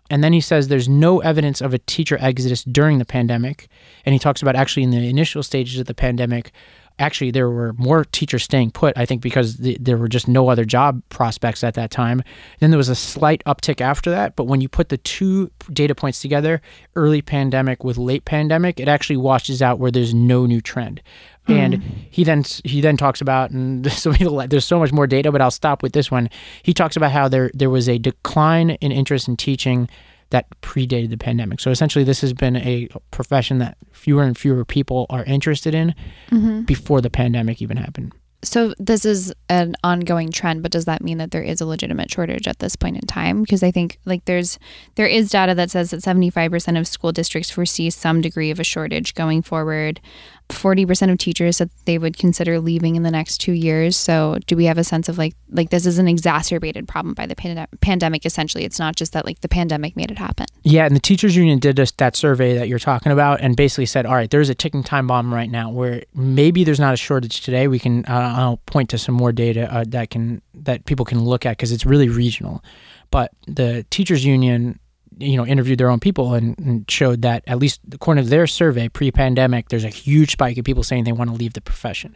And 0.10 0.24
then 0.24 0.34
he 0.34 0.42
says 0.42 0.68
there's 0.68 0.90
no 0.90 1.20
evidence 1.20 1.62
of 1.62 1.74
a 1.74 1.80
teacher 1.80 2.18
exodus 2.20 2.64
during 2.64 3.00
the 3.00 3.06
pandemic. 3.06 3.68
And 4.06 4.14
he 4.14 4.20
talks 4.20 4.42
about 4.42 4.56
actually 4.56 4.84
in 4.84 4.92
the 4.92 5.08
initial 5.08 5.42
stages 5.42 5.80
of 5.80 5.88
the 5.88 5.96
pandemic, 5.96 6.52
actually 7.00 7.32
there 7.32 7.50
were 7.50 7.74
more 7.74 8.06
teachers 8.06 8.44
staying 8.44 8.72
put 8.72 8.98
i 8.98 9.06
think 9.06 9.22
because 9.22 9.58
the, 9.58 9.78
there 9.80 9.98
were 9.98 10.08
just 10.08 10.28
no 10.28 10.50
other 10.50 10.66
job 10.66 11.02
prospects 11.10 11.64
at 11.64 11.74
that 11.74 11.92
time. 11.92 12.24
Then 12.60 12.72
there 12.72 12.78
was 12.78 12.90
a 12.90 12.96
slight 12.96 13.44
uptick 13.46 13.82
after 13.82 14.10
that 14.12 14.36
but 14.36 14.46
when 14.46 14.62
you 14.62 14.70
put 14.70 14.90
the 14.90 14.98
two 14.98 15.52
data 15.72 15.96
points 15.96 16.22
together 16.22 16.62
early 16.96 17.22
pandemic 17.22 17.84
with 17.84 17.98
late 17.98 18.26
pandemic 18.26 18.80
it 18.80 18.88
actually 18.88 19.18
washes 19.18 19.62
out 19.62 19.80
where 19.80 19.92
there's 19.92 20.14
no 20.14 20.46
new 20.46 20.62
trend. 20.62 21.02
Hmm. 21.48 21.54
And 21.54 21.84
he 22.10 22.24
then 22.24 22.44
he 22.64 22.82
then 22.82 22.98
talks 22.98 23.22
about 23.22 23.52
and 23.52 23.92
so 23.92 24.12
there's 24.12 24.66
so 24.66 24.80
much 24.80 24.92
more 24.92 25.08
data 25.08 25.32
but 25.32 25.42
I'll 25.42 25.52
stop 25.52 25.84
with 25.84 25.94
this 25.94 26.10
one. 26.10 26.30
He 26.64 26.74
talks 26.74 26.96
about 26.96 27.12
how 27.12 27.28
there 27.28 27.52
there 27.54 27.70
was 27.70 27.90
a 27.90 27.98
decline 27.98 28.72
in 28.72 28.92
interest 28.92 29.28
in 29.28 29.38
teaching 29.38 29.90
that 30.36 30.50
predated 30.60 31.12
the 31.12 31.18
pandemic. 31.18 31.62
So 31.62 31.72
essentially, 31.72 32.04
this 32.04 32.20
has 32.20 32.34
been 32.34 32.58
a 32.58 32.90
profession 33.12 33.60
that 33.60 33.78
fewer 33.94 34.24
and 34.24 34.38
fewer 34.38 34.66
people 34.66 35.06
are 35.10 35.24
interested 35.24 35.74
in 35.74 35.96
mm-hmm. 36.30 36.64
before 36.64 37.00
the 37.00 37.10
pandemic 37.10 37.62
even 37.62 37.78
happened. 37.78 38.12
So 38.44 38.74
this 38.78 39.06
is 39.06 39.34
an 39.48 39.76
ongoing 39.82 40.32
trend, 40.32 40.62
but 40.62 40.74
does 40.74 40.84
that 40.86 41.02
mean 41.02 41.20
that 41.20 41.32
there 41.32 41.42
is 41.42 41.62
a 41.62 41.66
legitimate 41.66 42.12
shortage 42.12 42.50
at 42.50 42.60
this 42.60 42.76
point 42.76 42.98
in 42.98 43.08
time? 43.08 43.44
Because 43.44 43.64
I 43.64 43.72
think 43.72 43.98
like 44.04 44.26
there's 44.26 44.60
there 44.96 45.08
is 45.08 45.30
data 45.30 45.56
that 45.56 45.72
says 45.72 45.92
that 45.92 46.02
75% 46.02 46.78
of 46.78 46.86
school 46.86 47.14
districts 47.14 47.50
foresee 47.50 47.90
some 47.90 48.20
degree 48.20 48.52
of 48.52 48.60
a 48.60 48.66
shortage 48.66 49.16
going 49.16 49.42
forward. 49.42 50.02
40% 50.50 51.12
of 51.12 51.18
teachers 51.18 51.58
said 51.58 51.70
they 51.86 51.98
would 51.98 52.18
consider 52.18 52.60
leaving 52.60 52.96
in 52.96 53.04
the 53.04 53.12
next 53.12 53.40
2 53.40 53.52
years. 53.52 53.98
So 53.98 54.38
do 54.46 54.56
we 54.56 54.66
have 54.66 54.78
a 54.78 54.84
sense 54.84 55.10
of 55.10 55.18
like 55.18 55.36
like 55.52 55.70
this 55.70 55.86
is 55.86 55.98
an 55.98 56.08
exacerbated 56.08 56.88
problem 56.88 57.14
by 57.14 57.26
the 57.26 57.36
pande- 57.36 57.68
pandemic 57.82 58.26
essentially. 58.26 58.66
It's 58.66 58.80
not 58.80 58.96
just 58.96 59.14
that 59.14 59.26
like 59.26 59.42
the 59.42 59.48
pandemic 59.48 59.96
made 59.96 60.12
it 60.12 60.18
happen. 60.18 60.46
Yeah, 60.64 60.86
and 60.86 60.96
the 60.96 61.00
teachers 61.00 61.36
union 61.36 61.60
did 61.60 61.76
this, 61.76 61.92
that 61.94 62.16
survey 62.16 62.56
that 62.56 62.68
you're 62.68 62.80
talking 62.80 63.12
about, 63.12 63.42
and 63.42 63.56
basically 63.56 63.86
said, 63.86 64.06
all 64.06 64.16
right, 64.16 64.30
there's 64.30 64.50
a 64.50 64.56
ticking 64.56 64.84
time 64.84 65.08
bomb 65.08 65.34
right 65.34 65.50
now 65.50 65.70
where 65.72 66.04
maybe 66.14 66.64
there's 66.64 66.80
not 66.80 66.94
a 66.94 66.98
shortage 66.98 67.42
today. 67.42 67.68
We 67.68 67.80
can 67.80 68.06
uh, 68.06 68.34
I'll 68.38 68.58
point 68.66 68.90
to 68.90 68.98
some 68.98 69.16
more 69.16 69.32
data 69.32 69.74
uh, 69.74 69.86
that 69.90 70.10
can 70.10 70.42
that 70.54 70.86
people 70.86 71.06
can 71.06 71.24
look 71.24 71.46
at 71.46 71.58
because 71.58 71.72
it's 71.72 71.86
really 71.86 72.10
regional. 72.10 72.64
But 73.12 73.32
the 73.48 73.86
teachers 73.90 74.26
union 74.26 74.80
you 75.18 75.38
know 75.38 75.46
interviewed 75.46 75.80
their 75.80 75.90
own 75.90 76.00
people 76.00 76.34
and, 76.34 76.58
and 76.60 76.90
showed 76.90 77.22
that 77.22 77.44
at 77.48 77.60
least 77.60 77.82
according 77.92 78.24
to 78.24 78.30
their 78.30 78.48
survey 78.48 78.90
pre-pandemic 78.90 79.70
there's 79.70 79.84
a 79.84 79.90
huge 79.90 80.32
spike 80.32 80.58
of 80.58 80.66
people 80.66 80.84
saying 80.84 81.04
they 81.04 81.12
want 81.12 81.30
to 81.30 81.36
leave 81.36 81.54
the 81.54 81.62
profession. 81.62 82.16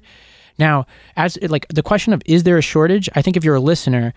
Now 0.58 0.86
as 1.16 1.38
like 1.44 1.68
the 1.70 1.84
question 1.84 2.14
of 2.14 2.22
is 2.26 2.44
there 2.44 2.58
a 2.58 2.62
shortage? 2.62 3.10
I 3.16 3.22
think 3.22 3.38
if 3.38 3.44
you're 3.44 3.56
a 3.56 3.62
listener 3.62 4.14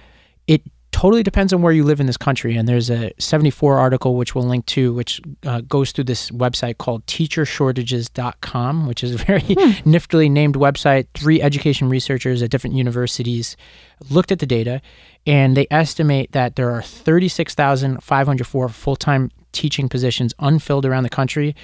it 0.47 0.63
totally 1.03 1.25
depends 1.25 1.53
on 1.53 1.61
where 1.63 1.73
you 1.73 1.83
live 1.83 1.99
in 1.99 2.07
this 2.07 2.17
country 2.17 2.57
and 2.57 2.69
there's 2.69 2.89
a 2.89 3.13
74 3.19 3.77
article 3.77 4.15
which 4.15 4.37
we'll 4.37 4.45
link 4.45 4.65
to 4.67 4.95
which 4.95 5.21
uh, 5.45 5.61
goes 5.63 5.91
through 5.91 6.05
this 6.05 6.31
website 6.31 6.79
called 6.79 7.05
teachershortages.com 7.07 8.87
which 8.87 9.03
is 9.03 9.13
a 9.13 9.19
very 9.19 9.41
niftily 9.85 10.31
named 10.31 10.55
website. 10.55 11.09
Three 11.13 11.43
education 11.43 11.89
researchers 11.89 12.41
at 12.41 12.51
different 12.51 12.77
universities 12.77 13.57
looked 14.11 14.31
at 14.31 14.39
the 14.39 14.47
data 14.47 14.81
and 15.27 15.57
they 15.57 15.67
estimate 15.73 16.31
that 16.31 16.55
there 16.55 16.71
are 16.71 16.83
36,504 16.83 18.69
full-time 18.69 19.33
teaching 19.51 19.89
positions 19.89 20.33
unfilled 20.39 20.87
around 20.87 21.03
the 21.03 21.11
country 21.11 21.57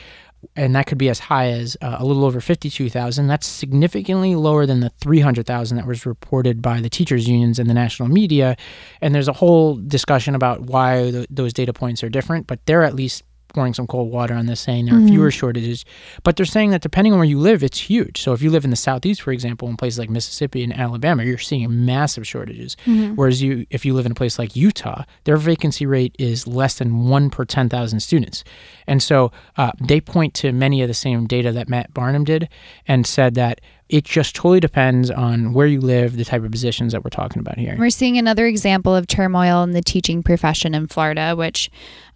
and 0.55 0.75
that 0.75 0.87
could 0.87 0.99
be 0.99 1.09
as 1.09 1.19
high 1.19 1.51
as 1.51 1.77
uh, 1.81 1.97
a 1.99 2.05
little 2.05 2.25
over 2.25 2.41
52,000. 2.41 3.27
That's 3.27 3.47
significantly 3.47 4.35
lower 4.35 4.67
than 4.67 4.81
the 4.81 4.91
300,000 5.01 5.77
that 5.77 5.87
was 5.87 6.07
reported 6.07 6.63
by 6.63 6.81
the 6.81 6.89
teachers 6.89 7.29
unions 7.29 7.59
and 7.59 7.69
the 7.69 7.75
national 7.75 8.09
media. 8.09 8.57
And 9.01 9.15
there's 9.15 9.29
a 9.29 9.33
whole 9.33 9.77
discussion 9.77 10.35
about 10.35 10.63
why 10.63 11.11
th- 11.11 11.27
those 11.31 11.53
data 11.53 11.73
points 11.73 12.03
are 12.05 12.09
different, 12.09 12.47
but 12.47 12.65
they're 12.67 12.85
at 12.85 12.95
least 12.95 13.25
pouring 13.49 13.75
some 13.75 13.87
cold 13.87 14.11
water 14.11 14.35
on 14.35 14.47
this 14.47 14.61
saying 14.61 14.87
there 14.87 14.97
are 14.97 15.07
fewer 15.07 15.31
shortages. 15.31 15.85
But 16.23 16.37
they're 16.37 16.47
saying 16.47 16.71
that 16.71 16.83
depending 16.83 17.13
on 17.13 17.19
where 17.19 17.29
you 17.29 17.39
live, 17.39 17.63
it's 17.63 17.81
huge. 17.81 18.21
So 18.21 18.33
if 18.33 18.43
you 18.43 18.51
live 18.51 18.65
in 18.65 18.71
the 18.71 18.77
southeast, 18.77 19.23
for 19.23 19.33
example, 19.33 19.69
in 19.69 19.77
places 19.77 19.99
like 19.99 20.11
Mississippi 20.11 20.63
and 20.63 20.73
Alabama, 20.73 21.25
you're 21.25 21.39
seeing 21.39 21.85
massive 21.87 22.27
shortages. 22.27 22.77
Whereas 23.15 23.43
you 23.43 23.67
if 23.71 23.85
you 23.85 23.95
live 23.95 24.07
in 24.07 24.13
a 24.13 24.15
place 24.15 24.39
like 24.39 24.55
Utah, 24.57 25.05
their 25.25 25.37
vacancy 25.37 25.87
rate 25.87 26.15
is 26.19 26.47
less 26.47 26.79
than 26.79 27.09
one 27.09 27.31
per 27.31 27.45
10,000 27.45 28.01
students. 28.01 28.45
And 28.87 29.03
so 29.03 29.33
uh, 29.57 29.73
they 29.81 30.01
point 30.01 30.35
to 30.35 30.53
many 30.53 30.83
of 30.83 30.89
the 30.89 30.95
same 30.95 31.27
data 31.27 31.53
that 31.53 31.69
Matt 31.69 31.93
Barnum 31.95 32.25
did 32.25 32.49
and 32.87 33.07
said 33.07 33.35
that 33.35 33.61
it 33.89 34.05
just 34.05 34.35
totally 34.35 34.61
depends 34.61 35.11
on 35.11 35.53
where 35.53 35.67
you 35.67 35.81
live, 35.81 36.17
the 36.17 36.25
type 36.25 36.45
of 36.45 36.51
positions 36.51 36.93
that 36.93 37.05
we're 37.05 37.11
talking 37.11 37.41
about 37.41 37.59
here. 37.59 37.75
We're 37.79 37.91
seeing 37.91 38.19
another 38.19 38.47
example 38.47 38.95
of 38.95 39.07
turmoil 39.07 39.63
in 39.63 39.73
the 39.73 39.83
teaching 39.83 40.23
profession 40.23 40.75
in 40.75 40.89
Florida, 40.89 41.35
which 41.35 41.71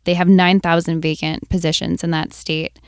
they 0.05 0.15
have 0.15 0.29
9,000 0.29 1.01
vacant 1.01 1.49
positions 1.49 2.05
in 2.05 2.11
that 2.11 2.33
state. 2.35 2.79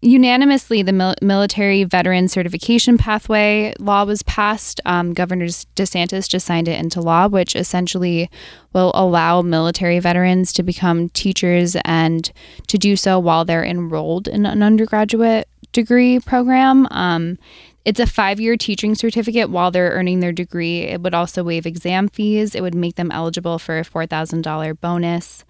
Unanimously, 0.00 0.82
the 0.82 0.92
mil- 0.92 1.16
military 1.20 1.82
veteran 1.82 2.28
certification 2.28 2.98
pathway 2.98 3.72
law 3.80 4.04
was 4.04 4.22
passed. 4.22 4.80
Um, 4.86 5.12
Governor 5.12 5.46
DeSantis 5.46 6.28
just 6.28 6.46
signed 6.46 6.68
it 6.68 6.78
into 6.78 7.00
law, 7.00 7.26
which 7.26 7.56
essentially 7.56 8.30
will 8.72 8.92
allow 8.94 9.42
military 9.42 9.98
veterans 9.98 10.52
to 10.52 10.62
become 10.62 11.08
teachers 11.08 11.76
and 11.84 12.30
to 12.68 12.78
do 12.78 12.94
so 12.94 13.18
while 13.18 13.44
they're 13.44 13.64
enrolled 13.64 14.28
in 14.28 14.46
an 14.46 14.62
undergraduate 14.62 15.48
degree 15.72 16.20
program. 16.20 16.86
Um, 16.92 17.36
it's 17.84 18.00
a 18.00 18.06
five 18.06 18.40
year 18.40 18.56
teaching 18.56 18.94
certificate 18.94 19.50
while 19.50 19.70
they're 19.70 19.92
earning 19.92 20.20
their 20.20 20.32
degree. 20.32 20.82
It 20.82 21.00
would 21.00 21.14
also 21.14 21.42
waive 21.42 21.66
exam 21.66 22.08
fees. 22.08 22.54
It 22.54 22.60
would 22.60 22.74
make 22.74 22.96
them 22.96 23.10
eligible 23.10 23.58
for 23.58 23.78
a 23.78 23.84
$4,000 23.84 24.80
bonus 24.80 25.44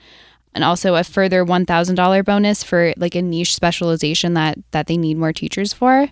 and 0.55 0.65
also 0.65 0.95
a 0.95 1.05
further 1.05 1.45
$1,000 1.45 2.25
bonus 2.25 2.63
for 2.63 2.93
like 2.97 3.15
a 3.15 3.23
niche 3.23 3.55
specialization 3.55 4.35
that 4.35 4.59
that 4.71 4.87
they 4.87 4.97
need 4.97 5.17
more 5.17 5.33
teachers 5.33 5.73
for. 5.73 6.09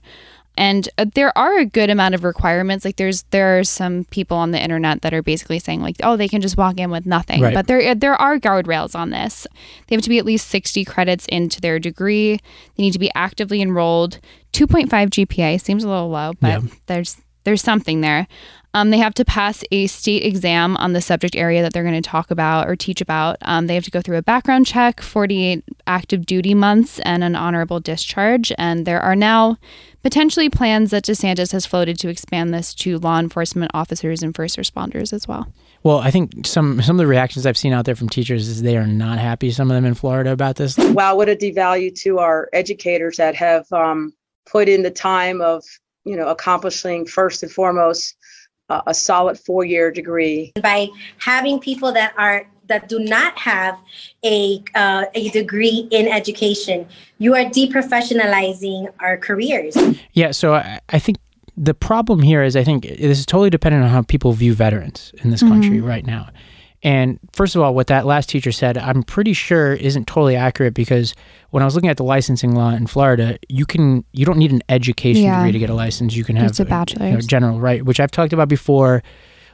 And 0.58 0.88
uh, 0.96 1.04
there 1.14 1.36
are 1.36 1.58
a 1.58 1.66
good 1.66 1.90
amount 1.90 2.14
of 2.14 2.24
requirements. 2.24 2.84
Like 2.84 2.96
there's 2.96 3.24
there 3.24 3.58
are 3.58 3.64
some 3.64 4.04
people 4.04 4.36
on 4.36 4.52
the 4.52 4.62
internet 4.62 5.02
that 5.02 5.12
are 5.12 5.22
basically 5.22 5.58
saying 5.58 5.82
like, 5.82 5.96
oh, 6.02 6.16
they 6.16 6.28
can 6.28 6.40
just 6.40 6.56
walk 6.56 6.78
in 6.78 6.90
with 6.90 7.04
nothing. 7.04 7.42
Right. 7.42 7.54
But 7.54 7.66
there 7.66 7.94
there 7.94 8.14
are 8.14 8.38
guardrails 8.38 8.94
on 8.94 9.10
this. 9.10 9.46
They 9.86 9.96
have 9.96 10.02
to 10.02 10.08
be 10.08 10.18
at 10.18 10.24
least 10.24 10.48
60 10.48 10.84
credits 10.84 11.26
into 11.26 11.60
their 11.60 11.78
degree. 11.78 12.40
They 12.76 12.82
need 12.82 12.92
to 12.92 12.98
be 12.98 13.10
actively 13.14 13.60
enrolled. 13.60 14.18
2.5 14.56 14.88
GPA 15.10 15.60
seems 15.60 15.84
a 15.84 15.88
little 15.88 16.08
low, 16.08 16.32
but 16.40 16.48
Yeah. 16.48 16.60
there's 16.86 17.16
there's 17.44 17.62
something 17.62 18.00
there. 18.00 18.26
Um, 18.74 18.90
they 18.90 18.98
have 18.98 19.14
to 19.14 19.24
pass 19.24 19.62
a 19.70 19.86
state 19.86 20.24
exam 20.24 20.76
on 20.78 20.94
the 20.94 21.00
subject 21.00 21.36
area 21.36 21.62
that 21.62 21.72
they're 21.72 21.84
going 21.84 21.94
to 21.94 22.00
talk 22.10 22.32
about 22.32 22.68
or 22.68 22.74
teach 22.74 23.00
about. 23.00 23.36
Um, 23.42 23.68
they 23.68 23.74
have 23.76 23.84
to 23.84 23.90
go 23.92 24.00
through 24.02 24.16
a 24.16 24.22
background 24.22 24.66
check, 24.66 25.00
48 25.00 25.62
active 25.86 26.26
duty 26.26 26.54
months, 26.54 26.98
and 27.04 27.22
an 27.22 27.36
honorable 27.36 27.78
discharge. 27.78 28.52
And 28.58 28.84
there 28.84 29.00
are 29.00 29.14
now 29.14 29.58
potentially 30.02 30.50
plans 30.50 30.90
that 30.90 31.04
DeSantis 31.04 31.52
has 31.52 31.64
floated 31.66 32.00
to 32.00 32.08
expand 32.08 32.52
this 32.52 32.74
to 32.74 32.98
law 32.98 33.20
enforcement 33.20 33.70
officers 33.74 34.24
and 34.24 34.34
first 34.34 34.58
responders 34.58 35.12
as 35.12 35.28
well. 35.28 35.46
Well, 35.84 35.98
I 36.00 36.10
think 36.10 36.44
some 36.48 36.82
some 36.82 36.96
of 36.96 36.98
the 36.98 37.06
reactions 37.06 37.46
I've 37.46 37.56
seen 37.56 37.72
out 37.72 37.84
there 37.84 37.94
from 37.94 38.08
teachers 38.08 38.48
is 38.48 38.62
they 38.62 38.76
are 38.76 38.88
not 38.88 39.18
happy. 39.20 39.52
Some 39.52 39.70
of 39.70 39.76
them 39.76 39.84
in 39.84 39.94
Florida 39.94 40.32
about 40.32 40.56
this. 40.56 40.76
wow, 40.76 41.14
what 41.14 41.28
a 41.28 41.36
devalue 41.36 41.94
to 42.00 42.18
our 42.18 42.48
educators 42.52 43.18
that 43.18 43.36
have 43.36 43.72
um, 43.72 44.12
put 44.46 44.68
in 44.68 44.82
the 44.82 44.90
time 44.90 45.40
of, 45.40 45.64
you 46.04 46.16
know, 46.16 46.28
accomplishing 46.28 47.06
first 47.06 47.42
and 47.42 47.52
foremost 47.52 48.16
uh, 48.68 48.82
a 48.86 48.94
solid 48.94 49.38
four-year 49.38 49.90
degree. 49.90 50.52
by 50.60 50.88
having 51.18 51.58
people 51.60 51.92
that 51.92 52.12
are 52.16 52.46
that 52.68 52.88
do 52.88 52.98
not 52.98 53.38
have 53.38 53.78
a 54.24 54.62
uh, 54.74 55.04
a 55.14 55.28
degree 55.30 55.86
in 55.92 56.08
education 56.08 56.86
you 57.18 57.32
are 57.32 57.44
deprofessionalizing 57.44 58.92
our 58.98 59.16
careers 59.16 59.76
Yeah, 60.14 60.32
so 60.32 60.54
I, 60.54 60.80
I 60.88 60.98
think 60.98 61.18
the 61.56 61.74
problem 61.74 62.22
here 62.22 62.42
is 62.42 62.56
I 62.56 62.64
think 62.64 62.82
this 62.84 63.18
is 63.18 63.26
totally 63.26 63.50
dependent 63.50 63.84
on 63.84 63.90
how 63.90 64.02
people 64.02 64.32
view 64.32 64.52
veterans 64.52 65.12
in 65.22 65.30
this 65.30 65.42
country 65.42 65.80
right 65.80 66.04
now. 66.04 66.28
And 66.86 67.18
first 67.32 67.56
of 67.56 67.62
all, 67.62 67.74
what 67.74 67.88
that 67.88 68.06
last 68.06 68.28
teacher 68.28 68.52
said, 68.52 68.78
I'm 68.78 69.02
pretty 69.02 69.32
sure 69.32 69.72
isn't 69.72 70.06
totally 70.06 70.36
accurate 70.36 70.72
because 70.72 71.16
when 71.50 71.60
I 71.60 71.66
was 71.66 71.74
looking 71.74 71.90
at 71.90 71.96
the 71.96 72.04
licensing 72.04 72.54
law 72.54 72.70
in 72.70 72.86
Florida, 72.86 73.38
you 73.48 73.66
can 73.66 74.04
you 74.12 74.24
don't 74.24 74.38
need 74.38 74.52
an 74.52 74.62
education 74.68 75.24
Yeah. 75.24 75.38
degree 75.38 75.50
to 75.52 75.58
get 75.58 75.68
a 75.68 75.74
license. 75.74 76.14
You 76.14 76.22
can 76.22 76.36
have 76.36 76.50
It's 76.50 76.60
a 76.60 76.62
you 76.62 76.66
know, 76.68 76.70
bachelor's. 76.70 77.26
general 77.26 77.58
right, 77.58 77.84
which 77.84 77.98
I've 77.98 78.12
talked 78.12 78.32
about 78.32 78.48
before. 78.48 79.02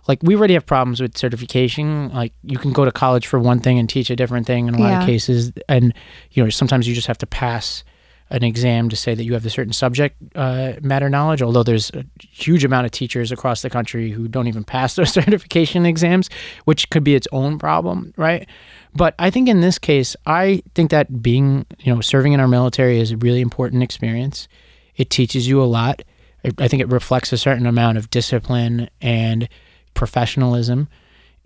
Like 0.08 0.18
we 0.22 0.36
already 0.36 0.52
have 0.54 0.66
problems 0.66 1.00
with 1.00 1.16
certification. 1.16 2.10
Like 2.12 2.34
you 2.42 2.58
can 2.58 2.72
go 2.72 2.84
to 2.84 2.92
college 2.92 3.26
for 3.26 3.38
one 3.38 3.60
thing 3.60 3.78
and 3.78 3.88
teach 3.88 4.10
a 4.10 4.16
different 4.16 4.46
thing 4.46 4.68
in 4.68 4.74
a 4.74 4.78
lot 4.78 4.88
Yeah. 4.90 5.00
of 5.00 5.06
cases, 5.06 5.52
and 5.70 5.94
you 6.32 6.44
know 6.44 6.50
sometimes 6.50 6.86
you 6.86 6.94
just 6.94 7.06
have 7.06 7.18
to 7.18 7.26
pass 7.26 7.82
an 8.32 8.42
exam 8.42 8.88
to 8.88 8.96
say 8.96 9.14
that 9.14 9.24
you 9.24 9.34
have 9.34 9.44
a 9.44 9.50
certain 9.50 9.74
subject 9.74 10.16
uh, 10.34 10.72
matter 10.80 11.10
knowledge. 11.10 11.42
Although 11.42 11.62
there's 11.62 11.90
a 11.90 12.04
huge 12.20 12.64
amount 12.64 12.86
of 12.86 12.90
teachers 12.90 13.30
across 13.30 13.60
the 13.60 13.68
country 13.68 14.10
who 14.10 14.26
don't 14.26 14.48
even 14.48 14.64
pass 14.64 14.94
those 14.96 15.12
certification 15.12 15.84
exams, 15.84 16.30
which 16.64 16.88
could 16.90 17.04
be 17.04 17.14
its 17.14 17.28
own 17.30 17.58
problem, 17.58 18.12
right? 18.16 18.48
But 18.94 19.14
I 19.18 19.30
think 19.30 19.48
in 19.48 19.60
this 19.60 19.78
case, 19.78 20.16
I 20.26 20.62
think 20.74 20.90
that 20.90 21.22
being, 21.22 21.66
you 21.80 21.94
know, 21.94 22.00
serving 22.00 22.32
in 22.32 22.40
our 22.40 22.48
military 22.48 22.98
is 22.98 23.12
a 23.12 23.16
really 23.18 23.42
important 23.42 23.82
experience. 23.82 24.48
It 24.96 25.10
teaches 25.10 25.46
you 25.46 25.62
a 25.62 25.64
lot. 25.64 26.02
I 26.44 26.50
I 26.58 26.68
think 26.68 26.80
it 26.80 26.88
reflects 26.88 27.32
a 27.32 27.38
certain 27.38 27.66
amount 27.66 27.98
of 27.98 28.10
discipline 28.10 28.88
and 29.00 29.48
professionalism. 29.94 30.88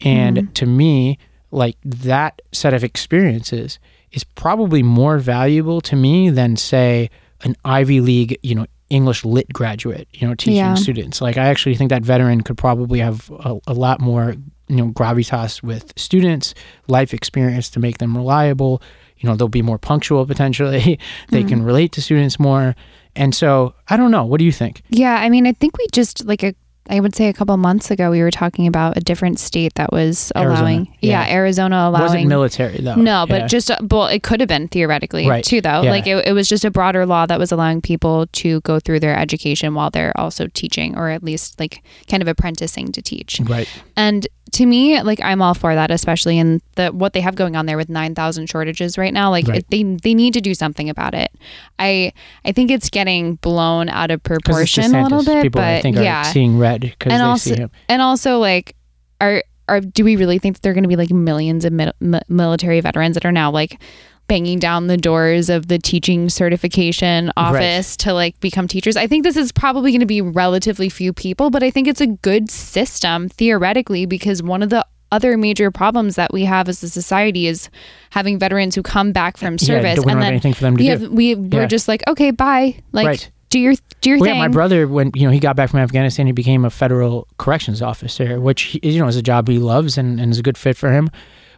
And 0.01 0.55
to 0.55 0.67
me, 0.67 1.19
like 1.51 1.77
that 1.85 2.43
set 2.53 2.75
of 2.75 2.85
experiences 2.85 3.79
is 4.13 4.25
probably 4.25 4.83
more 4.83 5.19
valuable 5.19 5.81
to 5.83 5.97
me 5.97 6.31
than 6.31 6.57
say 6.57 7.11
an 7.43 7.55
Ivy 7.65 8.01
League, 8.01 8.39
you 8.43 8.55
know, 8.55 8.67
English 8.89 9.25
lit 9.25 9.53
graduate, 9.53 10.09
you 10.13 10.27
know, 10.27 10.35
teaching 10.35 10.57
Yeah. 10.57 10.75
students. 10.75 11.21
Like 11.21 11.37
I 11.37 11.47
actually 11.47 11.75
think 11.75 11.91
that 11.91 12.03
veteran 12.03 12.43
could 12.43 12.57
probably 12.57 13.01
have 13.01 13.31
a, 13.31 13.59
a 13.67 13.75
lot 13.75 14.01
more, 14.01 14.37
you 14.69 14.77
know, 14.77 14.89
gravitas 14.89 15.63
with 15.63 15.93
students, 15.97 16.55
life 16.87 17.13
experience 17.13 17.69
to 17.71 17.81
make 17.81 17.99
them 17.99 18.17
reliable. 18.17 18.81
You 19.19 19.29
know, 19.29 19.35
they'll 19.35 19.49
be 19.49 19.63
more 19.63 19.79
punctual 19.79 20.25
potentially. 20.27 20.99
they 21.31 21.43
can 21.43 21.63
mm. 21.63 21.67
relate 21.67 21.93
to 21.93 22.03
students 22.03 22.39
more. 22.39 22.77
And 23.17 23.35
so 23.35 23.75
I 23.89 23.97
don't 23.97 24.11
know. 24.11 24.25
What 24.25 24.39
do 24.39 24.45
you 24.45 24.53
think? 24.53 24.83
Yeah, 24.89 25.17
I 25.17 25.31
mean, 25.31 25.47
I 25.47 25.53
think 25.53 25.79
we 25.79 25.87
just 25.93 26.25
like 26.25 26.45
a 26.45 26.55
I 26.89 27.01
would 27.01 27.15
say 27.15 27.29
a 27.29 27.33
couple 27.33 27.57
months 27.57 27.91
ago 27.91 28.11
we 28.11 28.23
were 28.23 28.31
talking 28.31 28.67
about 28.67 28.97
a 28.97 29.01
different 29.01 29.39
state 29.39 29.75
that 29.75 29.93
was 29.93 30.33
Arizona, 30.37 30.61
allowing 30.61 30.85
yeah. 31.01 31.27
yeah, 31.27 31.35
Arizona 31.35 31.77
It 31.77 31.89
allowing 31.89 32.03
wasn't 32.03 32.27
military 32.29 32.79
though. 32.79 32.95
No, 32.95 33.27
but 33.29 33.43
Yeah. 33.43 33.47
just 33.47 33.71
uh, 33.71 33.79
well, 33.91 34.07
it 34.07 34.23
could 34.23 34.41
have 34.41 34.49
been 34.49 34.69
theoretically 34.69 35.29
Right. 35.29 35.45
too, 35.45 35.61
though. 35.61 35.83
Yeah. 35.83 35.91
Like 35.91 36.07
it, 36.07 36.27
it 36.27 36.33
was 36.33 36.49
just 36.49 36.65
a 36.65 36.71
broader 36.71 37.05
law 37.07 37.27
that 37.27 37.39
was 37.39 37.51
allowing 37.53 37.81
people 37.81 38.27
to 38.33 38.61
go 38.63 38.79
through 38.81 39.01
their 39.01 39.19
education 39.19 39.75
while 39.75 39.91
they're 39.91 40.13
also 40.19 40.47
teaching, 40.49 40.97
or 40.97 41.11
at 41.11 41.23
least 41.23 41.59
like 41.59 41.83
kind 42.09 42.23
of 42.23 42.29
apprenticing 42.29 42.93
to 42.93 43.03
teach. 43.03 43.41
right. 43.41 43.69
And 43.97 44.27
to 44.53 44.65
me, 44.67 45.01
like 45.03 45.21
I'm 45.23 45.43
all 45.43 45.55
for 45.55 45.75
that, 45.75 45.91
especially 45.91 46.39
in 46.39 46.61
the 46.77 46.89
what 46.89 47.13
they 47.13 47.21
have 47.21 47.35
going 47.35 47.57
on 47.57 47.67
there 47.67 47.77
with 47.77 47.89
nine 47.89 48.15
thousand 48.15 48.49
shortages 48.49 48.97
right 48.97 49.13
now. 49.13 49.31
Like 49.31 49.47
Right. 49.49 49.59
it, 49.59 49.71
they 49.71 49.83
they 49.83 50.15
need 50.15 50.35
to 50.35 50.41
do 50.41 50.55
something 50.55 50.89
about 50.89 51.15
it. 51.15 51.33
I 51.79 52.13
I 52.45 52.53
think 52.53 52.71
it's 52.71 52.89
getting 52.91 53.37
blown 53.37 53.89
out 53.89 54.11
of 54.11 54.23
proportion 54.23 54.95
a 54.95 55.03
little 55.03 55.25
bit, 55.25 55.43
People, 55.43 55.61
but 55.61 55.69
I 55.69 55.83
think, 55.83 55.97
yeah, 55.97 56.21
are 56.23 56.33
seeing 56.33 56.59
red 56.59 56.81
because 56.83 57.11
they 57.11 57.15
and 57.15 57.23
also 57.23 57.51
see 57.55 57.61
him. 57.61 57.71
and 57.89 58.01
also 58.03 58.39
like 58.39 58.77
are 59.21 59.43
are 59.69 59.81
do 59.81 60.05
we 60.05 60.15
really 60.17 60.39
think 60.39 60.55
that 60.57 60.63
there 60.63 60.71
are 60.71 60.75
going 60.75 60.85
to 60.85 60.89
be 60.89 60.97
like 60.97 61.11
millions 61.11 61.65
of 61.65 61.73
mi- 61.73 62.21
military 62.29 62.81
veterans 62.81 63.15
that 63.15 63.25
are 63.27 63.33
now 63.33 63.51
like 63.51 63.81
banging 64.29 64.59
down 64.59 64.87
the 64.89 64.97
doors 64.97 65.49
of 65.49 65.69
the 65.69 65.79
teaching 65.79 66.29
certification 66.29 67.31
office 67.37 67.97
to 67.97 68.13
like 68.13 68.39
become 68.41 68.67
teachers 68.67 68.97
i 68.97 69.07
think 69.07 69.23
this 69.25 69.37
is 69.37 69.53
probably 69.53 69.91
going 69.91 70.01
to 70.01 70.07
be 70.07 70.21
relatively 70.21 70.89
few 70.89 71.13
people 71.13 71.51
but 71.51 71.63
i 71.63 71.71
think 71.71 71.87
it's 71.87 72.01
a 72.01 72.07
good 72.07 72.51
system 72.51 73.29
theoretically 73.29 74.07
because 74.07 74.43
one 74.43 74.63
of 74.63 74.71
the 74.71 74.85
other 75.13 75.37
major 75.37 75.71
problems 75.71 76.17
that 76.17 76.33
we 76.33 76.45
have 76.45 76.69
as 76.69 76.83
a 76.83 76.89
society 76.89 77.47
is 77.47 77.71
having 78.11 78.39
veterans 78.39 78.75
who 78.75 78.83
come 78.83 79.13
back 79.13 79.37
from 79.37 79.57
service 79.59 79.95
don't 79.97 80.11
and 80.11 80.21
then 80.21 80.29
anything 80.29 80.53
for 80.53 80.63
them 80.63 80.77
to 80.77 80.83
we 80.83 80.97
do. 80.97 81.11
we 81.11 81.35
we're 81.37 81.61
Yeah. 81.63 81.67
just 81.67 81.87
like 81.87 82.03
okay 82.09 82.33
bye 82.33 82.75
like 82.93 83.07
Right. 83.07 83.31
do 83.51 83.61
your 83.61 83.75
do 84.01 84.11
your 84.11 84.19
Well, 84.19 84.27
thing 84.27 84.35
yeah, 84.35 84.43
my 84.43 84.49
brother, 84.49 84.89
when 84.89 85.13
you 85.15 85.23
know 85.27 85.31
he 85.33 85.39
got 85.39 85.55
back 85.55 85.71
from 85.71 85.79
Afghanistan, 85.81 86.27
he 86.27 86.33
became 86.33 86.65
a 86.65 86.71
federal 86.71 87.29
corrections 87.39 87.81
officer, 87.81 88.41
which 88.41 88.63
he, 88.63 88.81
you 88.83 89.01
know 89.01 89.07
is 89.07 89.17
a 89.17 89.23
job 89.23 89.47
he 89.49 89.59
loves 89.61 89.97
and, 89.97 90.21
and 90.21 90.33
is 90.33 90.39
a 90.41 90.43
good 90.43 90.59
fit 90.59 90.77
for 90.77 90.93
him. 90.93 91.09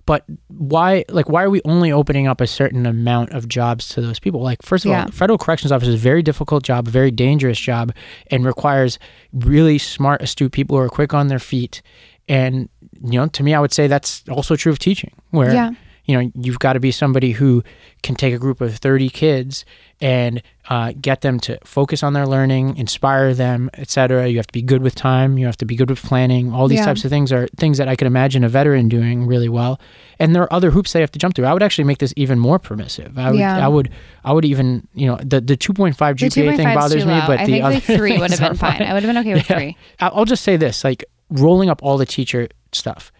But 0.08 0.24
why, 0.48 1.04
like, 1.10 1.28
why 1.28 1.42
are 1.42 1.50
we 1.50 1.60
only 1.66 1.92
opening 1.92 2.26
up 2.26 2.40
a 2.40 2.46
certain 2.46 2.86
amount 2.86 3.32
of 3.32 3.46
jobs 3.46 3.90
to 3.90 4.00
those 4.00 4.18
people? 4.18 4.40
Like, 4.40 4.62
first 4.62 4.86
of 4.86 4.90
Yeah. 4.90 5.02
all, 5.04 5.10
federal 5.10 5.36
corrections 5.36 5.70
officer 5.70 5.90
is 5.90 5.96
a 5.96 5.98
very 6.12 6.22
difficult 6.22 6.62
job, 6.64 6.88
a 6.88 6.90
very 6.90 7.10
dangerous 7.10 7.58
job, 7.60 7.92
and 8.30 8.42
requires 8.46 8.98
really 9.34 9.76
smart, 9.76 10.22
astute 10.22 10.50
people 10.52 10.78
who 10.78 10.82
are 10.82 10.88
quick 10.88 11.12
on 11.12 11.28
their 11.28 11.38
feet. 11.38 11.82
And 12.26 12.70
you 13.04 13.20
know, 13.20 13.26
to 13.26 13.42
me, 13.42 13.52
I 13.54 13.60
would 13.60 13.72
say 13.72 13.86
that's 13.86 14.24
also 14.30 14.56
true 14.56 14.72
of 14.72 14.78
teaching, 14.78 15.12
where 15.30 15.52
Yeah. 15.52 15.70
You 16.08 16.16
know 16.20 16.32
you've 16.34 16.58
got 16.58 16.72
to 16.72 16.80
be 16.80 16.90
somebody 16.90 17.32
who 17.32 17.62
can 18.02 18.14
take 18.16 18.32
a 18.34 18.38
group 18.38 18.60
of 18.60 18.74
30 18.76 19.08
kids 19.10 19.64
and 20.00 20.40
uh, 20.70 20.92
get 21.00 21.20
them 21.20 21.38
to 21.40 21.58
focus 21.64 22.02
on 22.02 22.12
their 22.14 22.26
learning 22.26 22.76
inspire 22.76 23.34
them 23.34 23.68
etc 23.74 24.26
you 24.26 24.36
have 24.38 24.46
to 24.46 24.52
be 24.52 24.62
good 24.62 24.80
with 24.82 24.94
time 24.94 25.36
you 25.38 25.44
have 25.46 25.56
to 25.58 25.64
be 25.66 25.76
good 25.76 25.90
with 25.90 26.00
planning 26.02 26.52
all 26.52 26.66
these 26.68 26.78
Yeah. 26.78 26.86
types 26.86 27.04
of 27.04 27.10
things 27.10 27.30
are 27.32 27.46
things 27.58 27.78
that 27.78 27.88
i 27.88 27.94
could 27.96 28.06
imagine 28.06 28.42
a 28.42 28.48
veteran 28.48 28.88
doing 28.88 29.26
really 29.26 29.48
well 29.48 29.78
and 30.18 30.34
there 30.34 30.42
are 30.42 30.52
other 30.52 30.70
hoops 30.70 30.92
they 30.92 31.00
have 31.00 31.12
to 31.12 31.18
jump 31.18 31.34
through 31.34 31.44
i 31.46 31.52
would 31.52 31.62
actually 31.62 31.84
make 31.84 31.98
this 31.98 32.14
even 32.16 32.38
more 32.38 32.58
permissive 32.58 33.18
i 33.18 33.30
would 33.30 33.38
Yeah. 33.40 33.64
i 33.64 33.68
would 33.68 33.90
i 34.24 34.32
would 34.32 34.44
even 34.46 34.86
you 34.94 35.06
know 35.08 35.16
the, 35.22 35.40
the 35.40 35.56
2.5 35.56 35.96
The 36.18 36.26
gpa 36.26 36.56
thing 36.56 36.74
bothers 36.74 37.04
me 37.04 37.20
but 37.26 37.40
I 37.40 37.44
the 37.46 37.52
think 37.52 37.64
other 37.64 37.74
like 37.74 37.82
three 37.98 38.18
would 38.18 38.30
have 38.30 38.40
been 38.40 38.56
fine. 38.56 38.82
I 38.82 38.94
would 38.94 39.02
have 39.02 39.08
been 39.12 39.18
okay 39.18 39.34
with 39.34 39.50
Yeah. 39.50 39.56
three. 39.58 39.76
I'll 40.00 40.24
just 40.24 40.42
say 40.44 40.56
this 40.56 40.84
like 40.84 41.04
rolling 41.30 41.68
up 41.68 41.82
all 41.82 41.98
the 41.98 42.06
teacher 42.06 42.48
stuff. 42.72 43.12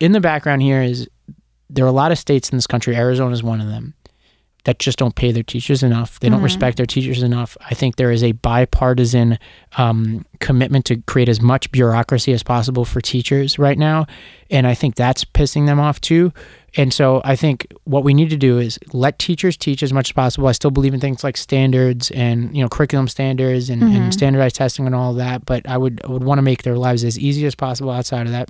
In 0.00 0.12
the 0.12 0.20
background 0.20 0.60
here 0.62 0.82
is 0.82 1.08
there 1.70 1.84
are 1.84 1.88
a 1.88 1.92
lot 1.92 2.12
of 2.12 2.18
states 2.18 2.50
in 2.50 2.56
this 2.58 2.66
country, 2.66 2.94
Arizona 2.96 3.32
is 3.32 3.42
one 3.42 3.60
of 3.60 3.68
them, 3.68 3.94
that 4.64 4.78
just 4.78 4.98
don't 4.98 5.14
pay 5.14 5.30
their 5.30 5.42
teachers 5.42 5.82
enough. 5.82 6.18
They 6.20 6.28
don't 6.30 6.40
Mhm. 6.40 6.44
respect 6.44 6.76
their 6.78 6.86
teachers 6.86 7.22
enough. 7.22 7.54
I 7.70 7.74
think 7.74 7.96
there 7.96 8.10
is 8.10 8.22
a 8.22 8.32
bipartisan 8.32 9.38
um, 9.76 10.24
commitment 10.40 10.84
to 10.86 10.96
create 11.06 11.28
as 11.28 11.40
much 11.40 11.70
bureaucracy 11.70 12.32
as 12.32 12.42
possible 12.42 12.84
for 12.84 13.00
teachers 13.00 13.58
right 13.58 13.76
now. 13.78 14.06
And 14.50 14.66
I 14.66 14.72
think 14.74 14.94
that's 14.94 15.24
pissing 15.24 15.66
them 15.66 15.78
off 15.80 16.00
too. 16.00 16.32
And 16.76 16.92
so 16.92 17.20
I 17.24 17.36
think 17.36 17.66
what 17.84 18.04
we 18.04 18.14
need 18.14 18.30
to 18.30 18.36
do 18.36 18.58
is 18.58 18.78
let 18.92 19.18
teachers 19.18 19.56
teach 19.56 19.82
as 19.82 19.92
much 19.92 20.08
as 20.10 20.12
possible. 20.12 20.48
I 20.48 20.52
still 20.52 20.70
believe 20.70 20.94
in 20.94 21.00
things 21.00 21.22
like 21.22 21.36
standards 21.36 22.10
and 22.12 22.56
you 22.56 22.62
know 22.62 22.68
curriculum 22.68 23.06
standards 23.08 23.68
and, 23.70 23.82
Mhm. 23.82 23.94
and 23.96 24.14
standardized 24.14 24.56
testing 24.56 24.86
and 24.86 24.94
all 24.94 25.10
of 25.10 25.16
that. 25.18 25.44
But 25.44 25.68
I 25.68 25.76
would 25.76 26.00
I 26.04 26.08
would 26.10 26.24
want 26.24 26.38
to 26.38 26.42
make 26.42 26.62
their 26.62 26.76
lives 26.76 27.04
as 27.04 27.18
easy 27.18 27.44
as 27.46 27.54
possible 27.54 27.90
outside 27.90 28.26
of 28.26 28.32
that. 28.32 28.48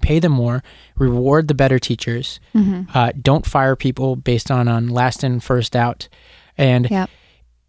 Pay 0.00 0.18
them 0.20 0.32
more, 0.32 0.62
reward 0.96 1.48
the 1.48 1.54
better 1.54 1.78
teachers. 1.78 2.40
Mhm. 2.54 2.86
Uh, 2.94 3.12
don't 3.20 3.46
fire 3.46 3.76
people 3.76 4.16
based 4.16 4.50
on 4.50 4.68
on 4.68 4.88
last 4.88 5.24
in 5.24 5.40
first 5.40 5.74
out, 5.76 6.08
and 6.58 6.88
Yep. 6.90 7.10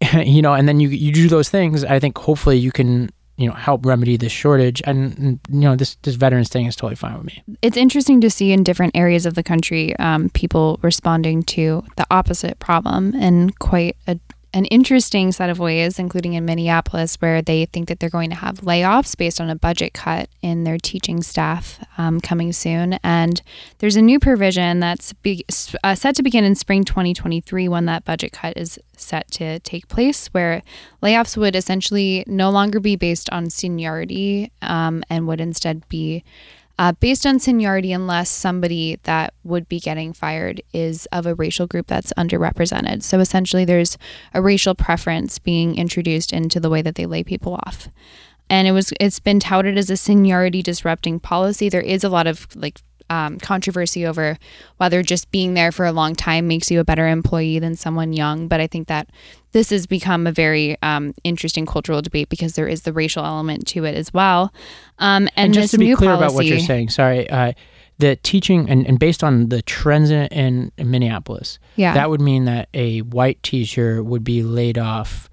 you 0.24 0.42
know, 0.42 0.52
and 0.54 0.68
then 0.68 0.80
you 0.80 0.88
you 0.88 1.12
do 1.12 1.28
those 1.28 1.48
things. 1.48 1.84
I 1.84 1.98
think 1.98 2.18
hopefully 2.18 2.58
you 2.58 2.72
can 2.72 3.10
you 3.38 3.48
know 3.48 3.54
help 3.54 3.86
remedy 3.86 4.16
this 4.16 4.30
shortage. 4.32 4.82
And, 4.84 5.18
and 5.18 5.40
you 5.48 5.60
know 5.60 5.76
this 5.76 5.96
this 6.02 6.16
veterans 6.16 6.48
thing 6.48 6.66
is 6.66 6.76
totally 6.76 6.96
fine 6.96 7.14
with 7.14 7.24
me. 7.24 7.42
it's 7.62 7.76
interesting 7.76 8.20
to 8.20 8.28
see 8.30 8.52
in 8.52 8.62
different 8.62 8.96
areas 8.96 9.26
of 9.26 9.34
the 9.34 9.42
country 9.42 9.96
um, 9.98 10.28
people 10.30 10.78
responding 10.82 11.42
to 11.44 11.82
the 11.96 12.06
opposite 12.10 12.58
problem 12.58 13.14
in 13.14 13.50
quite 13.58 13.96
a, 14.06 14.18
an 14.54 14.66
interesting 14.66 15.32
set 15.32 15.48
of 15.50 15.58
ways, 15.58 15.98
including 15.98 16.34
in 16.34 16.44
Minneapolis, 16.44 17.16
where 17.16 17.40
they 17.40 17.66
think 17.66 17.88
that 17.88 18.00
they're 18.00 18.10
going 18.10 18.30
to 18.30 18.36
have 18.36 18.60
layoffs 18.60 19.16
based 19.16 19.40
on 19.40 19.48
a 19.48 19.56
budget 19.56 19.94
cut 19.94 20.28
in 20.42 20.64
their 20.64 20.78
teaching 20.78 21.22
staff 21.22 21.82
um, 21.96 22.20
coming 22.20 22.52
soon. 22.52 22.94
And 23.02 23.40
there's 23.78 23.96
a 23.96 24.02
new 24.02 24.18
provision 24.18 24.80
that's 24.80 25.12
be, 25.14 25.44
uh, 25.82 25.94
set 25.94 26.16
to 26.16 26.22
begin 26.22 26.44
in 26.44 26.54
spring 26.54 26.84
2023 26.84 27.68
when 27.68 27.86
that 27.86 28.04
budget 28.04 28.32
cut 28.32 28.56
is 28.56 28.78
set 28.96 29.30
to 29.32 29.58
take 29.60 29.88
place, 29.88 30.26
where 30.28 30.62
layoffs 31.02 31.36
would 31.36 31.56
essentially 31.56 32.24
no 32.26 32.50
longer 32.50 32.78
be 32.78 32.96
based 32.96 33.30
on 33.30 33.48
seniority 33.48 34.52
um, 34.60 35.02
and 35.08 35.26
would 35.26 35.40
instead 35.40 35.88
be 35.88 36.24
uh, 36.78 36.92
based 36.92 37.26
on 37.26 37.38
seniority 37.38 37.92
unless 37.92 38.30
somebody 38.30 38.98
that 39.04 39.34
would 39.44 39.68
be 39.68 39.78
getting 39.78 40.12
fired 40.12 40.62
is 40.72 41.06
of 41.06 41.26
a 41.26 41.34
racial 41.34 41.66
group 41.66 41.86
that's 41.86 42.12
underrepresented. 42.14 43.02
So 43.02 43.20
essentially, 43.20 43.64
there's 43.64 43.98
a 44.34 44.42
racial 44.42 44.74
preference 44.74 45.38
being 45.38 45.76
introduced 45.76 46.32
into 46.32 46.58
the 46.60 46.70
way 46.70 46.82
that 46.82 46.94
they 46.94 47.06
lay 47.06 47.22
people 47.22 47.54
off. 47.66 47.88
And 48.48 48.66
it 48.66 48.72
was 48.72 48.92
it's 49.00 49.20
been 49.20 49.40
touted 49.40 49.78
as 49.78 49.90
a 49.90 49.96
seniority 49.96 50.62
disrupting 50.62 51.20
policy. 51.20 51.68
There 51.68 51.80
is 51.80 52.04
a 52.04 52.08
lot 52.08 52.26
of 52.26 52.46
like 52.56 52.80
um, 53.10 53.38
controversy 53.38 54.06
over 54.06 54.38
whether 54.78 55.02
just 55.02 55.30
being 55.30 55.54
there 55.54 55.72
for 55.72 55.84
a 55.84 55.92
long 55.92 56.14
time 56.14 56.48
makes 56.48 56.70
you 56.70 56.80
a 56.80 56.84
better 56.84 57.08
employee 57.08 57.58
than 57.58 57.76
someone 57.76 58.12
young. 58.12 58.48
But 58.48 58.60
I 58.60 58.66
think 58.66 58.88
that 58.88 59.08
this 59.52 59.70
has 59.70 59.86
become 59.86 60.26
a 60.26 60.32
very 60.32 60.76
um, 60.82 61.14
interesting 61.24 61.66
cultural 61.66 62.02
debate 62.02 62.28
because 62.28 62.54
there 62.54 62.68
is 62.68 62.82
the 62.82 62.92
racial 62.92 63.24
element 63.24 63.66
to 63.68 63.84
it 63.84 63.94
as 63.94 64.12
well. 64.12 64.52
Um, 64.98 65.28
and, 65.36 65.46
And, 65.46 65.54
just 65.54 65.72
to 65.72 65.78
be 65.78 65.94
clear 65.94 66.10
policy, 66.10 66.24
about 66.24 66.34
what 66.34 66.46
you're 66.46 66.58
saying, 66.58 66.90
sorry, 66.90 67.28
uh, 67.30 67.52
the 67.98 68.16
teaching 68.16 68.68
and, 68.68 68.86
and 68.86 68.98
based 68.98 69.22
on 69.22 69.48
the 69.50 69.62
trends 69.62 70.10
in, 70.10 70.26
in, 70.28 70.72
in 70.76 70.90
Minneapolis, 70.90 71.58
Yeah. 71.76 71.94
that 71.94 72.10
would 72.10 72.20
mean 72.20 72.46
that 72.46 72.68
a 72.74 73.00
white 73.00 73.42
teacher 73.42 74.02
would 74.02 74.24
be 74.24 74.42
laid 74.42 74.78
off. 74.78 75.28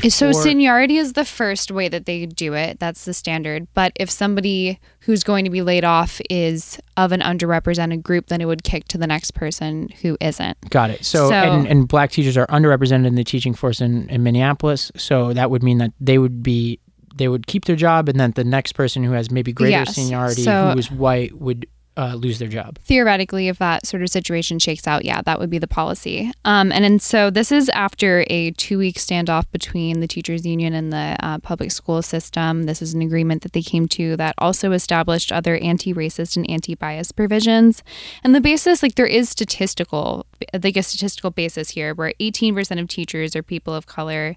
Before, 0.00 0.32
So 0.32 0.32
seniority 0.32 0.96
is 0.96 1.12
the 1.14 1.24
first 1.24 1.70
way 1.70 1.88
that 1.88 2.06
they 2.06 2.26
do 2.26 2.54
it. 2.54 2.78
That's 2.80 3.04
the 3.04 3.14
standard. 3.14 3.66
But 3.74 3.92
if 3.96 4.10
somebody 4.10 4.78
who's 5.00 5.22
going 5.24 5.44
to 5.44 5.50
be 5.50 5.62
laid 5.62 5.84
off 5.84 6.20
is 6.30 6.78
of 6.96 7.12
an 7.12 7.20
underrepresented 7.20 8.02
group, 8.02 8.26
then 8.28 8.40
it 8.40 8.46
would 8.46 8.64
kick 8.64 8.88
to 8.88 8.98
the 8.98 9.06
next 9.06 9.32
person 9.32 9.88
who 10.02 10.16
isn't. 10.20 10.58
Got 10.70 10.90
it. 10.90 11.04
So, 11.04 11.28
So- 11.28 11.34
and, 11.34 11.66
and 11.66 11.88
black 11.88 12.10
teachers 12.10 12.36
are 12.36 12.46
underrepresented 12.48 13.06
in 13.06 13.14
the 13.14 13.24
teaching 13.24 13.54
force 13.54 13.80
in, 13.80 14.08
in 14.08 14.22
Minneapolis. 14.22 14.90
So 14.96 15.32
that 15.32 15.50
would 15.50 15.62
mean 15.62 15.78
that 15.78 15.92
they 16.00 16.18
would 16.18 16.42
be 16.42 16.80
they 17.16 17.28
would 17.28 17.46
keep 17.46 17.64
their 17.66 17.76
job, 17.76 18.08
and 18.08 18.18
then 18.18 18.32
the 18.32 18.42
next 18.42 18.72
person 18.72 19.04
who 19.04 19.12
has 19.12 19.30
maybe 19.30 19.52
greater 19.52 19.70
Yes. 19.70 19.94
seniority 19.94 20.42
So- 20.42 20.72
who 20.72 20.78
is 20.80 20.90
white 20.90 21.32
would 21.38 21.64
uh, 21.96 22.14
lose 22.14 22.38
their 22.38 22.48
job. 22.48 22.78
theoretically, 22.84 23.48
if 23.48 23.58
that 23.58 23.86
sort 23.86 24.02
of 24.02 24.08
situation 24.08 24.58
shakes 24.58 24.86
out, 24.86 25.04
yeah, 25.04 25.22
that 25.22 25.38
would 25.38 25.50
be 25.50 25.58
the 25.58 25.68
policy. 25.68 26.32
Um, 26.44 26.72
and, 26.72 26.84
and 26.84 27.00
so 27.00 27.30
this 27.30 27.52
is 27.52 27.68
after 27.70 28.24
a 28.28 28.50
two 28.52 28.78
week 28.78 28.96
standoff 28.96 29.50
between 29.52 30.00
the 30.00 30.08
teachers 30.08 30.44
union 30.44 30.74
and 30.74 30.92
the 30.92 31.16
uh, 31.20 31.38
public 31.38 31.70
school 31.70 32.02
system. 32.02 32.64
This 32.64 32.82
is 32.82 32.94
an 32.94 33.02
agreement 33.02 33.42
that 33.42 33.52
they 33.52 33.62
came 33.62 33.86
to 33.88 34.16
that 34.16 34.34
also 34.38 34.72
established 34.72 35.32
other 35.32 35.56
anti 35.58 35.94
racist 35.94 36.36
and 36.36 36.48
anti 36.50 36.74
bias 36.74 37.12
provisions. 37.12 37.82
And 38.22 38.34
the 38.34 38.40
basis, 38.40 38.82
like 38.82 38.96
there 38.96 39.06
is 39.06 39.28
statistical, 39.28 40.26
like 40.62 40.76
a 40.76 40.82
statistical 40.82 41.30
basis 41.30 41.70
here 41.70 41.94
where 41.94 42.12
18% 42.20 42.80
of 42.80 42.88
teachers 42.88 43.36
are 43.36 43.42
people 43.42 43.74
of 43.74 43.86
color 43.86 44.36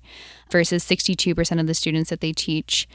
versus 0.51 0.83
62% 0.85 1.59
of 1.59 1.67
the 1.67 1.73
students 1.73 2.09
that 2.09 2.21
they 2.21 2.33
teach. 2.33 2.87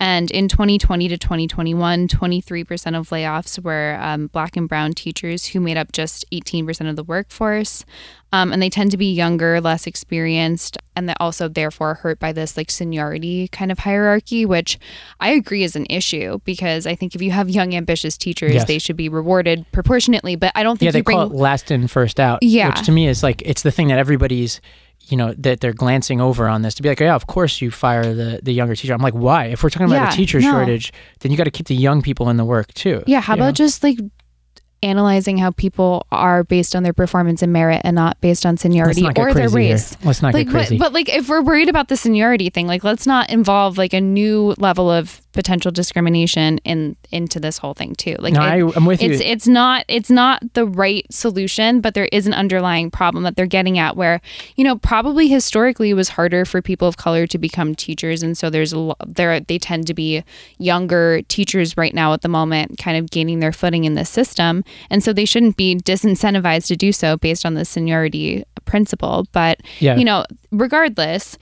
And 0.00 0.30
in 0.30 0.48
2020 0.48 1.08
to 1.08 1.18
2021, 1.18 2.08
23% 2.08 2.98
of 2.98 3.10
layoffs 3.10 3.62
were 3.62 3.98
um, 4.00 4.28
black 4.28 4.56
and 4.56 4.66
brown 4.66 4.94
teachers 4.94 5.44
who 5.46 5.60
made 5.60 5.76
up 5.76 5.92
just 5.92 6.24
18% 6.32 6.88
of 6.88 6.96
the 6.96 7.04
workforce. 7.04 7.84
Um, 8.32 8.50
and 8.52 8.62
they 8.62 8.70
tend 8.70 8.92
to 8.92 8.96
be 8.96 9.12
younger, 9.12 9.60
less 9.60 9.86
experienced, 9.86 10.78
and 10.96 11.08
they 11.08 11.14
also 11.20 11.48
therefore 11.48 11.94
hurt 11.94 12.18
by 12.18 12.32
this 12.32 12.56
like 12.56 12.70
seniority 12.70 13.48
kind 13.48 13.70
of 13.70 13.80
hierarchy, 13.80 14.46
which 14.46 14.78
I 15.18 15.30
agree 15.32 15.64
is 15.64 15.76
an 15.76 15.86
issue 15.90 16.38
because 16.44 16.86
I 16.86 16.94
think 16.94 17.14
if 17.14 17.20
you 17.20 17.32
have 17.32 17.50
young, 17.50 17.74
ambitious 17.74 18.16
teachers, 18.16 18.54
Yes. 18.54 18.66
they 18.66 18.78
should 18.78 18.96
be 18.96 19.08
rewarded 19.08 19.66
proportionately. 19.72 20.36
But 20.36 20.52
I 20.54 20.62
don't 20.62 20.78
think 20.78 20.86
yeah, 20.86 20.92
they 20.92 21.00
bring 21.02 21.16
call 21.18 21.26
it 21.26 21.34
last 21.34 21.70
in, 21.70 21.88
first 21.88 22.18
out. 22.20 22.38
Yeah. 22.42 22.68
Which 22.68 22.86
to 22.86 22.92
me 22.92 23.06
is 23.08 23.22
like 23.22 23.42
it's 23.44 23.62
the 23.62 23.72
thing 23.72 23.88
that 23.88 23.98
everybody's 23.98 24.60
you 25.10 25.16
know 25.16 25.34
that 25.38 25.60
they're 25.60 25.72
glancing 25.72 26.20
over 26.20 26.48
on 26.48 26.62
this 26.62 26.74
to 26.74 26.82
be 26.82 26.88
like, 26.88 27.00
yeah, 27.00 27.14
of 27.14 27.26
course 27.26 27.60
you 27.60 27.70
fire 27.70 28.14
the 28.14 28.40
the 28.42 28.52
younger 28.52 28.74
teacher. 28.76 28.94
I'm 28.94 29.00
like, 29.02 29.14
why? 29.14 29.46
If 29.46 29.62
we're 29.62 29.70
talking 29.70 29.86
about 29.86 29.96
Yeah, 29.96 30.12
a 30.12 30.16
teacher 30.16 30.40
no. 30.40 30.50
shortage, 30.50 30.92
then 31.20 31.30
you 31.32 31.38
got 31.38 31.44
to 31.44 31.50
keep 31.50 31.66
the 31.66 31.74
young 31.74 32.02
people 32.02 32.30
in 32.30 32.36
the 32.36 32.44
work 32.44 32.72
too. 32.74 33.02
Yeah, 33.06 33.20
how 33.20 33.34
about 33.34 33.46
know? 33.46 33.52
just 33.52 33.82
like 33.82 33.98
analyzing 34.82 35.38
how 35.38 35.50
people 35.50 36.06
are 36.10 36.44
based 36.44 36.74
on 36.74 36.82
their 36.82 36.92
performance 36.92 37.42
and 37.42 37.52
merit 37.52 37.80
and 37.84 37.94
not 37.94 38.20
based 38.20 38.46
on 38.46 38.56
seniority 38.56 39.04
or 39.04 39.12
their 39.12 39.32
crazy 39.32 39.40
here. 39.62 39.72
race. 39.74 39.96
Let's 40.04 40.22
not 40.22 40.34
like, 40.34 40.46
get 40.46 40.52
crazy. 40.52 40.78
But, 40.78 40.86
but 40.86 40.92
like 40.94 41.08
if 41.08 41.28
we're 41.28 41.42
worried 41.42 41.68
about 41.68 41.88
the 41.88 41.96
seniority 41.96 42.50
thing, 42.50 42.66
like 42.66 42.84
let's 42.84 43.06
not 43.06 43.30
involve 43.30 43.78
like 43.78 43.92
a 43.92 44.00
new 44.00 44.54
level 44.58 44.90
of 44.90 45.20
potential 45.32 45.70
discrimination 45.70 46.58
in 46.64 46.96
into 47.12 47.38
this 47.38 47.56
whole 47.58 47.72
thing 47.74 47.94
too. 47.94 48.16
Like 48.18 48.34
No, 48.34 48.40
it- 48.40 48.44
I- 48.44 48.72
I'm 48.76 48.84
with 48.84 49.00
you. 49.02 49.10
it's 49.12 49.20
it's 49.20 49.46
not 49.46 49.84
it's 49.86 50.10
not 50.10 50.42
the 50.54 50.66
right 50.66 51.06
solution, 51.10 51.80
but 51.80 51.94
there 51.94 52.08
is 52.10 52.26
an 52.26 52.34
underlying 52.34 52.90
problem 52.90 53.22
that 53.24 53.36
they're 53.36 53.46
getting 53.46 53.78
at 53.78 53.96
where, 53.96 54.20
you 54.56 54.64
know, 54.64 54.76
probably 54.78 55.28
historically 55.28 55.90
it 55.90 55.94
was 55.94 56.08
harder 56.10 56.44
for 56.44 56.60
people 56.60 56.88
of 56.88 56.96
color 56.96 57.26
to 57.28 57.38
become 57.38 57.74
teachers 57.74 58.22
and 58.22 58.36
so 58.36 58.50
there's 58.50 58.72
a 58.72 58.92
there 59.06 59.38
they 59.40 59.58
tend 59.58 59.86
to 59.86 59.94
be 59.94 60.24
younger 60.58 61.22
teachers 61.22 61.76
right 61.76 61.94
now 61.94 62.12
at 62.12 62.22
the 62.22 62.28
moment 62.28 62.78
kind 62.78 62.96
of 62.96 63.10
gaining 63.10 63.38
their 63.40 63.52
footing 63.52 63.84
in 63.84 63.94
the 63.94 64.04
system 64.04 64.64
and 64.90 65.02
so 65.02 65.12
they 65.12 65.24
shouldn't 65.24 65.56
be 65.56 65.76
disincentivized 65.76 66.66
to 66.66 66.76
do 66.76 66.92
so 66.92 67.16
based 67.16 67.44
on 67.46 67.54
the 67.54 67.64
seniority 67.64 68.44
principle 68.64 69.26
but 69.32 69.60
Yeah. 69.80 69.96
you 69.96 70.04
know 70.04 70.24
regardless 70.52 71.36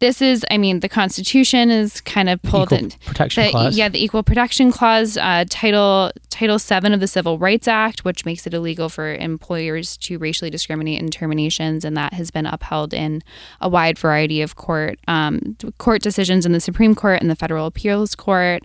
this 0.00 0.20
is 0.22 0.44
i 0.50 0.58
mean 0.58 0.80
the 0.80 0.88
constitution 0.88 1.70
is 1.70 2.00
kind 2.00 2.28
of 2.28 2.42
pulled 2.42 2.72
Equal 2.72 2.78
in 2.86 2.90
protection 3.06 3.44
the- 3.44 3.50
clause. 3.50 3.76
yeah 3.76 3.88
the 3.88 4.02
equal 4.02 4.22
protection 4.22 4.72
clause 4.72 5.16
uh, 5.16 5.44
title 5.50 6.10
title 6.30 6.58
7 6.58 6.92
of 6.92 6.98
the 7.00 7.06
civil 7.06 7.38
rights 7.38 7.68
act 7.68 8.04
which 8.04 8.24
makes 8.24 8.46
it 8.46 8.54
illegal 8.54 8.88
for 8.88 9.14
employers 9.14 9.96
to 9.98 10.18
racially 10.18 10.50
discriminate 10.50 11.00
in 11.00 11.10
terminations 11.10 11.84
and 11.84 11.96
that 11.96 12.14
has 12.14 12.30
been 12.32 12.46
upheld 12.46 12.92
in 12.94 13.22
a 13.60 13.68
wide 13.68 13.98
variety 13.98 14.40
of 14.42 14.56
court 14.56 14.98
um, 15.08 15.56
court 15.78 16.02
decisions 16.02 16.44
in 16.46 16.52
the 16.52 16.60
supreme 16.60 16.94
court 16.94 17.20
and 17.20 17.30
the 17.30 17.36
federal 17.36 17.66
appeals 17.66 18.14
court 18.16 18.62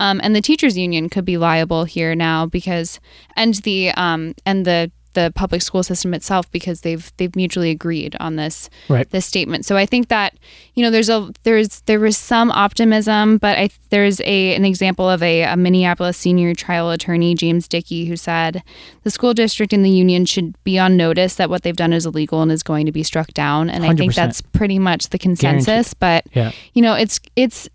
um, 0.00 0.20
and 0.22 0.34
the 0.34 0.40
teachers 0.42 0.76
union 0.76 1.08
could 1.08 1.24
be 1.24 1.36
liable 1.38 1.84
here 1.84 2.14
now 2.14 2.46
because 2.46 3.00
and 3.36 3.54
the 3.62 3.90
um, 3.92 4.34
and 4.46 4.64
the 4.64 4.90
the 5.14 5.32
public 5.36 5.62
school 5.62 5.84
system 5.84 6.12
itself 6.12 6.50
because 6.50 6.80
they've 6.80 7.12
they've 7.18 7.36
mutually 7.36 7.70
agreed 7.70 8.16
on 8.18 8.34
this 8.34 8.68
Right. 8.88 9.08
this 9.10 9.24
statement. 9.24 9.64
So 9.64 9.76
I 9.76 9.86
think 9.86 10.08
that 10.08 10.34
you 10.74 10.82
know 10.82 10.90
there's 10.90 11.08
a 11.08 11.30
there's 11.44 11.82
there 11.82 12.00
was 12.00 12.16
some 12.16 12.50
optimism, 12.50 13.38
but 13.38 13.56
I 13.56 13.70
there's 13.90 14.20
a 14.22 14.56
an 14.56 14.64
example 14.64 15.08
of 15.08 15.22
a, 15.22 15.42
a 15.42 15.56
Minneapolis 15.56 16.16
senior 16.16 16.52
trial 16.52 16.90
attorney 16.90 17.36
James 17.36 17.68
Dickey 17.68 18.06
who 18.06 18.16
said 18.16 18.64
the 19.04 19.10
school 19.10 19.34
district 19.34 19.72
and 19.72 19.84
the 19.84 19.90
union 19.90 20.24
should 20.24 20.56
be 20.64 20.80
on 20.80 20.96
notice 20.96 21.36
that 21.36 21.48
what 21.48 21.62
they've 21.62 21.76
done 21.76 21.92
is 21.92 22.06
illegal 22.06 22.42
and 22.42 22.50
is 22.50 22.64
going 22.64 22.84
to 22.86 22.92
be 22.92 23.04
struck 23.04 23.28
down. 23.34 23.70
And 23.70 23.84
I 23.84 23.94
think 23.94 24.14
that's 24.16 24.40
pretty 24.42 24.80
much 24.80 25.10
the 25.10 25.18
consensus. 25.18 25.94
But 25.94 26.24
Yeah. 26.34 26.50
you 26.72 26.82
know 26.82 26.94
it's 26.94 27.20
it's 27.36 27.68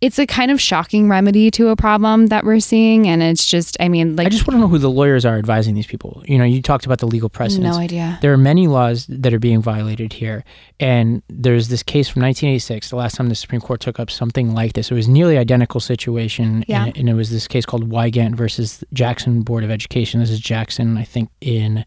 it's 0.00 0.18
a 0.18 0.26
kind 0.26 0.50
of 0.50 0.60
shocking 0.60 1.08
remedy 1.08 1.50
to 1.52 1.68
a 1.68 1.76
problem 1.76 2.26
that 2.26 2.44
we're 2.44 2.60
seeing, 2.60 3.08
and 3.08 3.22
it's 3.22 3.46
just 3.46 3.76
I 3.80 3.88
mean 3.88 4.16
like 4.16 4.26
I 4.26 4.30
just 4.30 4.46
want 4.46 4.56
to 4.56 4.60
know 4.60 4.68
who 4.68 4.78
the 4.78 4.90
lawyers 4.90 5.24
are 5.24 5.36
advising 5.36 5.74
these 5.74 5.86
people. 5.86 6.22
You 6.26 6.38
know, 6.38 6.44
you 6.44 6.62
talked 6.62 6.86
about 6.86 6.98
the 6.98 7.06
legal 7.06 7.28
precedents. 7.28 7.76
no 7.76 7.82
idea. 7.82 8.18
There 8.22 8.32
are 8.32 8.38
many 8.38 8.68
laws 8.68 9.06
that 9.08 9.34
are 9.34 9.38
being 9.38 9.60
violated 9.60 10.12
here. 10.12 10.44
And 10.80 11.22
there's 11.28 11.68
this 11.68 11.82
case 11.82 12.08
from 12.08 12.22
1986, 12.22 12.90
the 12.90 12.96
last 12.96 13.16
time 13.16 13.28
the 13.28 13.34
Supreme 13.34 13.60
Court 13.60 13.80
took 13.80 13.98
up 13.98 14.10
something 14.10 14.54
like 14.54 14.74
this. 14.74 14.90
It 14.90 14.94
was 14.94 15.08
nearly 15.08 15.36
identical 15.36 15.80
situation. 15.80 16.64
Yeah. 16.68 16.86
And, 16.86 16.96
and 16.96 17.08
it 17.08 17.14
was 17.14 17.30
this 17.30 17.48
case 17.48 17.66
called 17.66 17.90
Wygant 17.90 18.36
versus 18.36 18.84
Jackson 18.92 19.42
Board 19.42 19.64
of 19.64 19.70
Education. 19.70 20.20
This 20.20 20.30
is 20.30 20.40
Jackson, 20.40 20.96
I 20.96 21.04
think, 21.04 21.30
in 21.40 21.84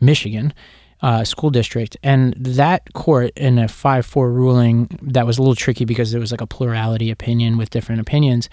Michigan. 0.00 0.54
Uh, 1.02 1.24
school 1.24 1.48
district 1.48 1.96
and 2.02 2.34
that 2.34 2.92
court 2.92 3.32
in 3.34 3.58
a 3.58 3.64
5-4 3.64 4.16
ruling 4.34 4.86
that 5.00 5.24
was 5.26 5.38
a 5.38 5.40
little 5.40 5.54
tricky 5.54 5.86
because 5.86 6.10
there 6.12 6.20
was 6.20 6.30
like 6.30 6.42
a 6.42 6.46
plurality 6.46 7.10
opinion 7.10 7.56
with 7.56 7.70
different 7.70 8.02
opinions 8.02 8.50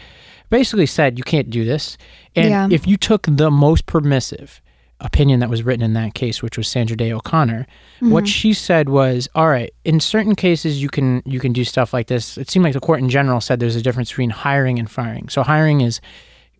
basically 0.49 0.85
said 0.85 1.17
you 1.17 1.25
can't 1.25 1.49
do 1.49 1.65
this 1.65 1.97
and 2.37 2.49
Yeah. 2.49 2.67
if 2.71 2.87
you 2.87 2.95
took 2.95 3.27
the 3.29 3.51
most 3.51 3.85
permissive 3.85 4.61
opinion 5.01 5.41
that 5.41 5.49
was 5.49 5.61
written 5.63 5.83
in 5.83 5.91
that 5.93 6.13
case, 6.13 6.41
which 6.41 6.57
was 6.57 6.67
Sandra 6.69 6.95
Day 6.95 7.11
O'Connor, 7.11 7.67
what 7.99 8.27
she 8.29 8.53
said 8.53 8.87
was, 8.89 9.27
"All 9.35 9.49
right, 9.49 9.71
in 9.83 9.99
certain 9.99 10.33
cases 10.33 10.81
you 10.81 10.87
can 10.89 11.21
you 11.25 11.39
can 11.41 11.51
do 11.53 11.63
stuff 11.65 11.91
like 11.93 12.07
this." 12.07 12.37
It 12.37 12.49
seemed 12.49 12.63
like 12.63 12.73
the 12.73 12.79
court 12.79 12.99
in 13.01 13.09
general 13.09 13.41
said 13.41 13.59
there's 13.59 13.75
a 13.75 13.81
difference 13.81 14.09
between 14.09 14.29
hiring 14.31 14.79
and 14.79 14.89
firing. 14.89 15.27
So 15.29 15.43
hiring 15.43 15.81
is 15.81 15.99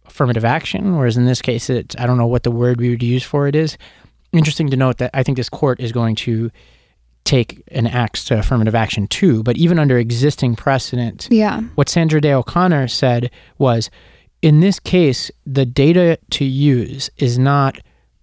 affirmative 0.05 0.45
action, 0.45 0.97
whereas 0.97 1.17
in 1.17 1.25
this 1.25 1.41
case, 1.41 1.69
it's 1.69 1.95
I 1.97 2.05
don't 2.05 2.17
know 2.17 2.27
what 2.27 2.43
the 2.43 2.51
word 2.51 2.79
we 2.79 2.89
would 2.89 3.01
use 3.03 3.23
for 3.23 3.47
it 3.47 3.55
is. 3.55 3.77
Interesting 4.37 4.69
to 4.69 4.77
note 4.77 4.97
that 4.97 5.11
I 5.13 5.23
think 5.23 5.37
this 5.37 5.49
court 5.49 5.79
is 5.79 5.91
going 5.91 6.15
to 6.17 6.51
take 7.23 7.61
an 7.71 7.85
axe 7.85 8.23
to 8.25 8.35
uh, 8.35 8.39
affirmative 8.39 8.73
action 8.73 9.07
too. 9.07 9.43
But 9.43 9.57
even 9.57 9.79
under 9.79 9.97
existing 9.97 10.55
precedent, 10.55 11.27
Yeah. 11.29 11.61
what 11.75 11.89
Sandra 11.89 12.21
Day 12.21 12.33
O'Connor 12.33 12.87
said 12.87 13.29
was 13.57 13.89
in 14.41 14.59
this 14.59 14.79
case, 14.79 15.31
the 15.45 15.65
data 15.65 16.19
to 16.31 16.45
use 16.45 17.09
is 17.17 17.37
not 17.37 17.79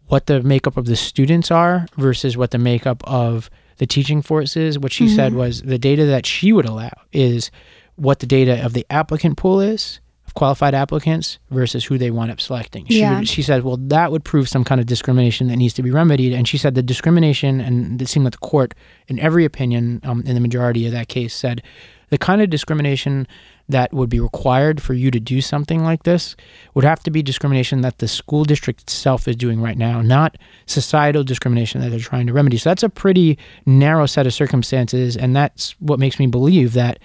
what 0.07 0.27
the 0.27 0.43
makeup 0.43 0.77
of 0.77 0.87
the 0.87 0.97
students 0.97 1.51
are 1.51 1.87
versus 1.97 2.37
what 2.37 2.51
the 2.51 2.59
makeup 2.59 3.03
of 3.05 3.51
the 3.79 3.87
teaching 3.87 4.23
force 4.23 4.57
is. 4.57 4.79
What 4.79 4.93
she 4.93 5.09
said 5.09 5.33
mm-hmm. 5.33 5.41
was 5.41 5.63
the 5.63 5.79
data 5.79 6.07
that 6.07 6.25
she 6.25 6.53
would 6.53 6.67
allow 6.67 6.93
is 7.13 7.51
what 7.97 8.21
the 8.21 8.27
data 8.27 8.65
of 8.65 8.73
the 8.73 8.87
applicant 8.91 9.37
pool 9.37 9.61
is 9.61 10.01
qualified 10.35 10.75
applicants 10.75 11.39
versus 11.51 11.85
who 11.85 11.97
they 11.97 12.11
wind 12.11 12.31
up 12.31 12.41
selecting. 12.41 12.85
She, 12.87 13.01
Yeah. 13.01 13.19
would- 13.19 13.29
she 13.29 13.41
said, 13.43 13.63
well, 13.63 13.77
that 13.77 14.11
would 14.11 14.25
prove 14.25 14.49
some 14.49 14.65
kind 14.65 14.81
of 14.81 14.87
discrimination 14.87 15.47
that 15.49 15.57
needs 15.57 15.75
to 15.75 15.83
be 15.83 15.91
remedied. 15.91 16.33
And 16.33 16.47
she 16.49 16.59
said 16.59 16.75
the 16.75 16.83
discrimination, 16.83 17.61
and 17.61 18.01
it 18.03 18.09
seemed 18.09 18.25
like 18.25 18.33
the 18.33 18.39
court, 18.39 18.75
in 19.09 19.19
every 19.21 19.45
opinion, 19.45 20.01
um, 20.03 20.23
in 20.27 20.35
the 20.35 20.41
majority 20.41 20.87
of 20.87 20.93
that 20.93 21.09
case, 21.09 21.35
said 21.35 21.63
the 22.11 22.19
kind 22.19 22.43
of 22.43 22.51
discrimination 22.51 23.27
that 23.69 23.93
would 23.95 24.11
be 24.11 24.21
required 24.21 24.83
for 24.83 24.93
you 24.93 25.11
to 25.11 25.19
do 25.19 25.41
something 25.41 25.83
like 25.83 26.03
this 26.03 26.37
would 26.75 26.85
have 26.85 27.01
to 27.03 27.11
be 27.11 27.23
discrimination 27.23 27.81
that 27.81 27.99
the 27.99 28.07
school 28.07 28.45
district 28.45 28.83
itself 28.83 29.27
is 29.27 29.37
doing 29.37 29.59
right 29.61 29.79
now, 29.79 30.03
not 30.03 30.37
societal 30.67 31.25
discrimination 31.25 31.81
that 31.81 31.89
they're 31.91 31.99
trying 31.99 32.27
to 32.27 32.33
remedy. 32.33 32.59
So 32.59 32.69
that's 32.71 32.83
a 32.83 32.91
pretty 32.91 33.39
narrow 33.65 34.05
set 34.07 34.27
of 34.27 34.35
circumstances, 34.35 35.17
and 35.17 35.35
that's 35.35 35.75
what 35.81 35.99
makes 35.99 36.19
me 36.19 36.27
believe 36.27 36.75
that 36.75 36.99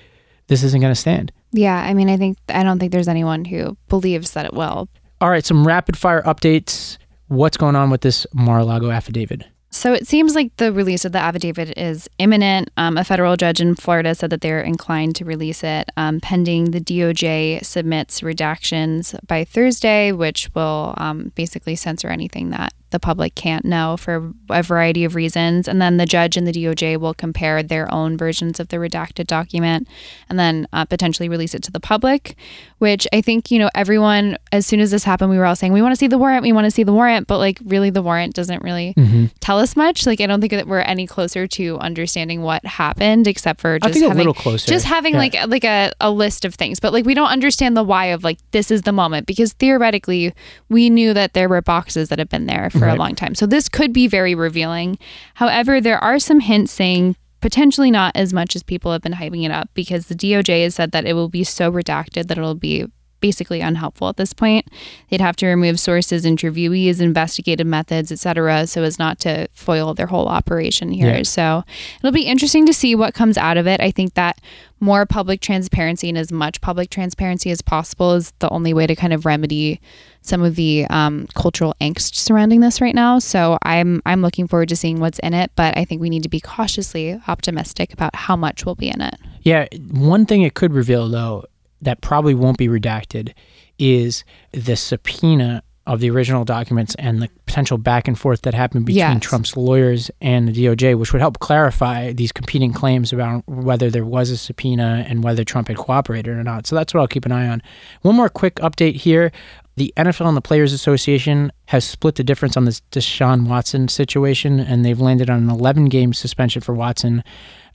this 0.50 0.64
isn't 0.64 0.82
going 0.82 0.91
to 0.91 1.00
stand. 1.00 1.32
Yeah, 1.52 1.78
I 1.78 1.93
mean, 1.93 2.10
I 2.10 2.18
think 2.18 2.38
I 2.50 2.64
don't 2.64 2.80
think 2.80 2.91
there's 2.91 3.08
anyone 3.08 3.45
who 3.45 3.78
believes 3.88 4.32
that 4.32 4.45
it 4.45 4.54
will. 4.54 4.89
All 5.22 5.30
right, 5.30 5.45
some 5.45 5.66
rapid 5.66 5.97
fire 5.97 6.22
updates. 6.24 6.97
What's 7.28 7.58
going 7.58 7.76
on 7.76 7.89
with 7.89 8.02
this 8.02 8.26
Mar-a-Lago 8.34 8.89
affidavit? 8.89 9.45
So 9.72 9.93
it 9.93 10.08
seems 10.08 10.34
like 10.34 10.56
the 10.58 10.74
release 10.74 11.06
of 11.06 11.12
the 11.12 11.20
affidavit 11.20 11.78
is 11.78 12.10
imminent. 12.18 12.72
Um, 12.76 12.97
a 12.97 13.04
federal 13.04 13.38
judge 13.38 13.62
in 13.62 13.76
Florida 13.76 14.16
said 14.16 14.32
that 14.32 14.41
they're 14.41 14.62
inclined 14.62 15.16
to 15.18 15.26
release 15.26 15.64
it 15.64 15.89
um, 15.95 16.20
pending 16.20 16.72
the 16.72 16.82
DOJ 16.82 17.64
submits 17.64 18.22
redactions 18.22 19.16
by 19.28 19.43
Thursday, 19.43 20.12
which 20.12 20.50
will 20.56 20.95
um, 20.97 21.32
basically 21.36 21.76
censor 21.76 22.08
anything 22.08 22.50
that 22.50 22.74
the 22.91 22.99
public 22.99 23.35
can't 23.35 23.65
know 23.65 23.97
for 23.97 24.33
a 24.49 24.63
variety 24.63 25.03
of 25.03 25.15
reasons. 25.15 25.67
And 25.67 25.81
then 25.81 25.97
the 25.97 26.05
judge 26.05 26.35
and 26.37 26.47
the 26.47 26.51
DOJ 26.51 26.97
will 26.99 27.13
compare 27.13 27.61
their 27.61 27.91
own 27.93 28.17
versions 28.17 28.59
of 28.59 28.69
the 28.69 28.77
redacted 28.77 29.27
document 29.27 29.87
and 30.29 30.39
then 30.39 30.67
uh, 30.73 30.85
potentially 30.85 31.29
release 31.29 31.53
it 31.53 31.63
to 31.63 31.71
the 31.71 31.79
public, 31.79 32.35
which 32.79 33.07
I 33.13 33.21
think, 33.21 33.51
you 33.51 33.59
know, 33.59 33.69
everyone, 33.75 34.37
as 34.51 34.65
soon 34.65 34.79
as 34.79 34.91
this 34.91 35.03
happened, 35.03 35.29
we 35.29 35.37
were 35.37 35.45
all 35.45 35.55
saying, 35.55 35.73
we 35.73 35.81
want 35.81 35.91
to 35.93 35.97
see 35.97 36.07
the 36.07 36.17
warrant, 36.17 36.43
we 36.43 36.51
want 36.51 36.65
to 36.65 36.71
see 36.71 36.83
the 36.83 36.93
warrant. 36.93 37.27
But 37.27 37.37
like, 37.37 37.59
really, 37.65 37.89
the 37.89 38.01
warrant 38.01 38.33
doesn't 38.33 38.63
really 38.63 38.93
tell 39.39 39.59
us 39.59 39.75
much. 39.75 40.05
Like, 40.05 40.21
I 40.21 40.25
don't 40.27 40.39
think 40.41 40.51
that 40.53 40.67
we're 40.67 40.79
any 40.79 41.05
closer 41.07 41.47
to 41.47 41.77
understanding 41.79 42.41
what 42.41 42.65
happened, 42.65 43.27
except 43.27 43.61
for 43.61 43.77
just 43.79 43.93
having, 44.09 44.17
little 44.17 44.33
closer. 44.33 44.67
just 44.67 44.85
having 44.85 45.13
Yeah. 45.13 45.19
like 45.19 45.35
like 45.47 45.63
a, 45.63 45.91
a 46.01 46.11
list 46.11 46.45
of 46.45 46.55
things. 46.55 46.79
But 46.79 46.93
like, 46.93 47.05
we 47.05 47.13
don't 47.13 47.29
understand 47.29 47.75
the 47.77 47.83
why 47.83 48.05
of 48.07 48.23
like 48.23 48.39
this 48.51 48.71
is 48.71 48.83
the 48.83 48.91
moment 48.91 49.27
because 49.27 49.53
theoretically, 49.53 50.33
we 50.69 50.89
knew 50.89 51.13
that 51.13 51.33
there 51.33 51.49
were 51.49 51.61
boxes 51.61 52.09
that 52.09 52.19
have 52.19 52.29
been 52.29 52.45
there 52.45 52.69
for 52.80 52.86
Right. 52.86 52.95
a 52.97 52.99
long 52.99 53.15
time. 53.15 53.36
So 53.36 53.45
this 53.45 53.69
could 53.69 53.93
be 53.93 54.07
very 54.07 54.34
revealing. 54.36 54.97
However, 55.36 55.80
there 55.80 56.01
are 56.03 56.17
some 56.19 56.39
hints 56.39 56.71
saying 56.71 57.15
potentially 57.41 57.91
not 57.91 58.11
as 58.15 58.34
much 58.34 58.55
as 58.55 58.63
people 58.63 58.91
have 58.91 59.01
been 59.01 59.13
hyping 59.13 59.45
it 59.45 59.51
up 59.51 59.69
because 59.73 60.07
the 60.07 60.15
DOJ 60.15 60.63
has 60.63 60.75
said 60.75 60.91
that 60.91 61.05
it 61.05 61.13
will 61.13 61.30
be 61.30 61.43
so 61.43 61.71
redacted 61.71 62.27
that 62.27 62.38
it'll 62.38 62.55
be 62.55 62.86
basically 63.20 63.61
unhelpful 63.61 64.09
at 64.09 64.17
this 64.17 64.34
point. 64.34 64.67
They'd 65.09 65.22
have 65.22 65.36
to 65.38 65.47
remove 65.47 65.80
sources, 65.80 66.26
interviewees, 66.26 67.01
investigative 67.01 67.67
methods, 67.67 68.11
etc., 68.11 68.67
so 68.67 68.84
as 68.84 68.99
not 68.99 69.20
to 69.20 69.47
foil 69.53 69.93
their 69.93 70.07
whole 70.07 70.28
operation 70.28 70.91
here. 70.91 71.17
Yeah. 71.17 71.24
So 71.24 71.63
it'll 71.99 72.11
be 72.11 72.28
interesting 72.28 72.65
to 72.65 72.74
see 72.74 72.95
what 72.95 73.13
comes 73.13 73.38
out 73.38 73.57
of 73.57 73.67
it. 73.67 73.82
I 73.82 73.91
think 73.91 74.13
that 74.15 74.39
more 74.80 75.05
public 75.05 75.41
transparency 75.41 76.09
and 76.09 76.17
as 76.17 76.32
much 76.32 76.61
public 76.61 76.89
transparency 76.89 77.51
as 77.51 77.61
possible 77.61 78.13
is 78.13 78.32
the 78.39 78.49
only 78.49 78.74
way 78.74 78.88
to 78.88 78.95
kind 78.95 79.13
of 79.13 79.26
remedy 79.26 79.82
some 80.22 80.41
of 80.41 80.55
the 80.55 80.86
um, 80.89 81.28
cultural 81.36 81.76
angst 81.82 82.15
surrounding 82.15 82.61
this 82.61 82.82
right 82.82 82.95
now. 82.95 83.20
So 83.20 83.57
I'm 83.63 84.01
I'm 84.05 84.22
looking 84.22 84.47
forward 84.47 84.70
to 84.70 84.76
seeing 84.76 84.99
what's 84.99 85.20
in 85.20 85.34
it, 85.34 85.51
but 85.55 85.78
I 85.78 85.86
think 85.86 86.01
we 86.01 86.09
need 86.09 86.24
to 86.24 86.30
be 86.30 86.39
cautiously 86.39 87.20
optimistic 87.28 87.93
about 87.93 88.15
how 88.15 88.36
much 88.36 88.65
will 88.65 88.76
be 88.76 88.89
in 88.89 89.01
it. 89.01 89.15
Yeah, 89.41 89.67
one 89.91 90.26
thing 90.26 90.43
it 90.43 90.53
could 90.53 90.74
reveal 90.74 91.07
though 91.09 91.45
that 91.82 92.01
probably 92.01 92.34
won't 92.36 92.57
be 92.57 92.67
redacted 92.67 93.34
is 93.77 94.23
the 94.51 94.75
subpoena 94.75 95.63
of 95.88 96.01
the 96.01 96.09
original 96.11 96.45
documents 96.45 96.93
and 96.99 97.19
the 97.19 97.30
potential 97.47 97.77
back 97.77 98.07
and 98.07 98.19
forth 98.19 98.43
that 98.43 98.53
happened 98.53 98.86
between 98.86 98.97
Yes. 98.99 99.23
Trump's 99.23 99.57
lawyers 99.57 100.11
and 100.21 100.47
the 100.47 100.51
DOJ, 100.65 100.95
which 100.95 101.13
would 101.13 101.21
help 101.21 101.39
clarify 101.39 102.11
these 102.13 102.32
competing 102.32 102.73
claims 102.73 103.11
about 103.11 103.43
whether 103.47 103.89
there 103.89 104.05
was 104.05 104.30
a 104.30 104.38
subpoena 104.38 105.03
and 105.07 105.23
whether 105.23 105.43
Trump 105.43 105.67
had 105.67 105.77
cooperated 105.77 106.38
or 106.38 106.43
not. 106.43 106.67
So 106.67 106.75
that's 106.75 106.93
what 106.93 106.99
I'll 107.01 107.07
keep 107.07 107.25
an 107.25 107.32
eye 107.32 107.47
on. 107.47 107.63
One 108.03 108.15
more 108.15 108.30
quick 108.30 108.55
update 108.55 108.97
here. 108.97 109.32
The 109.77 109.91
NFL 109.97 110.27
and 110.27 110.38
the 110.38 110.41
Players 110.41 110.73
Association 110.73 111.51
has 111.67 111.86
split 111.86 112.15
the 112.15 112.23
difference 112.23 112.55
on 112.55 112.65
this 112.65 112.82
Deshaun 112.91 113.47
Watson 113.47 113.88
situation, 113.88 114.59
and 114.59 114.86
they've 114.86 114.99
landed 114.99 115.30
on 115.30 115.41
an 115.41 115.49
11 115.49 115.86
game 115.86 116.13
suspension 116.13 116.61
for 116.61 116.75
Watson. 116.75 117.23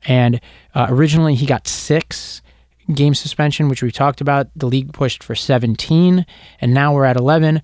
And 0.04 0.40
uh, 0.74 0.86
originally, 0.90 1.34
he 1.34 1.46
got 1.46 1.66
six 1.66 2.42
game 2.92 3.14
suspension, 3.14 3.68
which 3.68 3.82
we 3.82 3.90
talked 3.90 4.20
about. 4.20 4.48
The 4.56 4.66
league 4.66 4.92
pushed 4.92 5.22
for 5.22 5.34
17, 5.34 6.26
and 6.60 6.74
now 6.74 6.94
we're 6.94 7.04
at 7.04 7.16
11. 7.16 7.62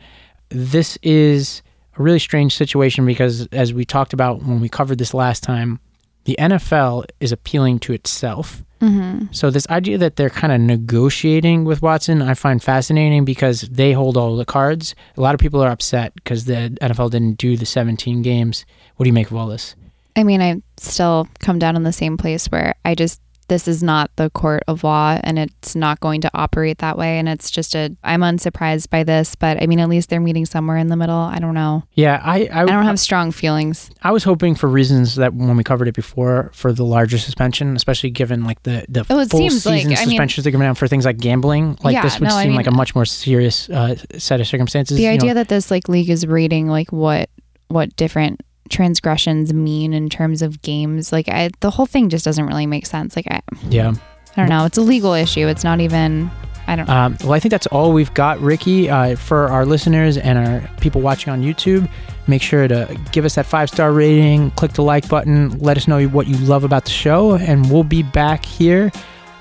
This 0.48 0.98
is 1.02 1.62
a 1.96 2.02
really 2.02 2.18
strange 2.18 2.56
situation 2.56 3.06
because, 3.06 3.46
as 3.48 3.74
we 3.74 3.84
talked 3.84 4.12
about 4.12 4.42
when 4.42 4.60
we 4.60 4.68
covered 4.68 4.98
this 4.98 5.14
last 5.14 5.42
time, 5.42 5.80
the 6.24 6.36
NFL 6.38 7.04
is 7.20 7.32
appealing 7.32 7.78
to 7.80 7.92
itself. 7.92 8.64
Mm-hmm. 8.80 9.26
So, 9.32 9.50
this 9.50 9.68
idea 9.68 9.98
that 9.98 10.16
they're 10.16 10.30
kind 10.30 10.52
of 10.52 10.60
negotiating 10.60 11.64
with 11.64 11.82
Watson, 11.82 12.22
I 12.22 12.34
find 12.34 12.62
fascinating 12.62 13.24
because 13.24 13.62
they 13.62 13.92
hold 13.92 14.16
all 14.16 14.36
the 14.36 14.46
cards. 14.46 14.94
A 15.16 15.20
lot 15.20 15.34
of 15.34 15.40
people 15.40 15.62
are 15.62 15.70
upset 15.70 16.14
because 16.14 16.46
the 16.46 16.76
NFL 16.80 17.10
didn't 17.10 17.34
do 17.34 17.56
the 17.56 17.66
17 17.66 18.22
games. 18.22 18.64
What 18.96 19.04
do 19.04 19.08
you 19.08 19.14
make 19.14 19.30
of 19.30 19.36
all 19.36 19.48
this? 19.48 19.76
I 20.16 20.24
mean, 20.24 20.40
I 20.42 20.62
still 20.76 21.28
come 21.40 21.58
down 21.58 21.76
in 21.76 21.82
the 21.82 21.92
same 21.92 22.16
place 22.16 22.46
where 22.46 22.74
I 22.84 22.94
just 22.94 23.20
this 23.50 23.68
is 23.68 23.82
not 23.82 24.10
the 24.16 24.30
court 24.30 24.62
of 24.66 24.82
law 24.82 25.18
and 25.22 25.38
it's 25.38 25.76
not 25.76 26.00
going 26.00 26.22
to 26.22 26.30
operate 26.32 26.78
that 26.78 26.96
way 26.96 27.18
and 27.18 27.28
it's 27.28 27.50
just 27.50 27.74
a 27.74 27.94
I'm 28.02 28.22
unsurprised 28.22 28.88
by 28.88 29.04
this, 29.04 29.34
but 29.34 29.62
I 29.62 29.66
mean 29.66 29.78
at 29.80 29.90
least 29.90 30.08
they're 30.08 30.20
meeting 30.20 30.46
somewhere 30.46 30.78
in 30.78 30.86
the 30.88 30.96
middle. 30.96 31.14
I 31.18 31.38
don't 31.38 31.52
know. 31.54 31.84
Yeah, 31.92 32.20
I 32.24 32.46
I, 32.50 32.62
I 32.62 32.64
don't 32.64 32.84
have 32.84 32.98
strong 32.98 33.30
feelings. 33.32 33.90
I 34.02 34.12
was 34.12 34.24
hoping 34.24 34.54
for 34.54 34.68
reasons 34.68 35.16
that 35.16 35.34
when 35.34 35.54
we 35.56 35.62
covered 35.64 35.88
it 35.88 35.94
before 35.94 36.50
for 36.54 36.72
the 36.72 36.84
larger 36.84 37.18
suspension, 37.18 37.76
especially 37.76 38.08
given 38.10 38.44
like 38.44 38.62
the 38.62 38.86
the 38.88 39.00
Oh, 39.10 39.26
full 39.26 39.40
like- 39.42 39.50
season 39.52 39.88
mean- 39.88 39.96
suspensions 39.96 40.44
they're 40.44 40.52
giving 40.52 40.66
out 40.66 40.78
for 40.78 40.88
things 40.88 41.04
like 41.04 41.18
gambling. 41.18 41.76
Like 41.84 41.92
Yeah, 41.92 42.02
this 42.02 42.18
would 42.18 42.28
no, 42.30 42.34
I 42.36 42.42
seem 42.44 42.50
mean- 42.52 42.56
like 42.56 42.66
a 42.68 42.70
much 42.70 42.94
more 42.94 43.04
serious 43.04 43.68
uh, 43.68 43.96
set 44.16 44.40
of 44.40 44.46
circumstances. 44.46 44.96
The 44.96 45.02
you 45.02 45.08
know. 45.10 45.14
idea 45.16 45.34
that 45.34 45.48
this 45.48 45.70
like 45.70 45.88
league 45.88 46.08
is 46.08 46.26
reading 46.26 46.68
like 46.68 46.92
what 46.92 47.28
what 47.68 47.94
different 47.96 48.40
transgressions 48.70 49.52
mean 49.52 49.92
in 49.92 50.08
terms 50.08 50.42
of 50.42 50.62
games, 50.62 51.12
like 51.12 51.28
I, 51.28 51.50
the 51.60 51.70
whole 51.70 51.86
thing 51.86 52.08
just 52.08 52.24
doesn't 52.24 52.46
really 52.46 52.66
make 52.66 52.86
sense. 52.86 53.16
Like 53.16 53.26
I, 53.30 53.42
yeah. 53.68 53.92
I 54.36 54.42
don't 54.42 54.48
know. 54.48 54.64
It's 54.64 54.78
a 54.78 54.82
legal 54.82 55.12
issue. 55.12 55.48
It's 55.48 55.64
not 55.64 55.80
even. 55.80 56.30
I 56.66 56.76
don't. 56.76 56.88
Um, 56.88 57.16
well, 57.22 57.32
I 57.32 57.40
think 57.40 57.50
that's 57.50 57.66
all 57.66 57.92
we've 57.92 58.14
got, 58.14 58.40
Rikki. 58.40 58.88
Uh, 58.88 59.16
for 59.16 59.48
our 59.48 59.66
listeners 59.66 60.16
and 60.16 60.38
our 60.38 60.68
people 60.80 61.00
watching 61.00 61.32
on 61.32 61.42
YouTube, 61.42 61.90
make 62.28 62.40
sure 62.42 62.68
to 62.68 62.98
give 63.10 63.24
us 63.24 63.34
that 63.34 63.46
five 63.46 63.68
star 63.68 63.92
rating, 63.92 64.52
click 64.52 64.72
the 64.74 64.82
like 64.82 65.08
button, 65.08 65.58
let 65.58 65.76
us 65.76 65.88
know 65.88 66.06
what 66.06 66.28
you 66.28 66.36
love 66.38 66.62
about 66.62 66.84
the 66.84 66.90
show, 66.90 67.34
and 67.34 67.70
we'll 67.70 67.82
be 67.82 68.02
back 68.02 68.44
here 68.44 68.90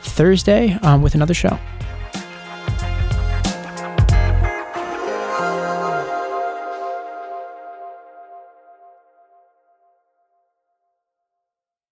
Thursday 0.01 0.73
um, 0.81 1.01
with 1.01 1.13
another 1.13 1.35
show. 1.35 1.57